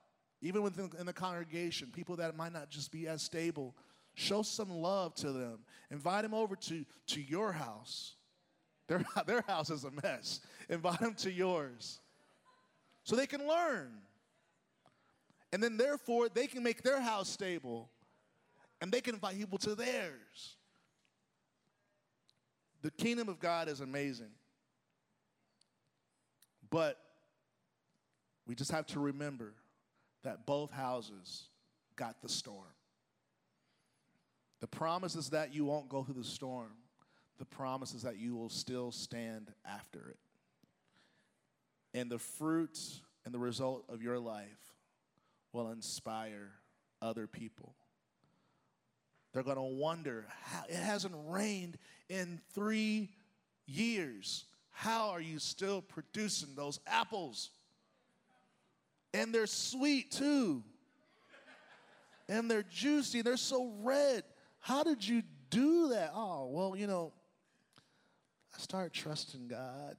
even 0.41 0.63
within 0.63 0.91
in 0.99 1.07
the 1.07 1.13
congregation, 1.13 1.91
people 1.93 2.17
that 2.17 2.37
might 2.37 2.53
not 2.53 2.71
just 2.71 2.93
be 2.93 3.09
as 3.09 3.23
stable. 3.23 3.75
Show 4.15 4.43
some 4.43 4.71
love 4.71 5.15
to 5.17 5.33
them. 5.33 5.61
Invite 5.91 6.23
them 6.23 6.35
over 6.35 6.57
to, 6.57 6.85
to 7.09 7.21
your 7.21 7.53
house. 7.53 8.17
Their, 8.89 9.05
their 9.27 9.43
house 9.47 9.71
is 9.71 9.85
a 9.85 9.91
mess. 10.03 10.41
Invite 10.69 11.01
them 11.01 11.15
to 11.15 11.31
yours 11.31 12.01
so 13.05 13.17
they 13.17 13.27
can 13.27 13.47
learn. 13.49 13.91
And 15.53 15.63
then, 15.63 15.79
therefore, 15.79 16.29
they 16.29 16.47
can 16.47 16.63
make 16.63 16.83
their 16.83 17.01
house 17.01 17.29
stable 17.29 17.89
and 18.83 18.93
they 18.93 19.01
can 19.01 19.15
invite 19.15 19.39
people 19.39 19.59
to 19.59 19.75
theirs. 19.75 20.57
The 22.83 22.91
kingdom 22.91 23.29
of 23.29 23.41
God 23.41 23.69
is 23.69 23.81
amazing. 23.81 24.31
But 26.71 26.99
we 28.47 28.55
just 28.55 28.71
have 28.73 28.87
to 28.89 29.01
remember 29.01 29.55
that 30.25 30.47
both 30.47 30.71
houses 30.71 31.45
got 31.97 32.21
the 32.23 32.29
storm. 32.29 32.65
The 34.61 34.67
promise 34.67 35.15
is 35.15 35.31
that 35.31 35.55
you 35.55 35.65
won't 35.65 35.89
go 35.89 36.03
through 36.03 36.15
the 36.15 36.25
storm. 36.25 36.73
The 37.39 37.45
promise 37.45 37.95
is 37.95 38.03
that 38.03 38.19
you 38.19 38.35
will 38.35 38.49
still 38.49 38.91
stand 38.91 39.53
after 39.65 40.11
it. 40.11 40.19
And 41.95 42.11
the 42.11 42.19
fruit 42.19 42.79
and 43.25 43.33
the 43.33 43.39
result 43.39 43.85
of 43.89 44.03
your 44.03 44.19
life 44.19 44.75
will 45.53 45.71
inspire 45.71 46.51
other 47.01 47.27
people. 47.27 47.75
They're 49.33 49.43
going 49.43 49.57
to 49.57 49.63
wonder 49.63 50.27
how 50.43 50.65
it 50.69 50.77
hasn't 50.77 51.15
rained 51.27 51.79
in 52.09 52.41
three 52.55 53.11
years. 53.67 54.45
How 54.79 55.09
are 55.09 55.21
you 55.21 55.41
still 55.41 55.83
producing 55.83 56.55
those 56.55 56.79
apples? 56.87 57.51
And 59.13 59.35
they're 59.35 59.49
sweet 59.49 60.13
too. 60.13 60.63
And 62.29 62.49
they're 62.49 62.63
juicy. 62.63 63.23
They're 63.23 63.37
so 63.37 63.73
red. 63.83 64.23
How 64.61 64.85
did 64.85 65.07
you 65.07 65.25
do 65.51 65.89
that? 65.89 66.13
Oh, 66.15 66.47
well, 66.53 66.77
you 66.77 66.87
know, 66.87 67.13
I 68.55 68.61
started 68.61 68.93
trusting 68.93 69.49
God. 69.49 69.97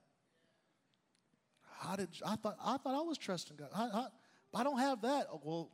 How 1.80 1.98
did 1.98 2.08
I 2.26 2.38
thought 2.38 2.56
I 2.64 2.78
thought 2.78 2.98
I 2.98 3.02
was 3.02 3.18
trusting 3.18 3.58
God? 3.58 3.72
How, 3.76 3.90
how, 3.90 4.08
I 4.56 4.64
don't 4.64 4.80
have 4.80 5.02
that. 5.02 5.28
Oh, 5.30 5.42
well, 5.44 5.72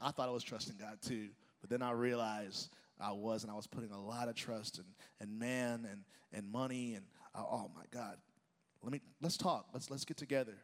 I 0.00 0.10
thought 0.10 0.28
I 0.28 0.32
was 0.32 0.42
trusting 0.42 0.74
God 0.80 0.98
too, 1.00 1.28
but 1.60 1.70
then 1.70 1.80
I 1.80 1.92
realized 1.92 2.70
I 3.00 3.12
was, 3.12 3.44
and 3.44 3.52
I 3.52 3.54
was 3.54 3.68
putting 3.68 3.92
a 3.92 4.04
lot 4.04 4.26
of 4.26 4.34
trust 4.34 4.80
in, 4.80 4.84
in 5.20 5.38
man 5.38 5.86
and, 5.88 6.00
and 6.32 6.50
money, 6.50 6.94
and 6.94 7.04
uh, 7.36 7.44
oh 7.48 7.70
my 7.76 7.84
God. 7.92 8.16
Let 8.82 8.92
me 8.92 9.00
let's 9.20 9.36
talk. 9.36 9.66
Let's 9.72 9.90
let's 9.90 10.04
get 10.04 10.16
together. 10.16 10.56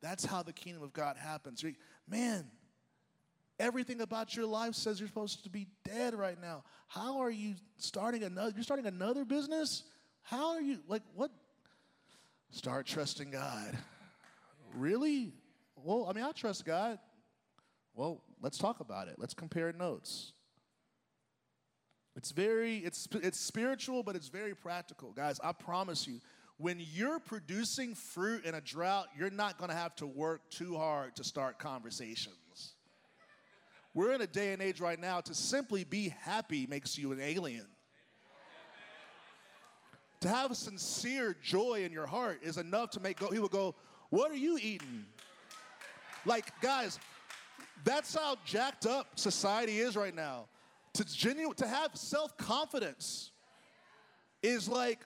That's 0.00 0.24
how 0.24 0.42
the 0.42 0.52
kingdom 0.52 0.82
of 0.82 0.92
God 0.92 1.16
happens. 1.16 1.64
Man, 2.08 2.46
everything 3.58 4.00
about 4.00 4.36
your 4.36 4.46
life 4.46 4.74
says 4.74 5.00
you're 5.00 5.08
supposed 5.08 5.42
to 5.42 5.50
be 5.50 5.66
dead 5.84 6.14
right 6.14 6.40
now. 6.40 6.62
How 6.86 7.18
are 7.18 7.30
you 7.30 7.54
starting 7.78 8.22
another? 8.22 8.52
You're 8.54 8.62
starting 8.62 8.86
another 8.86 9.24
business? 9.24 9.82
How 10.22 10.50
are 10.50 10.60
you 10.60 10.78
like 10.86 11.02
what? 11.14 11.30
Start 12.50 12.86
trusting 12.86 13.30
God. 13.30 13.76
Really? 14.74 15.32
Well, 15.76 16.06
I 16.08 16.12
mean, 16.12 16.24
I 16.24 16.32
trust 16.32 16.64
God. 16.64 16.98
Well, 17.94 18.22
let's 18.40 18.58
talk 18.58 18.80
about 18.80 19.08
it. 19.08 19.16
Let's 19.18 19.34
compare 19.34 19.72
notes. 19.72 20.32
It's 22.16 22.32
very, 22.32 22.78
it's, 22.78 23.06
it's 23.14 23.38
spiritual, 23.38 24.02
but 24.02 24.16
it's 24.16 24.28
very 24.28 24.54
practical. 24.54 25.12
Guys, 25.12 25.38
I 25.42 25.52
promise 25.52 26.06
you, 26.06 26.20
when 26.58 26.82
you're 26.92 27.20
producing 27.20 27.94
fruit 27.94 28.44
in 28.44 28.54
a 28.54 28.60
drought, 28.60 29.06
you're 29.16 29.30
not 29.30 29.58
gonna 29.58 29.74
have 29.74 29.94
to 29.96 30.06
work 30.06 30.42
too 30.50 30.76
hard 30.76 31.14
to 31.16 31.24
start 31.24 31.58
conversations. 31.58 32.74
We're 33.94 34.12
in 34.12 34.20
a 34.20 34.26
day 34.26 34.52
and 34.52 34.60
age 34.60 34.80
right 34.80 34.98
now 34.98 35.20
to 35.22 35.34
simply 35.34 35.84
be 35.84 36.14
happy 36.20 36.66
makes 36.66 36.98
you 36.98 37.12
an 37.12 37.20
alien. 37.20 37.66
To 40.20 40.28
have 40.28 40.56
sincere 40.56 41.36
joy 41.40 41.84
in 41.84 41.92
your 41.92 42.06
heart 42.06 42.40
is 42.42 42.58
enough 42.58 42.90
to 42.90 43.00
make 43.00 43.18
go 43.18 43.28
he 43.28 43.34
people 43.34 43.48
go, 43.48 43.76
What 44.10 44.32
are 44.32 44.36
you 44.36 44.58
eating? 44.60 45.06
Like, 46.24 46.60
guys, 46.60 46.98
that's 47.84 48.14
how 48.14 48.36
jacked 48.44 48.84
up 48.84 49.06
society 49.16 49.78
is 49.78 49.96
right 49.96 50.14
now. 50.14 50.46
To 50.94 51.04
genuine, 51.04 51.54
to 51.56 51.66
have 51.68 51.92
self 51.94 52.36
confidence 52.36 53.30
is 54.42 54.68
like, 54.68 54.98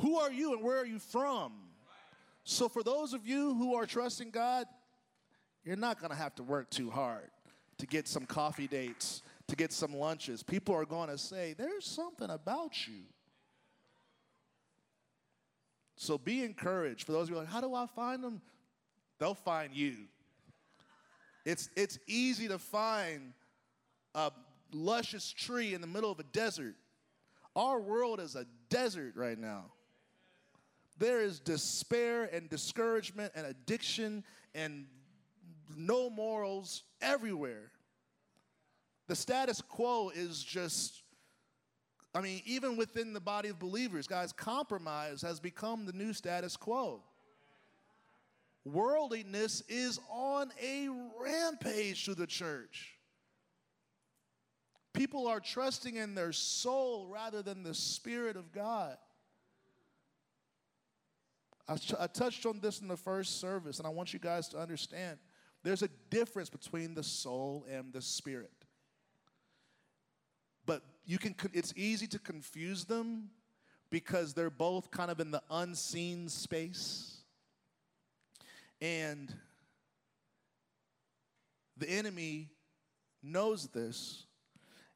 who 0.00 0.18
are 0.18 0.32
you 0.32 0.52
and 0.52 0.62
where 0.62 0.78
are 0.78 0.86
you 0.86 0.98
from? 0.98 1.52
So, 2.44 2.68
for 2.68 2.82
those 2.82 3.14
of 3.14 3.26
you 3.26 3.54
who 3.54 3.74
are 3.74 3.86
trusting 3.86 4.30
God, 4.30 4.66
you're 5.64 5.76
not 5.76 6.00
gonna 6.00 6.14
have 6.14 6.34
to 6.36 6.42
work 6.42 6.70
too 6.70 6.90
hard 6.90 7.30
to 7.78 7.86
get 7.86 8.06
some 8.06 8.26
coffee 8.26 8.66
dates, 8.66 9.22
to 9.48 9.56
get 9.56 9.72
some 9.72 9.94
lunches. 9.94 10.42
People 10.42 10.74
are 10.74 10.84
gonna 10.84 11.16
say, 11.16 11.54
There's 11.56 11.86
something 11.86 12.28
about 12.28 12.86
you. 12.86 13.02
So, 15.96 16.18
be 16.18 16.42
encouraged. 16.42 17.06
For 17.06 17.12
those 17.12 17.28
of 17.28 17.30
you 17.30 17.36
like, 17.36 17.48
How 17.48 17.60
do 17.60 17.74
I 17.74 17.86
find 17.86 18.22
them? 18.22 18.42
They'll 19.18 19.34
find 19.34 19.74
you. 19.74 19.94
It's, 21.44 21.70
it's 21.76 21.98
easy 22.06 22.48
to 22.48 22.58
find 22.58 23.32
a 24.14 24.32
luscious 24.72 25.30
tree 25.30 25.74
in 25.74 25.80
the 25.80 25.86
middle 25.86 26.10
of 26.10 26.18
a 26.18 26.24
desert. 26.24 26.74
Our 27.54 27.80
world 27.80 28.18
is 28.20 28.34
a 28.34 28.46
desert 28.68 29.14
right 29.16 29.38
now. 29.38 29.66
There 30.98 31.20
is 31.20 31.40
despair 31.40 32.24
and 32.24 32.48
discouragement 32.48 33.32
and 33.34 33.46
addiction 33.46 34.24
and 34.54 34.86
no 35.76 36.08
morals 36.08 36.84
everywhere. 37.00 37.72
The 39.08 39.16
status 39.16 39.60
quo 39.60 40.10
is 40.14 40.42
just, 40.42 41.02
I 42.14 42.20
mean, 42.20 42.42
even 42.46 42.76
within 42.76 43.12
the 43.12 43.20
body 43.20 43.48
of 43.48 43.58
believers, 43.58 44.06
guys, 44.06 44.32
compromise 44.32 45.20
has 45.22 45.40
become 45.40 45.84
the 45.84 45.92
new 45.92 46.12
status 46.12 46.56
quo 46.56 47.02
worldliness 48.64 49.62
is 49.68 50.00
on 50.10 50.50
a 50.62 50.88
rampage 51.20 52.04
through 52.04 52.14
the 52.14 52.26
church. 52.26 52.98
People 54.92 55.26
are 55.26 55.40
trusting 55.40 55.96
in 55.96 56.14
their 56.14 56.32
soul 56.32 57.08
rather 57.08 57.42
than 57.42 57.62
the 57.62 57.74
Spirit 57.74 58.36
of 58.36 58.52
God. 58.52 58.96
I, 61.66 61.76
I, 61.98 62.06
touched 62.06 62.44
on 62.46 62.60
this 62.60 62.80
in 62.80 62.88
the 62.88 62.96
first 62.96 63.40
service, 63.40 63.78
and 63.78 63.86
I 63.86 63.90
want 63.90 64.12
you 64.12 64.18
guys 64.18 64.48
to 64.48 64.58
understand 64.58 65.18
there's 65.62 65.82
a 65.82 65.88
difference 66.10 66.50
between 66.50 66.94
the 66.94 67.02
soul 67.02 67.64
and 67.70 67.92
the 67.92 68.02
spirit. 68.02 68.52
But 70.66 70.82
you 71.06 71.18
can, 71.18 71.34
it's 71.52 71.72
easy 71.74 72.06
to 72.08 72.18
confuse 72.18 72.84
them 72.84 73.30
because 73.90 74.34
they're 74.34 74.50
both 74.50 74.90
kind 74.90 75.10
of 75.10 75.20
in 75.20 75.30
the 75.30 75.42
unseen 75.50 76.28
space. 76.28 77.18
And 78.82 79.32
the 81.78 81.88
enemy 81.88 82.50
knows 83.22 83.68
this. 83.68 84.24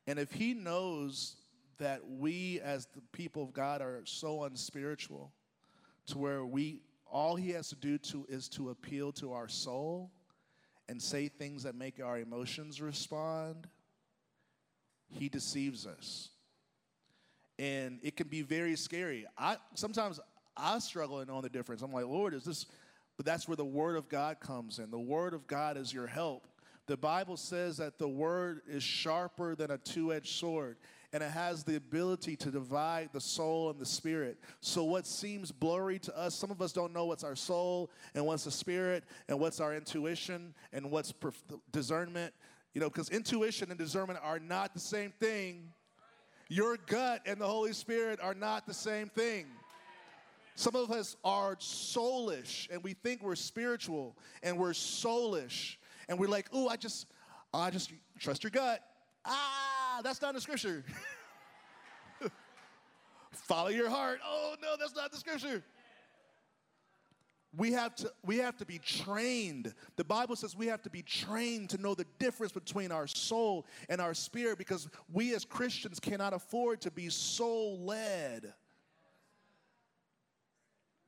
And 0.07 0.19
if 0.19 0.33
he 0.33 0.53
knows 0.53 1.37
that 1.79 2.01
we, 2.07 2.61
as 2.61 2.87
the 2.95 3.01
people 3.13 3.43
of 3.43 3.53
God, 3.53 3.81
are 3.81 4.03
so 4.05 4.45
unspiritual 4.45 5.33
to 6.09 6.19
where 6.19 6.45
we, 6.45 6.83
all 7.11 7.37
he 7.37 7.51
has 7.51 7.69
to 7.69 7.77
do 7.77 7.99
to, 7.99 8.27
is 8.29 8.49
to 8.51 8.71
appeal 8.71 9.13
to 9.13 9.33
our 9.33 9.49
soul 9.49 10.11
and 10.89 11.01
say 11.01 11.29
things 11.29 11.63
that 11.63 11.75
make 11.75 12.01
our 12.03 12.19
emotions 12.19 12.81
respond, 12.81 13.67
he 15.09 15.29
deceives 15.29 15.87
us. 15.87 16.31
And 17.59 17.99
it 18.03 18.17
can 18.17 18.29
be 18.29 18.43
very 18.43 18.77
scary. 18.77 19.27
I 19.37 19.57
sometimes 19.75 20.21
I 20.57 20.79
struggle 20.79 21.21
in 21.21 21.29
knowing 21.29 21.43
the 21.43 21.49
difference. 21.49 21.83
I'm 21.83 21.93
like, 21.93 22.07
Lord, 22.07 22.35
is 22.35 22.45
this 22.45 22.67
but 23.17 23.27
that's 23.27 23.49
where 23.49 23.57
the 23.57 23.65
Word 23.65 23.97
of 23.97 24.09
God 24.09 24.39
comes 24.39 24.79
in. 24.79 24.91
The 24.93 24.99
Word 24.99 25.35
of 25.35 25.47
God 25.49 25.77
is 25.77 25.93
your 25.93 26.07
help. 26.07 26.47
The 26.87 26.97
Bible 26.97 27.37
says 27.37 27.77
that 27.79 27.99
the 27.99 28.09
Word 28.09 28.63
is 28.69 28.83
sharper 28.83 29.57
than 29.57 29.73
a 29.73 29.79
two 29.79 30.13
edged 30.13 30.29
sword 30.29 30.77
and 31.13 31.23
it 31.23 31.31
has 31.31 31.65
the 31.65 31.77
ability 31.77 32.37
to 32.37 32.51
divide 32.51 33.11
the 33.13 33.21
soul 33.21 33.71
and 33.71 33.81
the 33.81 33.87
spirit. 33.87 34.39
So, 34.61 34.85
what 34.85 35.07
seems 35.07 35.51
blurry 35.51 35.99
to 36.01 36.17
us, 36.17 36.35
some 36.35 36.51
of 36.51 36.61
us 36.61 36.73
don't 36.73 36.93
know 36.93 37.07
what's 37.07 37.25
our 37.25 37.37
soul 37.37 37.91
and 38.15 38.27
what's 38.27 38.45
the 38.45 38.51
spirit 38.51 39.05
and 39.29 39.41
what's 39.41 39.61
our 39.61 39.75
intuition 39.75 40.55
and 40.73 40.91
what's 40.91 41.15
discernment. 41.73 42.35
You 42.75 42.81
know, 42.81 42.91
because 42.91 43.09
intuition 43.09 43.71
and 43.71 43.79
discernment 43.79 44.21
are 44.23 44.39
not 44.39 44.75
the 44.75 44.81
same 44.81 45.13
thing. 45.19 45.73
Your 46.49 46.77
gut 46.77 47.23
and 47.27 47.41
the 47.41 47.47
Holy 47.47 47.73
Spirit 47.73 48.21
are 48.23 48.35
not 48.35 48.67
the 48.67 48.75
same 48.75 49.09
thing. 49.09 49.47
Some 50.55 50.75
of 50.75 50.91
us 50.91 51.17
are 51.25 51.57
soulish 51.57 52.69
and 52.71 52.83
we 52.83 52.93
think 52.93 53.23
we're 53.23 53.37
spiritual 53.37 54.17
and 54.43 54.59
we're 54.59 54.73
soulish 54.73 55.77
and 56.09 56.19
we're 56.19 56.29
like, 56.29 56.49
oh, 56.53 56.69
I 56.69 56.77
just, 56.77 57.07
I 57.55 57.71
just 57.71 57.93
trust 58.19 58.43
your 58.43 58.51
gut. 58.51 58.83
Ah, 59.25 59.68
that's 60.03 60.21
not 60.23 60.31
in 60.31 60.35
the 60.37 60.41
scripture. 60.41 60.85
Follow 63.33 63.69
your 63.69 63.89
heart. 63.89 64.21
Oh 64.25 64.55
no, 64.61 64.77
that's 64.79 64.95
not 64.95 65.11
the 65.13 65.19
scripture. 65.19 65.63
We 67.57 67.73
have 67.73 67.95
to 67.97 68.13
we 68.25 68.37
have 68.39 68.57
to 68.59 68.67
be 68.67 68.79
trained. 68.79 69.75
The 69.97 70.05
Bible 70.05 70.37
says 70.37 70.55
we 70.55 70.67
have 70.67 70.83
to 70.83 70.91
be 70.91 71.03
trained 71.03 71.71
to 71.71 71.79
know 71.79 71.95
the 71.95 72.07
difference 72.19 72.53
between 72.53 72.93
our 72.93 73.07
soul 73.07 73.67
and 73.89 74.01
our 74.01 74.15
spirit 74.15 74.59
because 74.59 74.89
we 75.13 75.35
as 75.35 75.45
Christians 75.45 75.99
cannot 75.99 76.35
afford 76.35 76.83
to 76.83 76.91
be 76.91 77.09
soul 77.09 77.81
led. 77.81 78.53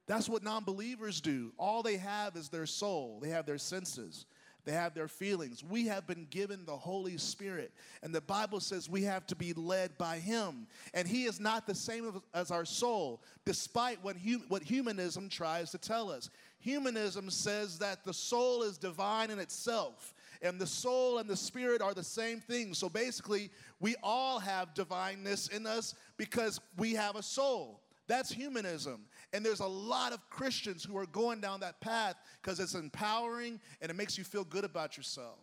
That's 0.07 0.28
what 0.28 0.43
non 0.43 0.64
believers 0.64 1.20
do. 1.20 1.53
All 1.57 1.82
they 1.82 1.97
have 1.99 2.34
is 2.36 2.49
their 2.49 2.66
soul, 2.66 3.20
they 3.22 3.28
have 3.28 3.47
their 3.47 3.59
senses. 3.59 4.26
They 4.64 4.72
have 4.72 4.94
their 4.94 5.08
feelings. 5.08 5.64
We 5.64 5.86
have 5.86 6.06
been 6.06 6.26
given 6.30 6.64
the 6.64 6.76
Holy 6.76 7.16
Spirit. 7.16 7.72
And 8.02 8.14
the 8.14 8.20
Bible 8.20 8.61
says 8.61 8.88
we 8.88 9.02
have 9.04 9.26
to 9.28 9.36
be 9.36 9.52
led 9.52 9.96
by 9.98 10.18
Him. 10.18 10.66
And 10.94 11.08
He 11.08 11.24
is 11.24 11.40
not 11.40 11.66
the 11.66 11.74
same 11.74 12.20
as 12.34 12.50
our 12.50 12.64
soul, 12.64 13.22
despite 13.44 14.02
what, 14.04 14.16
hum- 14.16 14.44
what 14.48 14.62
humanism 14.62 15.28
tries 15.28 15.70
to 15.70 15.78
tell 15.78 16.11
us. 16.11 16.30
Humanism 16.61 17.30
says 17.30 17.78
that 17.78 18.04
the 18.04 18.12
soul 18.12 18.62
is 18.62 18.76
divine 18.76 19.30
in 19.30 19.38
itself, 19.38 20.14
and 20.42 20.61
the 20.61 20.66
soul 20.66 21.18
and 21.18 21.28
the 21.28 21.36
spirit 21.36 21.80
are 21.80 21.94
the 21.94 22.04
same 22.04 22.40
thing. 22.40 22.74
So 22.74 22.88
basically, 22.88 23.50
we 23.80 23.96
all 24.02 24.38
have 24.38 24.74
divineness 24.74 25.48
in 25.48 25.66
us 25.66 25.94
because 26.18 26.61
we 26.76 26.92
have 26.94 27.16
a 27.16 27.22
soul. 27.22 27.80
That's 28.06 28.30
humanism. 28.30 29.06
And 29.33 29.45
there's 29.45 29.61
a 29.61 29.66
lot 29.66 30.12
of 30.12 30.28
Christians 30.28 30.83
who 30.83 30.97
are 30.99 31.07
going 31.07 31.41
down 31.41 31.61
that 31.61 31.81
path 31.81 32.16
because 32.43 32.59
it's 32.59 32.74
empowering 32.74 33.61
and 33.81 33.91
it 33.91 33.95
makes 33.95 34.18
you 34.18 34.24
feel 34.24 34.45
good 34.45 34.64
about 34.64 34.97
yourself. 34.97 35.39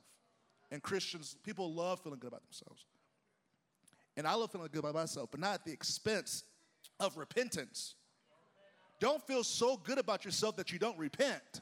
And 0.72 0.84
Christians, 0.84 1.38
people 1.44 1.74
love 1.74 2.02
feeling 2.02 2.20
good 2.20 2.28
about 2.28 2.44
themselves. 2.44 2.86
And 4.18 4.28
I 4.28 4.34
love 4.34 4.52
feeling 4.52 4.68
good 4.72 4.80
about 4.80 4.96
myself, 4.96 5.30
but 5.32 5.40
not 5.40 5.54
at 5.54 5.66
the 5.66 5.72
expense 5.72 6.44
of 7.00 7.18
repentance. 7.18 7.96
Don't 9.00 9.26
feel 9.26 9.44
so 9.44 9.78
good 9.78 10.00
about 10.00 10.26
yourself 10.26 10.58
that 10.58 10.72
you 10.72 10.80
don't 10.80 10.98
repent. 10.98 11.62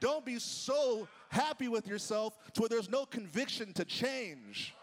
Don't 0.00 0.24
be 0.24 0.38
so 0.38 1.06
happy 1.28 1.68
with 1.68 1.86
yourself 1.86 2.36
to 2.54 2.62
where 2.62 2.68
there's 2.68 2.88
no 2.88 3.04
conviction 3.04 3.72
to 3.74 3.84
change. 3.84 4.74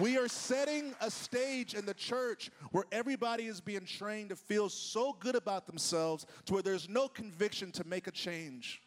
We 0.00 0.18
are 0.18 0.26
setting 0.26 0.92
a 1.00 1.10
stage 1.10 1.74
in 1.74 1.86
the 1.86 1.94
church 1.94 2.50
where 2.72 2.84
everybody 2.90 3.44
is 3.44 3.60
being 3.60 3.84
trained 3.84 4.30
to 4.30 4.36
feel 4.36 4.68
so 4.68 5.16
good 5.20 5.36
about 5.36 5.66
themselves 5.66 6.26
to 6.46 6.54
where 6.54 6.62
there's 6.62 6.88
no 6.88 7.06
conviction 7.06 7.70
to 7.72 7.86
make 7.86 8.08
a 8.08 8.10
change. 8.10 8.82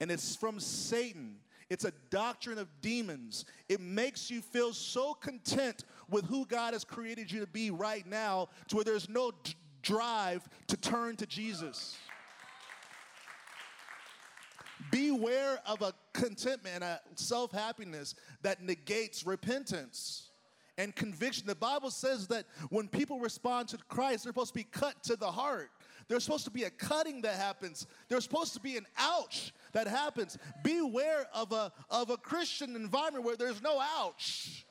And 0.00 0.10
it's 0.10 0.34
from 0.34 0.60
Satan. 0.60 1.36
It's 1.68 1.84
a 1.84 1.92
doctrine 2.10 2.58
of 2.58 2.68
demons. 2.80 3.44
It 3.68 3.80
makes 3.80 4.30
you 4.30 4.40
feel 4.40 4.72
so 4.72 5.12
content 5.14 5.84
with 6.08 6.24
who 6.24 6.46
God 6.46 6.72
has 6.72 6.84
created 6.84 7.30
you 7.30 7.40
to 7.40 7.46
be 7.46 7.70
right 7.70 8.06
now 8.06 8.48
to 8.68 8.76
where 8.76 8.84
there's 8.84 9.08
no 9.08 9.30
d- 9.42 9.54
drive 9.82 10.48
to 10.68 10.76
turn 10.76 11.16
to 11.16 11.26
Jesus. 11.26 11.96
Beware 14.92 15.58
of 15.66 15.80
a 15.80 15.94
contentment, 16.12 16.84
a 16.84 17.00
self 17.16 17.50
happiness 17.50 18.14
that 18.42 18.62
negates 18.62 19.26
repentance 19.26 20.28
and 20.76 20.94
conviction. 20.94 21.46
The 21.46 21.54
Bible 21.54 21.90
says 21.90 22.28
that 22.28 22.44
when 22.68 22.88
people 22.88 23.18
respond 23.18 23.68
to 23.68 23.78
Christ, 23.88 24.24
they're 24.24 24.32
supposed 24.32 24.52
to 24.52 24.58
be 24.58 24.66
cut 24.70 25.02
to 25.04 25.16
the 25.16 25.30
heart. 25.30 25.70
There's 26.08 26.24
supposed 26.24 26.44
to 26.44 26.50
be 26.50 26.64
a 26.64 26.70
cutting 26.70 27.22
that 27.22 27.36
happens. 27.36 27.86
There's 28.08 28.24
supposed 28.24 28.52
to 28.52 28.60
be 28.60 28.76
an 28.76 28.86
ouch 28.98 29.54
that 29.72 29.88
happens. 29.88 30.36
Beware 30.62 31.26
of 31.32 31.52
a, 31.52 31.72
of 31.88 32.10
a 32.10 32.18
Christian 32.18 32.76
environment 32.76 33.24
where 33.24 33.36
there's 33.36 33.62
no 33.62 33.80
ouch. 33.80 34.66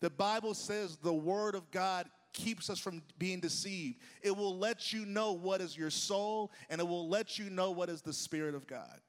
The 0.00 0.10
Bible 0.10 0.54
says 0.54 0.96
the 0.96 1.12
Word 1.12 1.54
of 1.54 1.70
God 1.70 2.06
keeps 2.32 2.70
us 2.70 2.78
from 2.78 3.02
being 3.18 3.40
deceived. 3.40 3.98
It 4.22 4.36
will 4.36 4.56
let 4.58 4.92
you 4.92 5.04
know 5.04 5.32
what 5.32 5.60
is 5.60 5.76
your 5.76 5.90
soul, 5.90 6.52
and 6.70 6.80
it 6.80 6.86
will 6.86 7.08
let 7.08 7.38
you 7.38 7.50
know 7.50 7.70
what 7.70 7.88
is 7.88 8.02
the 8.02 8.12
Spirit 8.12 8.54
of 8.54 8.66
God. 8.66 9.00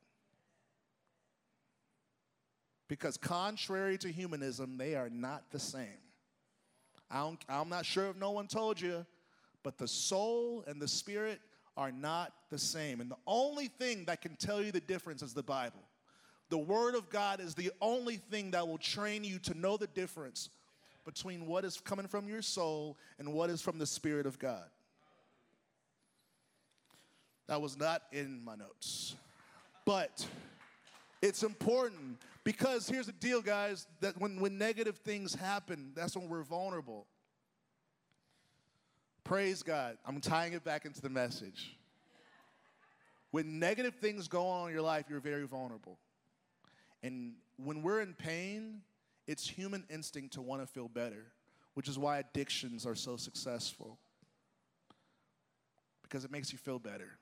Because, 2.88 3.18
contrary 3.18 3.98
to 4.00 4.12
humanism, 4.12 4.78
they 4.78 4.96
are 4.96 5.10
not 5.10 5.46
the 5.52 5.60
same. 5.60 5.88
I 7.10 7.32
am 7.50 7.70
not 7.70 7.86
sure 7.86 8.10
if 8.10 8.18
no 8.18 8.32
one 8.32 8.48
told 8.48 8.82
you, 8.82 9.06
but 9.64 9.78
the 9.78 9.88
soul 9.88 10.64
and 10.68 10.82
the 10.82 10.88
spirit 10.88 11.40
are 11.78 11.92
not 11.92 12.34
the 12.50 12.58
same. 12.58 13.02
And 13.02 13.10
the 13.10 13.18
only 13.26 13.68
thing 13.68 14.06
that 14.06 14.22
can 14.22 14.36
tell 14.36 14.62
you 14.62 14.72
the 14.72 14.80
difference 14.80 15.22
is 15.22 15.34
the 15.34 15.44
Bible. 15.44 15.82
The 16.50 16.58
Word 16.58 16.96
of 16.96 17.10
God 17.10 17.40
is 17.40 17.56
the 17.56 17.72
only 17.82 18.18
thing 18.18 18.52
that 18.52 18.68
will 18.68 18.78
train 18.78 19.24
you 19.24 19.40
to 19.40 19.58
know 19.58 19.78
the 19.78 19.88
difference 19.88 20.50
between 21.06 21.46
what 21.46 21.66
is 21.66 21.80
coming 21.80 22.08
from 22.08 22.28
your 22.28 22.42
soul 22.42 22.98
and 23.20 23.34
what 23.34 23.50
is 23.50 23.62
from 23.62 23.78
the 23.78 23.86
Spirit 23.86 24.26
of 24.26 24.40
God. 24.40 24.66
That 27.48 27.62
was 27.62 27.78
not 27.78 28.04
in 28.12 28.44
my 28.44 28.56
notes. 28.56 29.16
But 29.86 30.26
it's 31.22 31.44
important 31.44 32.18
because 32.44 32.88
here's 32.88 33.06
the 33.06 33.12
deal, 33.12 33.42
guys, 33.42 33.88
that 34.02 34.18
when, 34.20 34.40
when 34.40 34.58
negative 34.58 34.98
things 34.98 35.36
happen, 35.36 35.92
that's 35.96 36.16
when 36.16 36.30
we're 36.30 36.44
vulnerable. 36.44 37.06
Praise 39.24 39.64
God. 39.64 39.98
I'm 40.06 40.20
tying 40.20 40.54
it 40.54 40.64
back 40.64 40.86
into 40.86 41.02
the 41.02 41.10
message. 41.10 41.78
When 43.32 43.60
negative 43.60 43.96
things 43.96 44.28
go 44.28 44.48
on 44.48 44.68
in 44.68 44.74
your 44.74 44.84
life, 44.84 45.06
you're 45.10 45.20
very 45.20 45.48
vulnerable. 45.48 45.98
And 47.02 47.34
when 47.58 47.82
we're 47.82 48.02
in 48.02 48.14
pain, 48.14 48.82
it's 49.28 49.48
human 49.48 49.84
instinct 49.90 50.34
to 50.34 50.42
want 50.42 50.62
to 50.62 50.68
feel 50.68 50.88
better, 50.88 51.26
which 51.74 51.88
is 51.88 51.98
why 51.98 52.20
addictions 52.20 52.86
are 52.86 52.96
so 52.96 53.18
successful. 53.18 53.98
Because 56.02 56.26
it 56.26 56.32
makes 56.32 56.52
you 56.52 56.58
feel 56.58 56.80
better. 56.80 57.18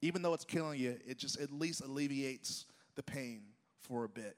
Even 0.00 0.22
though 0.22 0.32
it's 0.34 0.44
killing 0.44 0.78
you, 0.78 0.96
it 1.06 1.18
just 1.18 1.40
at 1.40 1.52
least 1.52 1.82
alleviates 1.82 2.66
the 2.94 3.02
pain 3.02 3.42
for 3.80 4.04
a 4.04 4.08
bit. 4.08 4.36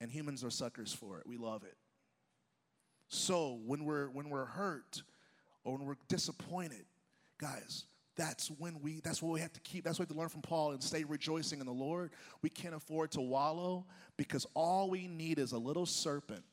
And 0.00 0.10
humans 0.10 0.44
are 0.44 0.50
suckers 0.50 0.92
for 0.92 1.18
it. 1.18 1.26
We 1.26 1.36
love 1.36 1.64
it. 1.64 1.76
So 3.08 3.60
when 3.66 3.84
we're 3.84 4.08
when 4.08 4.30
we're 4.30 4.46
hurt 4.46 5.02
or 5.64 5.76
when 5.76 5.86
we're 5.86 5.96
disappointed, 6.08 6.84
guys, 7.38 7.84
that's 8.16 8.48
when 8.50 8.80
we 8.80 9.00
that's 9.00 9.22
what 9.22 9.32
we 9.32 9.40
have 9.40 9.52
to 9.52 9.60
keep 9.60 9.84
that's 9.84 9.98
what 9.98 10.08
we 10.08 10.12
have 10.12 10.16
to 10.16 10.20
learn 10.20 10.28
from 10.28 10.42
paul 10.42 10.72
and 10.72 10.82
stay 10.82 11.04
rejoicing 11.04 11.60
in 11.60 11.66
the 11.66 11.72
lord. 11.72 12.10
We 12.42 12.50
can't 12.50 12.74
afford 12.74 13.12
to 13.12 13.20
wallow 13.20 13.86
because 14.16 14.46
all 14.54 14.90
we 14.90 15.06
need 15.06 15.38
is 15.38 15.52
a 15.52 15.58
little 15.58 15.86
serpent 15.86 16.44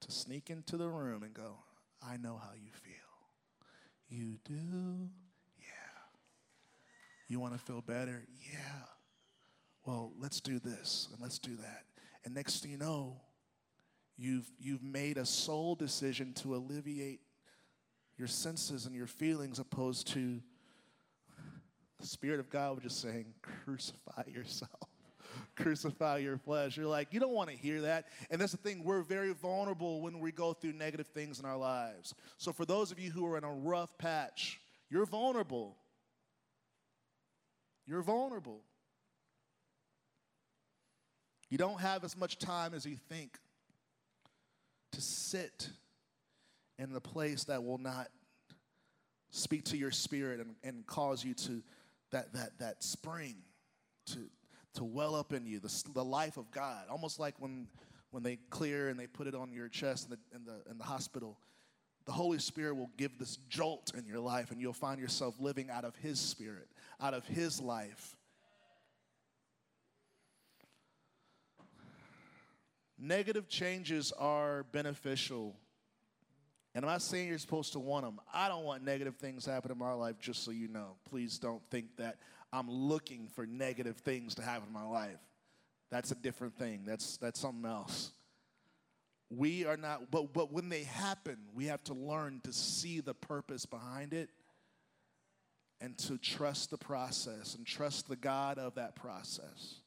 to 0.00 0.10
sneak 0.10 0.50
into 0.50 0.76
the 0.76 0.88
room 0.88 1.22
and 1.22 1.32
go 1.32 1.58
i 2.06 2.16
know 2.16 2.40
how 2.42 2.50
you 2.54 2.70
feel. 2.72 2.92
You 4.08 4.36
do? 4.44 5.08
Yeah. 5.58 5.64
You 7.28 7.40
want 7.40 7.54
to 7.54 7.58
feel 7.58 7.80
better? 7.80 8.24
Yeah. 8.52 8.58
Well 9.86 10.12
let's 10.18 10.40
do 10.40 10.58
this 10.58 11.08
and 11.12 11.20
let's 11.20 11.38
do 11.38 11.56
that. 11.56 11.84
And 12.24 12.34
next 12.34 12.62
thing 12.62 12.72
you 12.72 12.78
know 12.78 13.20
you've 14.16 14.50
you've 14.58 14.82
made 14.82 15.16
a 15.16 15.24
soul 15.24 15.74
decision 15.74 16.34
to 16.34 16.54
alleviate 16.54 17.20
your 18.18 18.28
senses 18.28 18.86
and 18.86 18.94
your 18.94 19.06
feelings 19.06 19.58
opposed 19.58 20.08
to 20.08 20.40
the 22.00 22.06
Spirit 22.06 22.40
of 22.40 22.50
God 22.50 22.74
was 22.74 22.82
just 22.82 23.00
saying, 23.00 23.26
crucify 23.64 24.24
yourself. 24.26 24.70
crucify 25.56 26.18
your 26.18 26.36
flesh. 26.36 26.76
You're 26.76 26.86
like, 26.86 27.12
you 27.12 27.20
don't 27.20 27.32
want 27.32 27.50
to 27.50 27.56
hear 27.56 27.82
that. 27.82 28.06
And 28.30 28.40
that's 28.40 28.52
the 28.52 28.58
thing, 28.58 28.82
we're 28.84 29.02
very 29.02 29.32
vulnerable 29.32 30.00
when 30.00 30.18
we 30.18 30.32
go 30.32 30.52
through 30.52 30.72
negative 30.72 31.06
things 31.08 31.38
in 31.38 31.46
our 31.46 31.56
lives. 31.56 32.14
So 32.38 32.52
for 32.52 32.64
those 32.64 32.92
of 32.92 32.98
you 32.98 33.10
who 33.10 33.26
are 33.26 33.38
in 33.38 33.44
a 33.44 33.52
rough 33.52 33.96
patch, 33.98 34.60
you're 34.90 35.06
vulnerable. 35.06 35.76
You're 37.86 38.02
vulnerable. 38.02 38.62
You 41.48 41.58
don't 41.58 41.80
have 41.80 42.04
as 42.04 42.16
much 42.16 42.38
time 42.38 42.74
as 42.74 42.86
you 42.86 42.96
think 43.08 43.38
to 44.92 45.00
sit 45.00 45.70
in 46.78 46.92
the 46.92 47.00
place 47.00 47.44
that 47.44 47.62
will 47.64 47.78
not 47.78 48.08
speak 49.30 49.64
to 49.64 49.76
your 49.76 49.90
spirit 49.90 50.40
and, 50.40 50.54
and 50.62 50.86
cause 50.86 51.24
you 51.24 51.34
to 51.34 51.62
that 52.10 52.32
that 52.34 52.58
that 52.58 52.82
spring 52.82 53.36
to 54.06 54.18
to 54.74 54.84
well 54.84 55.14
up 55.14 55.32
in 55.32 55.46
you 55.46 55.58
the, 55.58 55.84
the 55.94 56.04
life 56.04 56.36
of 56.36 56.50
god. 56.50 56.84
Almost 56.90 57.18
like 57.18 57.34
when 57.38 57.68
when 58.10 58.22
they 58.22 58.38
clear 58.50 58.88
and 58.88 58.98
they 58.98 59.06
put 59.06 59.26
it 59.26 59.34
on 59.34 59.52
your 59.52 59.68
chest 59.68 60.08
in 60.08 60.10
the, 60.10 60.36
in 60.36 60.44
the 60.44 60.70
in 60.70 60.78
the 60.78 60.84
hospital 60.84 61.38
the 62.04 62.12
holy 62.12 62.38
spirit 62.40 62.74
will 62.74 62.90
give 62.96 63.16
this 63.18 63.36
jolt 63.48 63.92
in 63.96 64.04
your 64.04 64.18
life 64.18 64.50
and 64.50 64.60
you'll 64.60 64.72
find 64.72 65.00
yourself 65.00 65.36
living 65.38 65.70
out 65.70 65.84
of 65.84 65.94
his 65.96 66.18
spirit 66.20 66.68
out 67.00 67.14
of 67.14 67.26
his 67.26 67.60
life. 67.60 68.16
Negative 72.98 73.48
changes 73.48 74.12
are 74.12 74.62
beneficial 74.70 75.56
and 76.74 76.84
I'm 76.84 76.90
not 76.90 77.02
saying 77.02 77.28
you're 77.28 77.38
supposed 77.38 77.72
to 77.72 77.78
want 77.78 78.04
them. 78.04 78.18
I 78.32 78.48
don't 78.48 78.64
want 78.64 78.82
negative 78.82 79.16
things 79.16 79.44
happen 79.44 79.70
in 79.70 79.78
my 79.78 79.92
life, 79.92 80.18
just 80.18 80.44
so 80.44 80.50
you 80.50 80.68
know. 80.68 80.96
Please 81.10 81.38
don't 81.38 81.62
think 81.70 81.96
that 81.98 82.16
I'm 82.52 82.70
looking 82.70 83.28
for 83.28 83.46
negative 83.46 83.98
things 83.98 84.34
to 84.36 84.42
happen 84.42 84.68
in 84.68 84.72
my 84.72 84.86
life. 84.86 85.18
That's 85.90 86.10
a 86.10 86.14
different 86.14 86.56
thing. 86.56 86.84
That's 86.86 87.18
that's 87.18 87.38
something 87.38 87.70
else. 87.70 88.12
We 89.28 89.66
are 89.66 89.76
not, 89.76 90.10
but 90.10 90.32
but 90.32 90.50
when 90.50 90.70
they 90.70 90.84
happen, 90.84 91.36
we 91.54 91.66
have 91.66 91.84
to 91.84 91.94
learn 91.94 92.40
to 92.44 92.52
see 92.52 93.00
the 93.00 93.14
purpose 93.14 93.66
behind 93.66 94.14
it 94.14 94.30
and 95.82 95.98
to 95.98 96.16
trust 96.16 96.70
the 96.70 96.78
process 96.78 97.54
and 97.54 97.66
trust 97.66 98.08
the 98.08 98.16
God 98.16 98.58
of 98.58 98.76
that 98.76 98.94
process. 98.94 99.80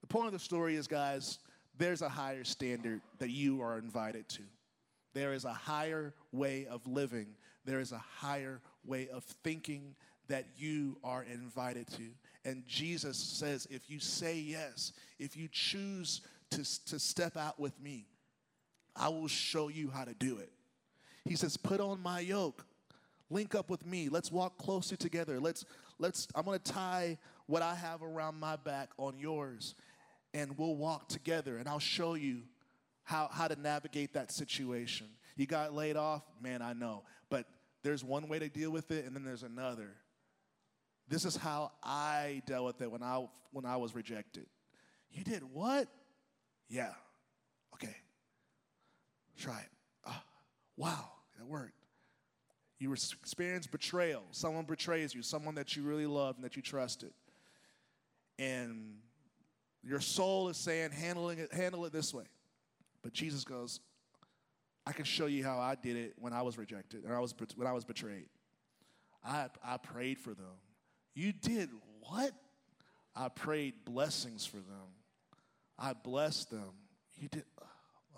The 0.00 0.06
point 0.08 0.26
of 0.26 0.32
the 0.32 0.38
story 0.40 0.74
is, 0.74 0.88
guys, 0.88 1.38
there's 1.78 2.02
a 2.02 2.08
higher 2.08 2.42
standard 2.42 3.02
that 3.18 3.30
you 3.30 3.62
are 3.62 3.78
invited 3.78 4.28
to. 4.30 4.42
There 5.14 5.32
is 5.32 5.44
a 5.44 5.52
higher 5.52 6.14
way 6.32 6.66
of 6.66 6.86
living, 6.86 7.28
there 7.64 7.80
is 7.80 7.92
a 7.92 7.98
higher 7.98 8.60
way 8.84 9.08
of 9.12 9.24
thinking 9.44 9.94
that 10.28 10.46
you 10.56 10.96
are 11.04 11.24
invited 11.24 11.86
to. 11.88 12.04
And 12.44 12.66
Jesus 12.66 13.16
says, 13.18 13.66
if 13.70 13.90
you 13.90 14.00
say 14.00 14.38
yes, 14.38 14.92
if 15.18 15.36
you 15.36 15.48
choose 15.50 16.22
to, 16.50 16.84
to 16.86 16.98
step 16.98 17.36
out 17.36 17.60
with 17.60 17.78
me, 17.80 18.06
I 18.96 19.08
will 19.08 19.28
show 19.28 19.68
you 19.68 19.90
how 19.90 20.04
to 20.04 20.14
do 20.14 20.38
it. 20.38 20.50
He 21.24 21.36
says, 21.36 21.56
put 21.56 21.80
on 21.80 22.02
my 22.02 22.20
yoke. 22.20 22.64
Link 23.30 23.54
up 23.54 23.70
with 23.70 23.86
me. 23.86 24.08
Let's 24.08 24.30
walk 24.30 24.58
closer 24.58 24.96
together. 24.96 25.40
Let's 25.40 25.64
let's 25.98 26.28
I'm 26.34 26.44
going 26.44 26.58
to 26.58 26.72
tie 26.72 27.16
what 27.46 27.62
I 27.62 27.74
have 27.74 28.02
around 28.02 28.38
my 28.38 28.56
back 28.56 28.90
on 28.98 29.18
yours 29.18 29.74
and 30.34 30.56
we'll 30.58 30.76
walk 30.76 31.08
together 31.08 31.56
and 31.56 31.68
I'll 31.68 31.78
show 31.78 32.14
you 32.14 32.42
how, 33.04 33.28
how 33.32 33.48
to 33.48 33.60
navigate 33.60 34.14
that 34.14 34.32
situation. 34.32 35.08
You 35.36 35.46
got 35.46 35.74
laid 35.74 35.96
off, 35.96 36.22
man, 36.40 36.62
I 36.62 36.72
know. 36.72 37.04
But 37.30 37.46
there's 37.82 38.04
one 38.04 38.28
way 38.28 38.38
to 38.38 38.48
deal 38.48 38.70
with 38.70 38.90
it, 38.90 39.04
and 39.04 39.14
then 39.14 39.24
there's 39.24 39.42
another. 39.42 39.90
This 41.08 41.24
is 41.24 41.36
how 41.36 41.72
I 41.82 42.42
dealt 42.46 42.66
with 42.66 42.82
it 42.82 42.90
when 42.90 43.02
I, 43.02 43.26
when 43.50 43.66
I 43.66 43.76
was 43.76 43.94
rejected. 43.94 44.46
You 45.10 45.24
did 45.24 45.42
what? 45.42 45.88
Yeah. 46.68 46.92
Okay. 47.74 47.94
Try 49.38 49.60
it. 49.60 49.68
Oh, 50.06 50.22
wow, 50.76 51.10
that 51.38 51.46
worked. 51.46 51.74
You 52.78 52.92
experience 52.92 53.66
betrayal. 53.66 54.22
Someone 54.32 54.64
betrays 54.64 55.14
you, 55.14 55.22
someone 55.22 55.54
that 55.54 55.76
you 55.76 55.82
really 55.82 56.06
loved 56.06 56.38
and 56.38 56.44
that 56.44 56.56
you 56.56 56.62
trusted. 56.62 57.12
And 58.38 58.96
your 59.84 60.00
soul 60.00 60.48
is 60.48 60.56
saying, 60.56 60.90
handling 60.90 61.38
it, 61.38 61.52
handle 61.52 61.84
it 61.84 61.92
this 61.92 62.12
way. 62.12 62.24
But 63.02 63.12
Jesus 63.12 63.44
goes, 63.44 63.80
I 64.86 64.92
can 64.92 65.04
show 65.04 65.26
you 65.26 65.44
how 65.44 65.58
I 65.58 65.74
did 65.74 65.96
it 65.96 66.14
when 66.18 66.32
I 66.32 66.42
was 66.42 66.58
rejected, 66.58 67.04
and 67.04 67.12
I 67.12 67.20
was, 67.20 67.34
when 67.56 67.66
I 67.66 67.72
was 67.72 67.84
betrayed. 67.84 68.28
I, 69.24 69.46
I 69.64 69.76
prayed 69.76 70.18
for 70.18 70.30
them. 70.30 70.58
You 71.14 71.32
did 71.32 71.70
what? 72.00 72.32
I 73.14 73.28
prayed 73.28 73.74
blessings 73.84 74.46
for 74.46 74.56
them. 74.56 74.88
I 75.78 75.92
blessed 75.92 76.50
them. 76.50 76.70
You 77.18 77.28
did, 77.28 77.44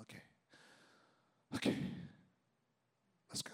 okay. 0.03 0.23
Okay. 1.57 1.77
Let's 3.31 3.43
go. 3.43 3.53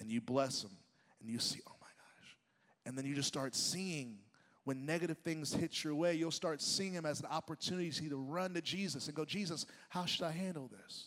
And 0.00 0.10
you 0.10 0.20
bless 0.20 0.62
them 0.62 0.72
and 1.20 1.30
you 1.30 1.38
see, 1.38 1.60
oh 1.66 1.74
my 1.80 1.86
gosh. 1.86 2.36
And 2.84 2.96
then 2.96 3.04
you 3.04 3.14
just 3.14 3.28
start 3.28 3.54
seeing 3.54 4.18
when 4.66 4.84
negative 4.84 5.18
things 5.18 5.54
hit 5.54 5.84
your 5.84 5.94
way, 5.94 6.16
you'll 6.16 6.32
start 6.32 6.60
seeing 6.60 6.92
them 6.92 7.06
as 7.06 7.20
an 7.20 7.26
opportunity 7.26 8.08
to 8.08 8.16
run 8.16 8.52
to 8.52 8.60
Jesus 8.60 9.06
and 9.06 9.14
go, 9.14 9.24
Jesus, 9.24 9.64
how 9.90 10.04
should 10.04 10.24
I 10.24 10.32
handle 10.32 10.68
this? 10.68 11.06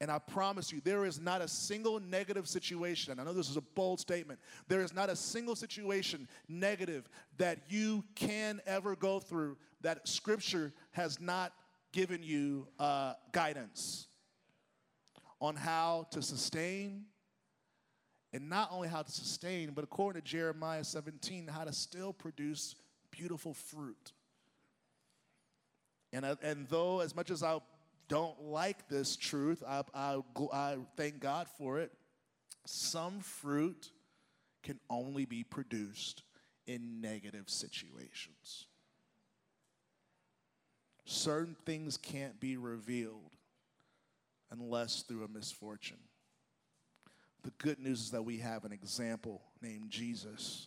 And 0.00 0.10
I 0.10 0.18
promise 0.18 0.72
you, 0.72 0.80
there 0.82 1.04
is 1.04 1.20
not 1.20 1.40
a 1.40 1.46
single 1.46 2.00
negative 2.00 2.48
situation, 2.48 3.12
and 3.12 3.20
I 3.20 3.24
know 3.24 3.32
this 3.32 3.48
is 3.48 3.56
a 3.56 3.60
bold 3.62 4.00
statement, 4.00 4.40
there 4.66 4.80
is 4.80 4.92
not 4.92 5.08
a 5.08 5.14
single 5.14 5.54
situation 5.54 6.26
negative 6.48 7.08
that 7.38 7.58
you 7.68 8.02
can 8.16 8.60
ever 8.66 8.96
go 8.96 9.20
through 9.20 9.56
that 9.82 10.08
Scripture 10.08 10.72
has 10.90 11.20
not 11.20 11.52
given 11.92 12.20
you 12.20 12.66
uh, 12.80 13.12
guidance 13.30 14.08
on 15.40 15.54
how 15.54 16.08
to 16.10 16.20
sustain, 16.20 17.04
and 18.32 18.48
not 18.48 18.70
only 18.72 18.88
how 18.88 19.02
to 19.02 19.10
sustain, 19.10 19.70
but 19.70 19.84
according 19.84 20.20
to 20.20 20.26
Jeremiah 20.26 20.84
17, 20.84 21.48
how 21.48 21.64
to 21.64 21.72
still 21.72 22.12
produce 22.12 22.74
beautiful 23.10 23.54
fruit. 23.54 24.12
And, 26.12 26.24
and 26.42 26.66
though, 26.68 27.00
as 27.00 27.14
much 27.14 27.30
as 27.30 27.42
I 27.42 27.58
don't 28.08 28.40
like 28.42 28.88
this 28.88 29.16
truth, 29.16 29.62
I, 29.66 29.82
I, 29.94 30.18
I 30.52 30.76
thank 30.96 31.20
God 31.20 31.46
for 31.58 31.78
it. 31.78 31.92
Some 32.64 33.20
fruit 33.20 33.90
can 34.62 34.80
only 34.90 35.24
be 35.24 35.44
produced 35.44 36.22
in 36.66 37.00
negative 37.00 37.48
situations. 37.48 38.66
Certain 41.04 41.56
things 41.64 41.96
can't 41.96 42.40
be 42.40 42.56
revealed 42.56 43.30
unless 44.50 45.02
through 45.02 45.24
a 45.24 45.28
misfortune. 45.28 45.98
The 47.46 47.52
good 47.58 47.78
news 47.78 48.00
is 48.00 48.10
that 48.10 48.24
we 48.24 48.38
have 48.38 48.64
an 48.64 48.72
example 48.72 49.40
named 49.62 49.88
Jesus 49.88 50.66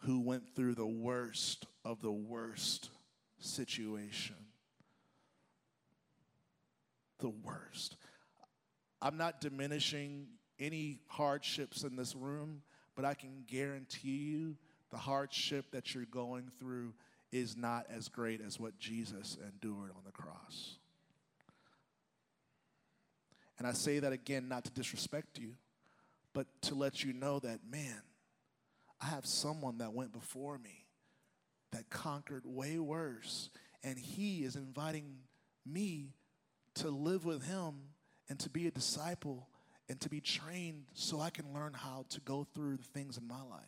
who 0.00 0.20
went 0.20 0.54
through 0.54 0.74
the 0.74 0.86
worst 0.86 1.64
of 1.86 2.02
the 2.02 2.12
worst 2.12 2.90
situation. 3.38 4.36
The 7.18 7.30
worst. 7.30 7.96
I'm 9.00 9.16
not 9.16 9.40
diminishing 9.40 10.26
any 10.60 10.98
hardships 11.08 11.82
in 11.82 11.96
this 11.96 12.14
room, 12.14 12.60
but 12.94 13.06
I 13.06 13.14
can 13.14 13.44
guarantee 13.46 14.18
you 14.18 14.58
the 14.90 14.98
hardship 14.98 15.70
that 15.70 15.94
you're 15.94 16.04
going 16.04 16.50
through 16.58 16.92
is 17.32 17.56
not 17.56 17.86
as 17.88 18.08
great 18.08 18.42
as 18.46 18.60
what 18.60 18.78
Jesus 18.78 19.38
endured 19.42 19.92
on 19.96 20.02
the 20.04 20.12
cross. 20.12 20.76
And 23.58 23.66
I 23.66 23.72
say 23.72 24.00
that 24.00 24.12
again, 24.12 24.48
not 24.48 24.64
to 24.64 24.70
disrespect 24.70 25.38
you, 25.38 25.54
but 26.32 26.46
to 26.62 26.74
let 26.74 27.04
you 27.04 27.12
know 27.12 27.38
that, 27.40 27.60
man, 27.70 28.02
I 29.00 29.06
have 29.06 29.26
someone 29.26 29.78
that 29.78 29.92
went 29.92 30.12
before 30.12 30.58
me 30.58 30.86
that 31.72 31.90
conquered 31.90 32.44
way 32.44 32.78
worse. 32.78 33.50
And 33.82 33.98
he 33.98 34.44
is 34.44 34.56
inviting 34.56 35.16
me 35.66 36.14
to 36.76 36.88
live 36.88 37.24
with 37.24 37.46
him 37.46 37.74
and 38.28 38.38
to 38.40 38.50
be 38.50 38.66
a 38.66 38.70
disciple 38.70 39.48
and 39.88 40.00
to 40.00 40.08
be 40.08 40.20
trained 40.20 40.84
so 40.94 41.20
I 41.20 41.30
can 41.30 41.52
learn 41.52 41.74
how 41.74 42.06
to 42.10 42.20
go 42.20 42.46
through 42.54 42.78
the 42.78 42.84
things 42.84 43.18
in 43.18 43.28
my 43.28 43.42
life. 43.42 43.62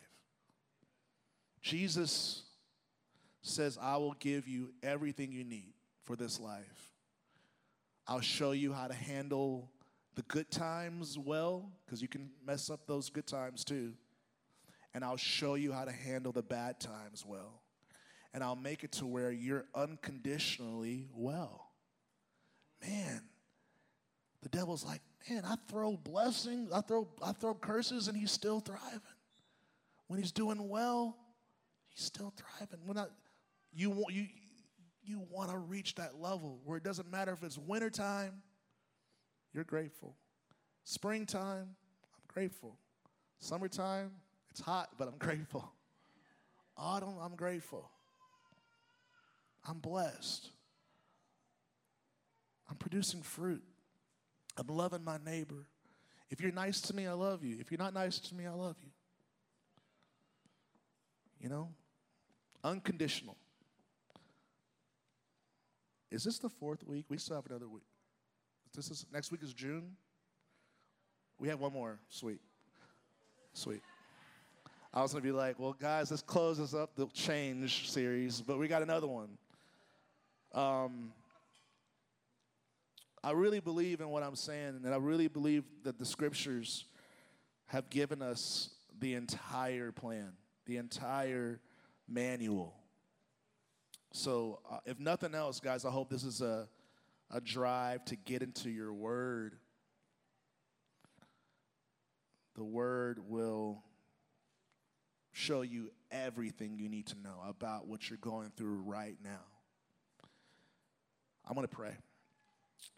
Jesus 1.61 2.43
says, 3.41 3.77
I 3.81 3.97
will 3.97 4.15
give 4.19 4.47
you 4.47 4.71
everything 4.81 5.31
you 5.31 5.43
need 5.43 5.73
for 6.03 6.15
this 6.15 6.39
life. 6.39 6.93
I'll 8.07 8.21
show 8.21 8.51
you 8.51 8.73
how 8.73 8.87
to 8.87 8.93
handle 8.93 9.69
the 10.17 10.23
good 10.23 10.49
times 10.49 11.15
well, 11.15 11.71
because 11.85 12.01
you 12.01 12.07
can 12.07 12.31
mess 12.43 12.71
up 12.71 12.87
those 12.87 13.07
good 13.11 13.27
times 13.27 13.63
too. 13.63 13.93
And 14.95 15.05
I'll 15.05 15.15
show 15.15 15.53
you 15.53 15.71
how 15.71 15.85
to 15.85 15.91
handle 15.91 16.31
the 16.31 16.41
bad 16.41 16.79
times 16.79 17.23
well. 17.23 17.61
And 18.33 18.43
I'll 18.43 18.55
make 18.55 18.83
it 18.83 18.91
to 18.93 19.05
where 19.05 19.31
you're 19.31 19.65
unconditionally 19.75 21.07
well. 21.13 21.69
Man, 22.81 23.21
the 24.41 24.49
devil's 24.49 24.83
like, 24.83 25.01
man, 25.29 25.43
I 25.45 25.55
throw 25.69 25.95
blessings, 25.95 26.71
I 26.71 26.81
throw, 26.81 27.07
I 27.21 27.31
throw 27.33 27.53
curses, 27.53 28.07
and 28.07 28.17
he's 28.17 28.31
still 28.31 28.59
thriving. 28.59 29.01
When 30.07 30.19
he's 30.19 30.31
doing 30.31 30.67
well, 30.67 31.15
he's 31.89 32.05
still 32.05 32.33
thriving. 32.35 32.79
When 32.87 32.97
I, 32.97 33.05
you 33.71 33.91
want 33.91 34.15
you 34.15 34.25
you 35.03 35.21
want 35.29 35.51
to 35.51 35.57
reach 35.57 35.93
that 35.95 36.19
level 36.19 36.59
where 36.65 36.77
it 36.77 36.83
doesn't 36.83 37.09
matter 37.11 37.31
if 37.33 37.43
it's 37.43 37.57
wintertime 37.57 38.41
you're 39.53 39.63
grateful. 39.63 40.15
Springtime, 40.83 41.67
I'm 41.67 42.23
grateful. 42.27 42.77
Summertime, 43.39 44.11
it's 44.51 44.61
hot, 44.61 44.89
but 44.97 45.07
I'm 45.07 45.17
grateful. 45.19 45.71
Autumn, 46.77 47.15
I'm 47.21 47.35
grateful. 47.35 47.89
I'm 49.67 49.79
blessed. 49.79 50.49
I'm 52.69 52.77
producing 52.77 53.21
fruit. 53.21 53.63
I'm 54.57 54.67
loving 54.67 55.03
my 55.03 55.17
neighbor. 55.25 55.67
If 56.29 56.41
you're 56.41 56.51
nice 56.51 56.81
to 56.81 56.95
me, 56.95 57.07
I 57.07 57.13
love 57.13 57.43
you. 57.43 57.57
If 57.59 57.71
you're 57.71 57.77
not 57.77 57.93
nice 57.93 58.19
to 58.19 58.35
me, 58.35 58.45
I 58.45 58.51
love 58.51 58.75
you. 58.81 58.89
You 61.39 61.49
know? 61.49 61.69
Unconditional. 62.63 63.37
Is 66.09 66.23
this 66.23 66.39
the 66.39 66.49
fourth 66.49 66.85
week? 66.85 67.05
We 67.09 67.17
still 67.17 67.35
have 67.35 67.45
another 67.45 67.67
week. 67.67 67.83
This 68.77 68.91
is 68.91 69.07
next 69.11 69.31
week 69.31 69.41
is 69.41 69.55
June. 69.55 69.95
We 71.39 71.47
have 71.47 71.59
one 71.59 71.73
more. 71.73 71.97
Sweet. 72.09 72.39
Sweet. 73.53 73.81
I 74.93 75.01
was 75.01 75.11
gonna 75.11 75.23
be 75.23 75.31
like, 75.31 75.57
well, 75.57 75.73
guys, 75.73 76.09
this 76.09 76.21
up, 76.75 76.95
the 76.95 77.07
change 77.07 77.89
series, 77.89 78.39
but 78.39 78.59
we 78.59 78.67
got 78.67 78.83
another 78.83 79.07
one. 79.07 79.29
Um, 80.53 81.11
I 83.23 83.31
really 83.31 83.59
believe 83.59 83.99
in 83.99 84.09
what 84.09 84.21
I'm 84.21 84.35
saying, 84.35 84.81
and 84.85 84.93
I 84.93 84.97
really 84.97 85.27
believe 85.27 85.63
that 85.83 85.97
the 85.97 86.05
scriptures 86.05 86.85
have 87.65 87.89
given 87.89 88.21
us 88.21 88.69
the 88.99 89.15
entire 89.15 89.91
plan, 89.91 90.33
the 90.67 90.77
entire 90.77 91.59
manual. 92.07 92.75
So, 94.13 94.59
uh, 94.69 94.77
if 94.85 94.99
nothing 94.99 95.33
else, 95.33 95.59
guys, 95.59 95.83
I 95.83 95.89
hope 95.89 96.11
this 96.11 96.23
is 96.23 96.41
a 96.41 96.67
a 97.31 97.41
drive 97.41 98.05
to 98.05 98.15
get 98.15 98.41
into 98.41 98.69
your 98.69 98.93
word, 98.93 99.55
the 102.55 102.63
word 102.63 103.19
will 103.27 103.83
show 105.33 105.61
you 105.61 105.91
everything 106.11 106.79
you 106.79 106.89
need 106.89 107.05
to 107.07 107.15
know 107.21 107.39
about 107.47 107.87
what 107.87 108.09
you're 108.09 108.17
going 108.17 108.51
through 108.55 108.77
right 108.77 109.17
now. 109.23 109.43
I'm 111.47 111.53
going 111.53 111.67
to 111.67 111.75
pray. 111.75 111.95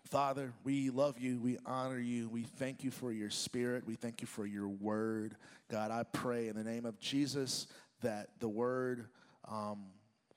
Father, 0.10 0.54
we 0.64 0.90
love 0.90 1.20
you. 1.20 1.40
We 1.40 1.58
honor 1.66 2.00
you. 2.00 2.30
We 2.30 2.44
thank 2.44 2.84
you 2.84 2.90
for 2.90 3.12
your 3.12 3.30
spirit. 3.30 3.86
We 3.86 3.96
thank 3.96 4.22
you 4.22 4.28
for 4.28 4.46
your 4.46 4.68
word. 4.68 5.36
God, 5.70 5.92
I 5.92 6.04
pray 6.04 6.48
in 6.48 6.56
the 6.56 6.64
name 6.64 6.86
of 6.86 7.00
Jesus 7.00 7.68
that 8.02 8.30
the 8.40 8.50
word 8.50 9.08
um, 9.48 9.88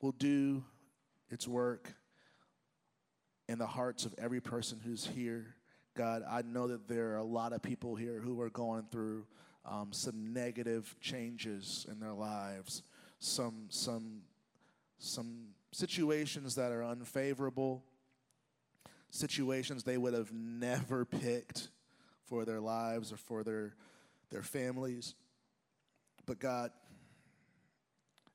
will 0.00 0.12
do 0.12 0.62
its 1.30 1.48
work 1.48 1.94
in 3.48 3.58
the 3.58 3.66
hearts 3.66 4.04
of 4.04 4.14
every 4.18 4.40
person 4.40 4.80
who's 4.84 5.06
here. 5.06 5.54
God, 5.96 6.22
I 6.28 6.42
know 6.42 6.68
that 6.68 6.88
there 6.88 7.12
are 7.12 7.18
a 7.18 7.24
lot 7.24 7.52
of 7.52 7.62
people 7.62 7.96
here 7.96 8.18
who 8.20 8.40
are 8.40 8.50
going 8.50 8.84
through 8.90 9.26
um, 9.64 9.88
some 9.92 10.32
negative 10.32 10.94
changes 11.00 11.86
in 11.90 12.00
their 12.00 12.12
lives, 12.12 12.82
some, 13.18 13.66
some, 13.68 14.22
some 14.98 15.48
situations 15.72 16.54
that 16.54 16.72
are 16.72 16.82
unfavorable, 16.82 17.84
situations 19.10 19.84
they 19.84 19.98
would 19.98 20.14
have 20.14 20.32
never 20.32 21.04
picked 21.04 21.68
for 22.24 22.44
their 22.44 22.60
lives 22.60 23.12
or 23.12 23.16
for 23.16 23.44
their, 23.44 23.74
their 24.30 24.42
families. 24.42 25.14
But 26.26 26.38
God, 26.38 26.70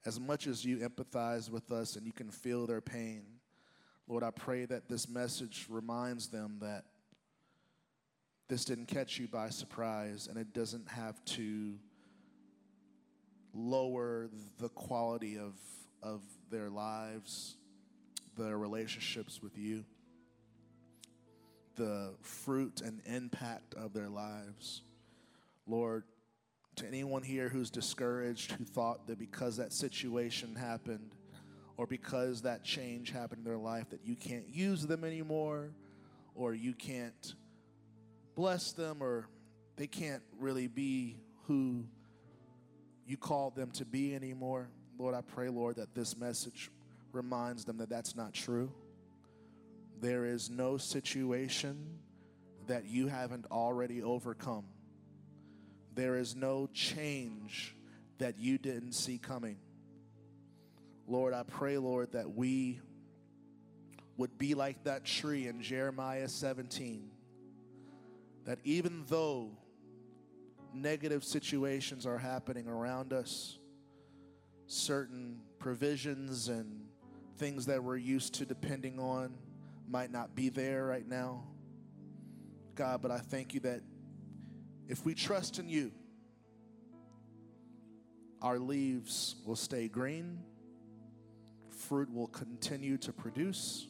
as 0.05 0.19
much 0.19 0.47
as 0.47 0.63
you 0.63 0.77
empathize 0.77 1.49
with 1.49 1.71
us 1.71 1.95
and 1.95 2.05
you 2.05 2.13
can 2.13 2.29
feel 2.29 2.67
their 2.67 2.81
pain, 2.81 3.23
Lord, 4.07 4.23
I 4.23 4.31
pray 4.31 4.65
that 4.65 4.87
this 4.87 5.09
message 5.09 5.65
reminds 5.69 6.27
them 6.27 6.57
that 6.61 6.85
this 8.47 8.63
didn't 8.63 8.85
catch 8.85 9.19
you 9.19 9.27
by 9.27 9.49
surprise 9.49 10.27
and 10.27 10.37
it 10.37 10.53
doesn't 10.53 10.87
have 10.87 11.23
to 11.25 11.73
lower 13.53 14.29
the 14.59 14.69
quality 14.69 15.37
of, 15.37 15.55
of 16.01 16.21
their 16.49 16.69
lives, 16.69 17.57
their 18.37 18.57
relationships 18.57 19.43
with 19.43 19.57
you, 19.57 19.83
the 21.75 22.13
fruit 22.21 22.79
and 22.79 23.01
impact 23.05 23.73
of 23.75 23.91
their 23.93 24.07
lives. 24.07 24.83
Lord, 25.65 26.05
to 26.77 26.87
anyone 26.87 27.23
here 27.23 27.49
who's 27.49 27.69
discouraged, 27.69 28.53
who 28.53 28.63
thought 28.63 29.07
that 29.07 29.19
because 29.19 29.57
that 29.57 29.73
situation 29.73 30.55
happened 30.55 31.11
or 31.77 31.85
because 31.85 32.41
that 32.41 32.63
change 32.63 33.11
happened 33.11 33.39
in 33.39 33.45
their 33.45 33.57
life, 33.57 33.89
that 33.91 34.01
you 34.03 34.15
can't 34.15 34.49
use 34.49 34.85
them 34.85 35.03
anymore 35.03 35.69
or 36.35 36.53
you 36.53 36.73
can't 36.73 37.35
bless 38.35 38.71
them 38.73 38.97
or 39.01 39.27
they 39.77 39.87
can't 39.87 40.23
really 40.39 40.67
be 40.67 41.17
who 41.43 41.85
you 43.05 43.15
called 43.15 43.55
them 43.55 43.71
to 43.71 43.85
be 43.85 44.15
anymore. 44.15 44.69
Lord, 44.97 45.13
I 45.15 45.21
pray, 45.21 45.49
Lord, 45.49 45.77
that 45.77 45.93
this 45.93 46.17
message 46.17 46.71
reminds 47.11 47.63
them 47.63 47.77
that 47.77 47.89
that's 47.89 48.15
not 48.15 48.33
true. 48.33 48.71
There 50.01 50.25
is 50.25 50.49
no 50.49 50.77
situation 50.77 51.99
that 52.67 52.85
you 52.85 53.07
haven't 53.07 53.45
already 53.51 54.03
overcome. 54.03 54.65
There 55.95 56.17
is 56.17 56.35
no 56.35 56.67
change 56.73 57.75
that 58.17 58.37
you 58.37 58.57
didn't 58.57 58.91
see 58.91 59.17
coming. 59.17 59.57
Lord, 61.07 61.33
I 61.33 61.43
pray, 61.43 61.77
Lord, 61.77 62.11
that 62.11 62.35
we 62.35 62.81
would 64.17 64.37
be 64.37 64.55
like 64.55 64.83
that 64.83 65.05
tree 65.05 65.47
in 65.47 65.61
Jeremiah 65.61 66.27
17. 66.27 67.09
That 68.45 68.59
even 68.63 69.05
though 69.07 69.51
negative 70.73 71.23
situations 71.23 72.05
are 72.05 72.17
happening 72.17 72.67
around 72.67 73.13
us, 73.13 73.57
certain 74.67 75.39
provisions 75.59 76.49
and 76.49 76.81
things 77.37 77.67
that 77.67 77.83
we're 77.83 77.97
used 77.97 78.33
to 78.35 78.45
depending 78.45 78.99
on 78.99 79.33
might 79.87 80.11
not 80.11 80.35
be 80.35 80.49
there 80.49 80.85
right 80.85 81.07
now. 81.07 81.43
God, 82.75 83.01
but 83.01 83.11
I 83.11 83.19
thank 83.19 83.53
you 83.53 83.61
that 83.61 83.81
if 84.87 85.05
we 85.05 85.13
trust 85.13 85.57
in 85.57 85.69
you, 85.69 85.91
our 88.41 88.59
leaves 88.59 89.35
will 89.45 89.55
stay 89.55 89.87
green, 89.87 90.39
fruit 91.87 92.13
will 92.13 92.27
continue 92.27 92.97
to 92.97 93.13
produce, 93.13 93.87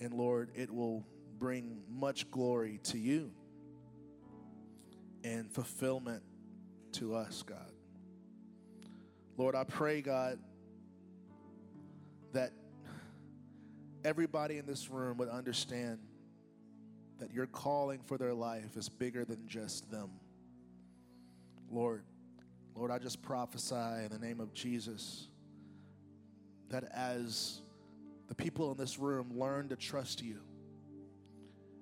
and 0.00 0.12
Lord, 0.14 0.50
it 0.54 0.70
will 0.70 1.04
bring 1.38 1.82
much 1.88 2.30
glory 2.30 2.80
to 2.84 2.98
you 2.98 3.30
and 5.24 5.50
fulfillment 5.50 6.22
to 6.92 7.14
us, 7.14 7.42
God. 7.42 7.72
Lord, 9.36 9.54
I 9.54 9.64
pray, 9.64 10.02
God, 10.02 10.38
that 12.32 12.52
everybody 14.04 14.58
in 14.58 14.66
this 14.66 14.90
room 14.90 15.18
would 15.18 15.28
understand 15.28 15.98
that 17.18 17.32
your 17.32 17.46
calling 17.46 18.00
for 18.02 18.16
their 18.16 18.34
life 18.34 18.76
is 18.76 18.88
bigger 18.88 19.24
than 19.24 19.46
just 19.46 19.90
them. 19.90 20.10
Lord, 21.70 22.02
Lord, 22.74 22.90
I 22.90 22.98
just 22.98 23.22
prophesy 23.22 23.74
in 23.74 24.08
the 24.10 24.18
name 24.18 24.40
of 24.40 24.54
Jesus 24.54 25.29
that 26.70 26.84
as 26.92 27.60
the 28.28 28.34
people 28.34 28.70
in 28.70 28.78
this 28.78 28.98
room 28.98 29.30
learn 29.34 29.68
to 29.68 29.76
trust 29.76 30.22
you 30.22 30.38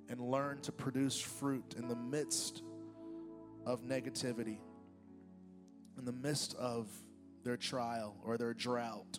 and 0.09 0.21
learn 0.21 0.61
to 0.63 0.73
produce 0.73 1.21
fruit 1.21 1.75
in 1.79 1.89
the 1.89 1.97
midst 1.97 2.63
of 3.67 3.83
negativity, 3.83 4.59
in 5.99 6.05
the 6.05 6.13
midst 6.13 6.55
of 6.57 6.89
their 7.45 7.57
trial 7.57 8.17
or 8.25 8.39
their 8.39 8.55
drought, 8.55 9.19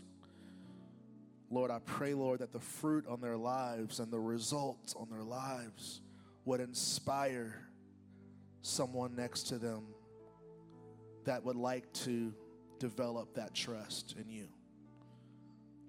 Lord, 1.51 1.71
I 1.71 1.79
pray, 1.79 2.13
Lord, 2.13 2.39
that 2.39 2.53
the 2.53 2.59
fruit 2.59 3.07
on 3.07 3.21
their 3.21 3.37
lives 3.37 3.99
and 3.99 4.11
the 4.11 4.19
results 4.19 4.93
on 4.95 5.09
their 5.09 5.23
lives 5.23 6.01
would 6.45 6.59
inspire 6.59 7.67
someone 8.61 9.15
next 9.15 9.43
to 9.43 9.57
them 9.57 9.85
that 11.25 11.43
would 11.43 11.55
like 11.55 11.91
to 11.93 12.33
develop 12.79 13.35
that 13.35 13.53
trust 13.53 14.15
in 14.19 14.29
you. 14.29 14.47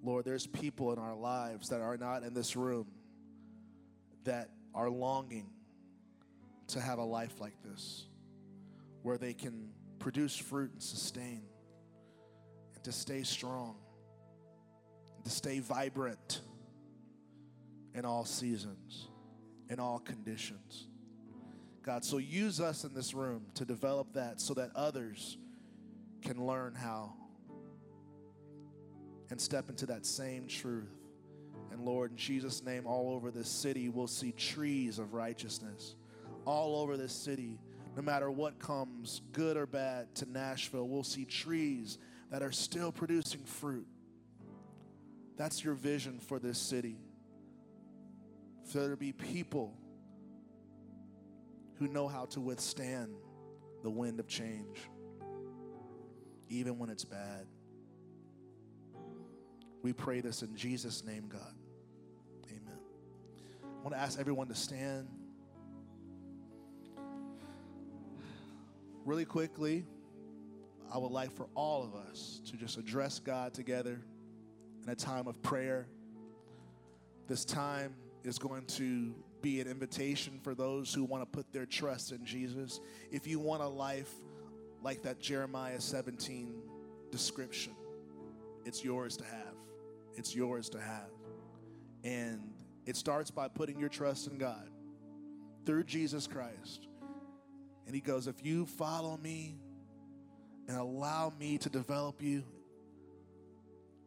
Lord, 0.02 0.24
there's 0.24 0.46
people 0.46 0.92
in 0.92 0.98
our 0.98 1.14
lives 1.14 1.68
that 1.68 1.80
are 1.80 1.96
not 1.96 2.22
in 2.22 2.34
this 2.34 2.56
room 2.56 2.86
that 4.24 4.50
are 4.74 4.88
longing 4.88 5.50
to 6.68 6.80
have 6.80 6.98
a 6.98 7.04
life 7.04 7.40
like 7.40 7.54
this, 7.62 8.06
where 9.02 9.18
they 9.18 9.34
can 9.34 9.70
produce 9.98 10.36
fruit 10.36 10.72
and 10.72 10.82
sustain 10.82 11.42
and 12.74 12.84
to 12.84 12.92
stay 12.92 13.22
strong 13.22 13.76
and 15.16 15.24
to 15.24 15.30
stay 15.30 15.58
vibrant 15.58 16.40
in 17.94 18.04
all 18.04 18.24
seasons, 18.24 19.08
in 19.68 19.80
all 19.80 19.98
conditions. 19.98 20.86
God, 21.82 22.04
so 22.04 22.18
use 22.18 22.60
us 22.60 22.84
in 22.84 22.94
this 22.94 23.14
room 23.14 23.46
to 23.54 23.64
develop 23.64 24.12
that 24.14 24.40
so 24.40 24.54
that 24.54 24.70
others 24.74 25.38
can 26.22 26.46
learn 26.46 26.74
how 26.74 27.14
and 29.30 29.40
step 29.40 29.68
into 29.68 29.86
that 29.86 30.04
same 30.04 30.46
truth. 30.46 30.90
And 31.70 31.82
Lord, 31.82 32.12
in 32.12 32.16
Jesus' 32.16 32.62
name, 32.62 32.86
all 32.86 33.12
over 33.12 33.30
this 33.30 33.48
city, 33.48 33.88
we'll 33.88 34.06
see 34.06 34.32
trees 34.32 34.98
of 34.98 35.14
righteousness. 35.14 35.94
All 36.44 36.76
over 36.76 36.96
this 36.96 37.12
city, 37.12 37.58
no 37.96 38.02
matter 38.02 38.30
what 38.30 38.58
comes, 38.58 39.22
good 39.32 39.56
or 39.56 39.66
bad, 39.66 40.14
to 40.16 40.30
Nashville, 40.30 40.88
we'll 40.88 41.04
see 41.04 41.24
trees 41.24 41.98
that 42.30 42.42
are 42.42 42.52
still 42.52 42.92
producing 42.92 43.44
fruit 43.44 43.86
that's 45.40 45.64
your 45.64 45.72
vision 45.72 46.18
for 46.18 46.38
this 46.38 46.58
city. 46.58 46.98
For 48.66 48.80
there 48.80 48.90
to 48.90 48.96
be 48.98 49.12
people 49.12 49.74
who 51.78 51.88
know 51.88 52.08
how 52.08 52.26
to 52.26 52.42
withstand 52.42 53.14
the 53.82 53.88
wind 53.88 54.20
of 54.20 54.28
change, 54.28 54.82
even 56.50 56.78
when 56.78 56.90
it's 56.90 57.06
bad. 57.06 57.46
We 59.82 59.92
pray 59.92 60.20
this 60.20 60.42
in 60.42 60.54
Jesus' 60.56 61.04
name, 61.04 61.28
God. 61.28 61.54
Amen. 62.48 62.78
I 63.62 63.82
want 63.82 63.94
to 63.94 64.00
ask 64.00 64.18
everyone 64.18 64.48
to 64.48 64.54
stand. 64.54 65.08
Really 69.06 69.24
quickly, 69.24 69.84
I 70.92 70.98
would 70.98 71.12
like 71.12 71.32
for 71.32 71.46
all 71.54 71.82
of 71.82 71.94
us 71.94 72.40
to 72.50 72.56
just 72.56 72.76
address 72.76 73.18
God 73.18 73.54
together 73.54 74.00
in 74.84 74.90
a 74.90 74.94
time 74.94 75.26
of 75.26 75.40
prayer. 75.42 75.86
This 77.26 77.44
time 77.44 77.94
is 78.24 78.38
going 78.38 78.66
to 78.66 79.14
be 79.40 79.60
an 79.60 79.68
invitation 79.68 80.38
for 80.42 80.54
those 80.54 80.92
who 80.92 81.04
want 81.04 81.22
to 81.22 81.26
put 81.26 81.50
their 81.52 81.64
trust 81.64 82.12
in 82.12 82.24
Jesus. 82.24 82.80
If 83.10 83.26
you 83.26 83.38
want 83.38 83.62
a 83.62 83.68
life 83.68 84.12
like 84.82 85.02
that 85.02 85.20
Jeremiah 85.20 85.80
17 85.80 86.54
description, 87.10 87.72
it's 88.66 88.84
yours 88.84 89.16
to 89.16 89.24
have. 89.24 89.59
It's 90.16 90.34
yours 90.34 90.68
to 90.70 90.80
have. 90.80 91.10
And 92.04 92.52
it 92.86 92.96
starts 92.96 93.30
by 93.30 93.48
putting 93.48 93.78
your 93.78 93.88
trust 93.88 94.26
in 94.26 94.38
God 94.38 94.68
through 95.66 95.84
Jesus 95.84 96.26
Christ. 96.26 96.88
And 97.86 97.94
he 97.94 98.00
goes, 98.00 98.26
If 98.26 98.44
you 98.44 98.66
follow 98.66 99.16
me 99.16 99.56
and 100.68 100.76
allow 100.76 101.32
me 101.38 101.58
to 101.58 101.68
develop 101.68 102.22
you, 102.22 102.44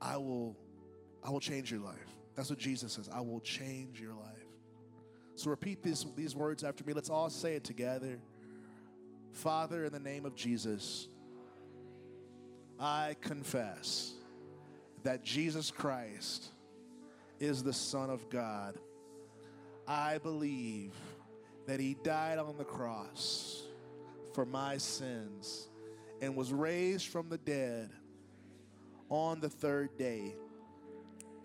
I 0.01 0.18
will 0.18 0.58
I 1.24 1.30
will 1.30 1.39
change 1.39 1.72
your 1.72 1.80
life. 1.80 1.95
That's 2.36 2.49
what 2.49 2.60
Jesus 2.60 2.93
says. 2.93 3.10
I 3.14 3.22
will 3.22 3.39
change 3.39 4.01
your 4.01 4.14
life. 4.14 4.34
So 5.36 5.49
repeat 5.49 5.82
these, 5.82 6.06
these 6.16 6.36
words 6.36 6.64
after 6.64 6.84
me. 6.84 6.93
Let's 6.93 7.10
all 7.10 7.30
say 7.30 7.56
it 7.56 7.64
together. 7.64 8.20
Father, 9.32 9.86
in 9.86 9.93
the 9.93 9.99
name 9.99 10.26
of 10.26 10.36
Jesus, 10.36 11.08
I 12.80 13.16
confess 13.22 14.14
that 15.04 15.24
Jesus 15.24 15.72
Christ 15.72 16.47
is 17.39 17.64
the 17.64 17.74
Son 17.74 18.10
of 18.10 18.30
God. 18.30 18.78
I 19.88 20.18
believe 20.18 20.93
that 21.68 21.80
He 21.80 21.95
died 22.04 22.38
on 22.38 22.58
the 22.58 22.64
cross 22.64 23.64
for 24.34 24.45
my 24.45 24.78
sins 24.78 25.68
and 26.22 26.36
was 26.36 26.54
raised 26.54 27.08
from 27.08 27.30
the 27.30 27.38
dead 27.38 27.91
on 29.10 29.39
the 29.41 29.49
third 29.49 29.97
day. 29.97 30.36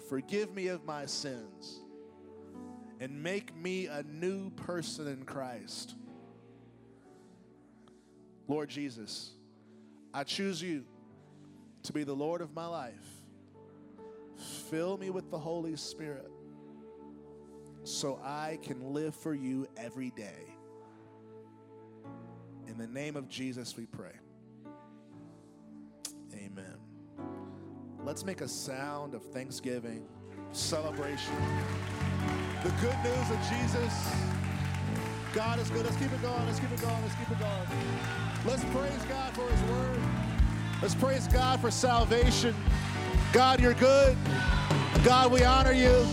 Forgive 0.09 0.54
me 0.54 0.68
of 0.68 0.84
my 0.84 1.04
sins 1.04 1.80
and 3.00 3.22
make 3.22 3.54
me 3.54 3.86
a 3.86 4.02
new 4.04 4.50
person 4.50 5.06
in 5.06 5.24
Christ. 5.24 5.94
Lord 8.46 8.70
Jesus, 8.70 9.32
I 10.14 10.24
choose 10.24 10.62
you 10.62 10.84
to 11.82 11.92
be 11.92 12.04
the 12.04 12.14
Lord 12.14 12.40
of 12.40 12.54
my 12.54 12.66
life. 12.66 13.17
Fill 14.39 14.97
me 14.97 15.11
with 15.11 15.30
the 15.30 15.39
Holy 15.39 15.76
Spirit 15.76 16.30
so 17.84 18.20
I 18.22 18.59
can 18.62 18.93
live 18.93 19.14
for 19.14 19.34
you 19.34 19.66
every 19.76 20.11
day. 20.11 20.55
In 22.66 22.78
the 22.78 22.86
name 22.86 23.16
of 23.16 23.28
Jesus, 23.28 23.76
we 23.76 23.86
pray. 23.86 24.12
Amen. 26.34 26.76
Let's 28.05 28.24
make 28.24 28.41
a 28.41 28.49
sound 28.49 29.14
of 29.14 29.22
thanksgiving, 29.22 30.07
celebration. 30.53 31.34
The 32.62 32.70
good 32.80 32.97
news 33.05 33.30
of 33.30 33.39
Jesus 33.49 34.12
God 35.34 35.59
is 35.59 35.70
good. 35.70 35.84
Let's 35.84 35.97
keep 35.97 36.12
it 36.12 36.22
going. 36.22 36.47
Let's 36.47 36.59
keep 36.59 36.72
it 36.72 36.80
going. 36.80 37.03
Let's 37.03 37.14
keep 37.14 37.30
it 37.30 37.39
going. 37.39 37.68
Let's 38.47 38.64
praise 38.64 39.05
God 39.09 39.34
for 39.34 39.49
His 39.49 39.62
word. 39.70 40.01
Let's 40.80 40.95
praise 40.95 41.28
God 41.28 41.61
for 41.61 41.70
salvation. 41.70 42.55
God, 43.32 43.60
you're 43.60 43.74
good. 43.74 44.16
God, 45.04 45.30
we 45.30 45.44
honor 45.44 45.72
you. 45.72 46.06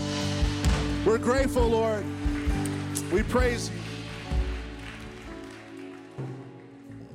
We're 1.06 1.16
grateful, 1.16 1.66
Lord. 1.66 2.04
We 3.10 3.22
praise 3.22 3.70
you. 3.70 6.26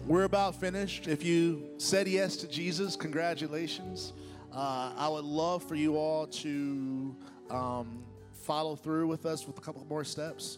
We're 0.07 0.23
about 0.23 0.59
finished. 0.59 1.07
If 1.07 1.23
you 1.23 1.69
said 1.77 2.07
yes 2.07 2.35
to 2.37 2.47
Jesus, 2.47 2.95
congratulations. 2.95 4.13
Uh, 4.51 4.91
I 4.97 5.07
would 5.07 5.23
love 5.23 5.63
for 5.63 5.75
you 5.75 5.97
all 5.97 6.25
to 6.25 7.15
um, 7.51 8.03
follow 8.33 8.75
through 8.75 9.05
with 9.05 9.27
us 9.27 9.45
with 9.45 9.59
a 9.59 9.61
couple 9.61 9.85
more 9.85 10.03
steps. 10.03 10.57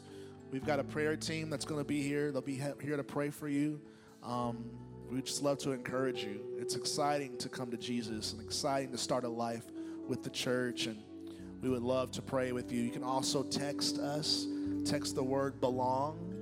We've 0.51 0.65
got 0.65 0.79
a 0.79 0.85
prayer 0.85 1.17
team 1.17 1.49
that's 1.49 1.65
going 1.65 1.81
to 1.81 1.87
be 1.87 2.01
here. 2.01 2.31
They'll 2.31 2.41
be 2.41 2.61
here 2.81 2.95
to 2.95 3.03
pray 3.03 3.29
for 3.29 3.49
you. 3.49 3.81
Um, 4.23 4.69
we 5.13 5.21
just 5.21 5.43
love 5.43 5.57
to 5.59 5.71
encourage 5.71 6.23
you. 6.23 6.41
It's 6.57 6.75
exciting 6.75 7.37
to 7.37 7.49
come 7.49 7.71
to 7.71 7.77
Jesus 7.77 8.33
and 8.33 8.41
exciting 8.41 8.91
to 8.91 8.97
start 8.97 9.23
a 9.23 9.29
life 9.29 9.65
with 10.07 10.23
the 10.23 10.29
church. 10.29 10.87
And 10.87 10.97
we 11.61 11.69
would 11.69 11.83
love 11.83 12.11
to 12.11 12.21
pray 12.21 12.51
with 12.51 12.71
you. 12.71 12.81
You 12.81 12.91
can 12.91 13.03
also 13.03 13.43
text 13.43 13.99
us, 13.99 14.47
text 14.85 15.15
the 15.15 15.23
word 15.23 15.59
belong 15.59 16.33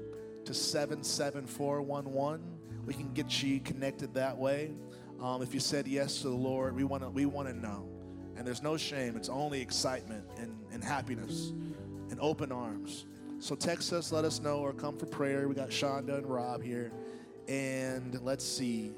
to 0.45 0.53
77411 0.53 2.51
we 2.85 2.93
can 2.93 3.11
get 3.13 3.43
you 3.43 3.59
connected 3.59 4.13
that 4.15 4.37
way. 4.37 4.71
Um, 5.21 5.41
if 5.41 5.53
you 5.53 5.59
said 5.59 5.87
yes 5.87 6.21
to 6.21 6.29
the 6.29 6.35
Lord, 6.35 6.75
we 6.75 6.83
want 6.83 7.03
to 7.03 7.09
we 7.09 7.25
want 7.25 7.47
to 7.47 7.53
know. 7.53 7.87
And 8.35 8.47
there's 8.47 8.63
no 8.63 8.75
shame. 8.77 9.15
It's 9.15 9.29
only 9.29 9.61
excitement 9.61 10.25
and, 10.37 10.55
and 10.71 10.83
happiness 10.83 11.51
and 12.09 12.19
open 12.19 12.51
arms. 12.51 13.05
So 13.39 13.55
text 13.55 13.93
us, 13.93 14.11
let 14.11 14.25
us 14.25 14.39
know, 14.39 14.57
or 14.57 14.73
come 14.73 14.97
for 14.97 15.05
prayer. 15.05 15.47
We 15.47 15.55
got 15.55 15.69
Shonda 15.69 16.17
and 16.17 16.27
Rob 16.27 16.63
here. 16.63 16.91
And 17.47 18.19
let's 18.21 18.45
see. 18.45 18.91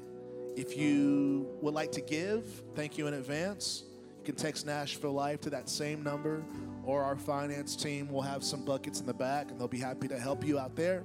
If 0.56 0.76
you 0.76 1.48
would 1.60 1.74
like 1.74 1.92
to 1.92 2.00
give, 2.00 2.44
thank 2.74 2.96
you 2.96 3.06
in 3.06 3.14
advance. 3.14 3.84
You 4.18 4.24
can 4.24 4.36
text 4.36 4.66
Nashville 4.66 5.12
Life 5.12 5.40
to 5.42 5.50
that 5.50 5.68
same 5.68 6.02
number, 6.02 6.44
or 6.84 7.02
our 7.02 7.16
finance 7.16 7.76
team 7.76 8.08
will 8.08 8.22
have 8.22 8.44
some 8.44 8.64
buckets 8.64 9.00
in 9.00 9.06
the 9.06 9.14
back 9.14 9.50
and 9.50 9.58
they'll 9.58 9.68
be 9.68 9.78
happy 9.78 10.08
to 10.08 10.18
help 10.18 10.44
you 10.44 10.58
out 10.58 10.76
there. 10.76 11.02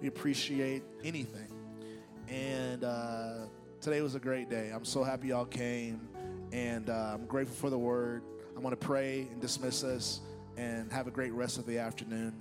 We 0.00 0.08
appreciate 0.08 0.82
anything. 1.02 1.48
And 2.28 2.84
uh, 2.84 3.46
today 3.80 4.00
was 4.00 4.14
a 4.14 4.20
great 4.20 4.50
day. 4.50 4.70
I'm 4.74 4.84
so 4.84 5.02
happy 5.02 5.28
y'all 5.28 5.44
came. 5.44 6.00
And 6.52 6.90
uh, 6.90 7.12
I'm 7.14 7.26
grateful 7.26 7.56
for 7.56 7.70
the 7.70 7.78
word. 7.78 8.22
I'm 8.54 8.62
going 8.62 8.72
to 8.72 8.76
pray 8.76 9.28
and 9.30 9.40
dismiss 9.40 9.82
us 9.84 10.20
and 10.56 10.92
have 10.92 11.06
a 11.06 11.10
great 11.10 11.32
rest 11.32 11.56
of 11.56 11.66
the 11.66 11.78
afternoon. 11.78 12.34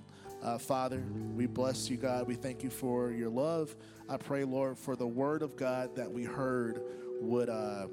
Uh, 0.44 0.58
Father, 0.58 1.04
we 1.36 1.46
bless 1.46 1.90
you, 1.90 1.98
God. 1.98 2.28
We 2.28 2.36
thank 2.36 2.64
you 2.64 2.70
for 2.70 3.12
your 3.12 3.30
love. 3.30 3.76
I 4.12 4.18
pray, 4.18 4.44
Lord, 4.44 4.78
for 4.78 4.98
the 4.98 5.08
word 5.08 5.42
of 5.42 5.56
God 5.56 5.96
that 5.96 6.12
we 6.12 6.26
heard 6.26 6.82
would 7.22 7.48
uh, 7.48 7.88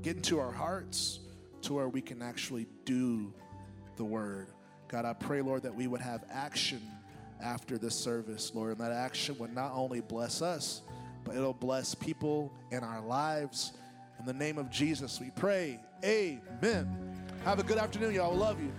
get 0.00 0.16
into 0.16 0.38
our 0.38 0.50
hearts 0.50 1.20
to 1.60 1.74
where 1.74 1.90
we 1.90 2.00
can 2.00 2.22
actually 2.22 2.66
do 2.86 3.30
the 3.96 4.04
word. 4.04 4.46
God, 4.88 5.04
I 5.04 5.12
pray, 5.12 5.42
Lord, 5.42 5.64
that 5.64 5.74
we 5.74 5.88
would 5.88 6.00
have 6.00 6.24
action 6.32 6.80
after 7.38 7.76
this 7.76 7.94
service, 7.94 8.52
Lord, 8.54 8.72
and 8.72 8.80
that 8.80 8.92
action 8.92 9.36
would 9.38 9.54
not 9.54 9.72
only 9.74 10.00
bless 10.00 10.40
us, 10.40 10.80
but 11.22 11.36
it'll 11.36 11.52
bless 11.52 11.94
people 11.94 12.50
in 12.70 12.82
our 12.82 13.02
lives. 13.02 13.74
In 14.18 14.24
the 14.24 14.32
name 14.32 14.56
of 14.56 14.70
Jesus, 14.70 15.20
we 15.20 15.30
pray. 15.36 15.78
Amen. 16.02 16.88
Have 17.44 17.58
a 17.58 17.62
good 17.62 17.76
afternoon, 17.76 18.14
y'all. 18.14 18.32
We 18.32 18.38
love 18.38 18.58
you. 18.58 18.72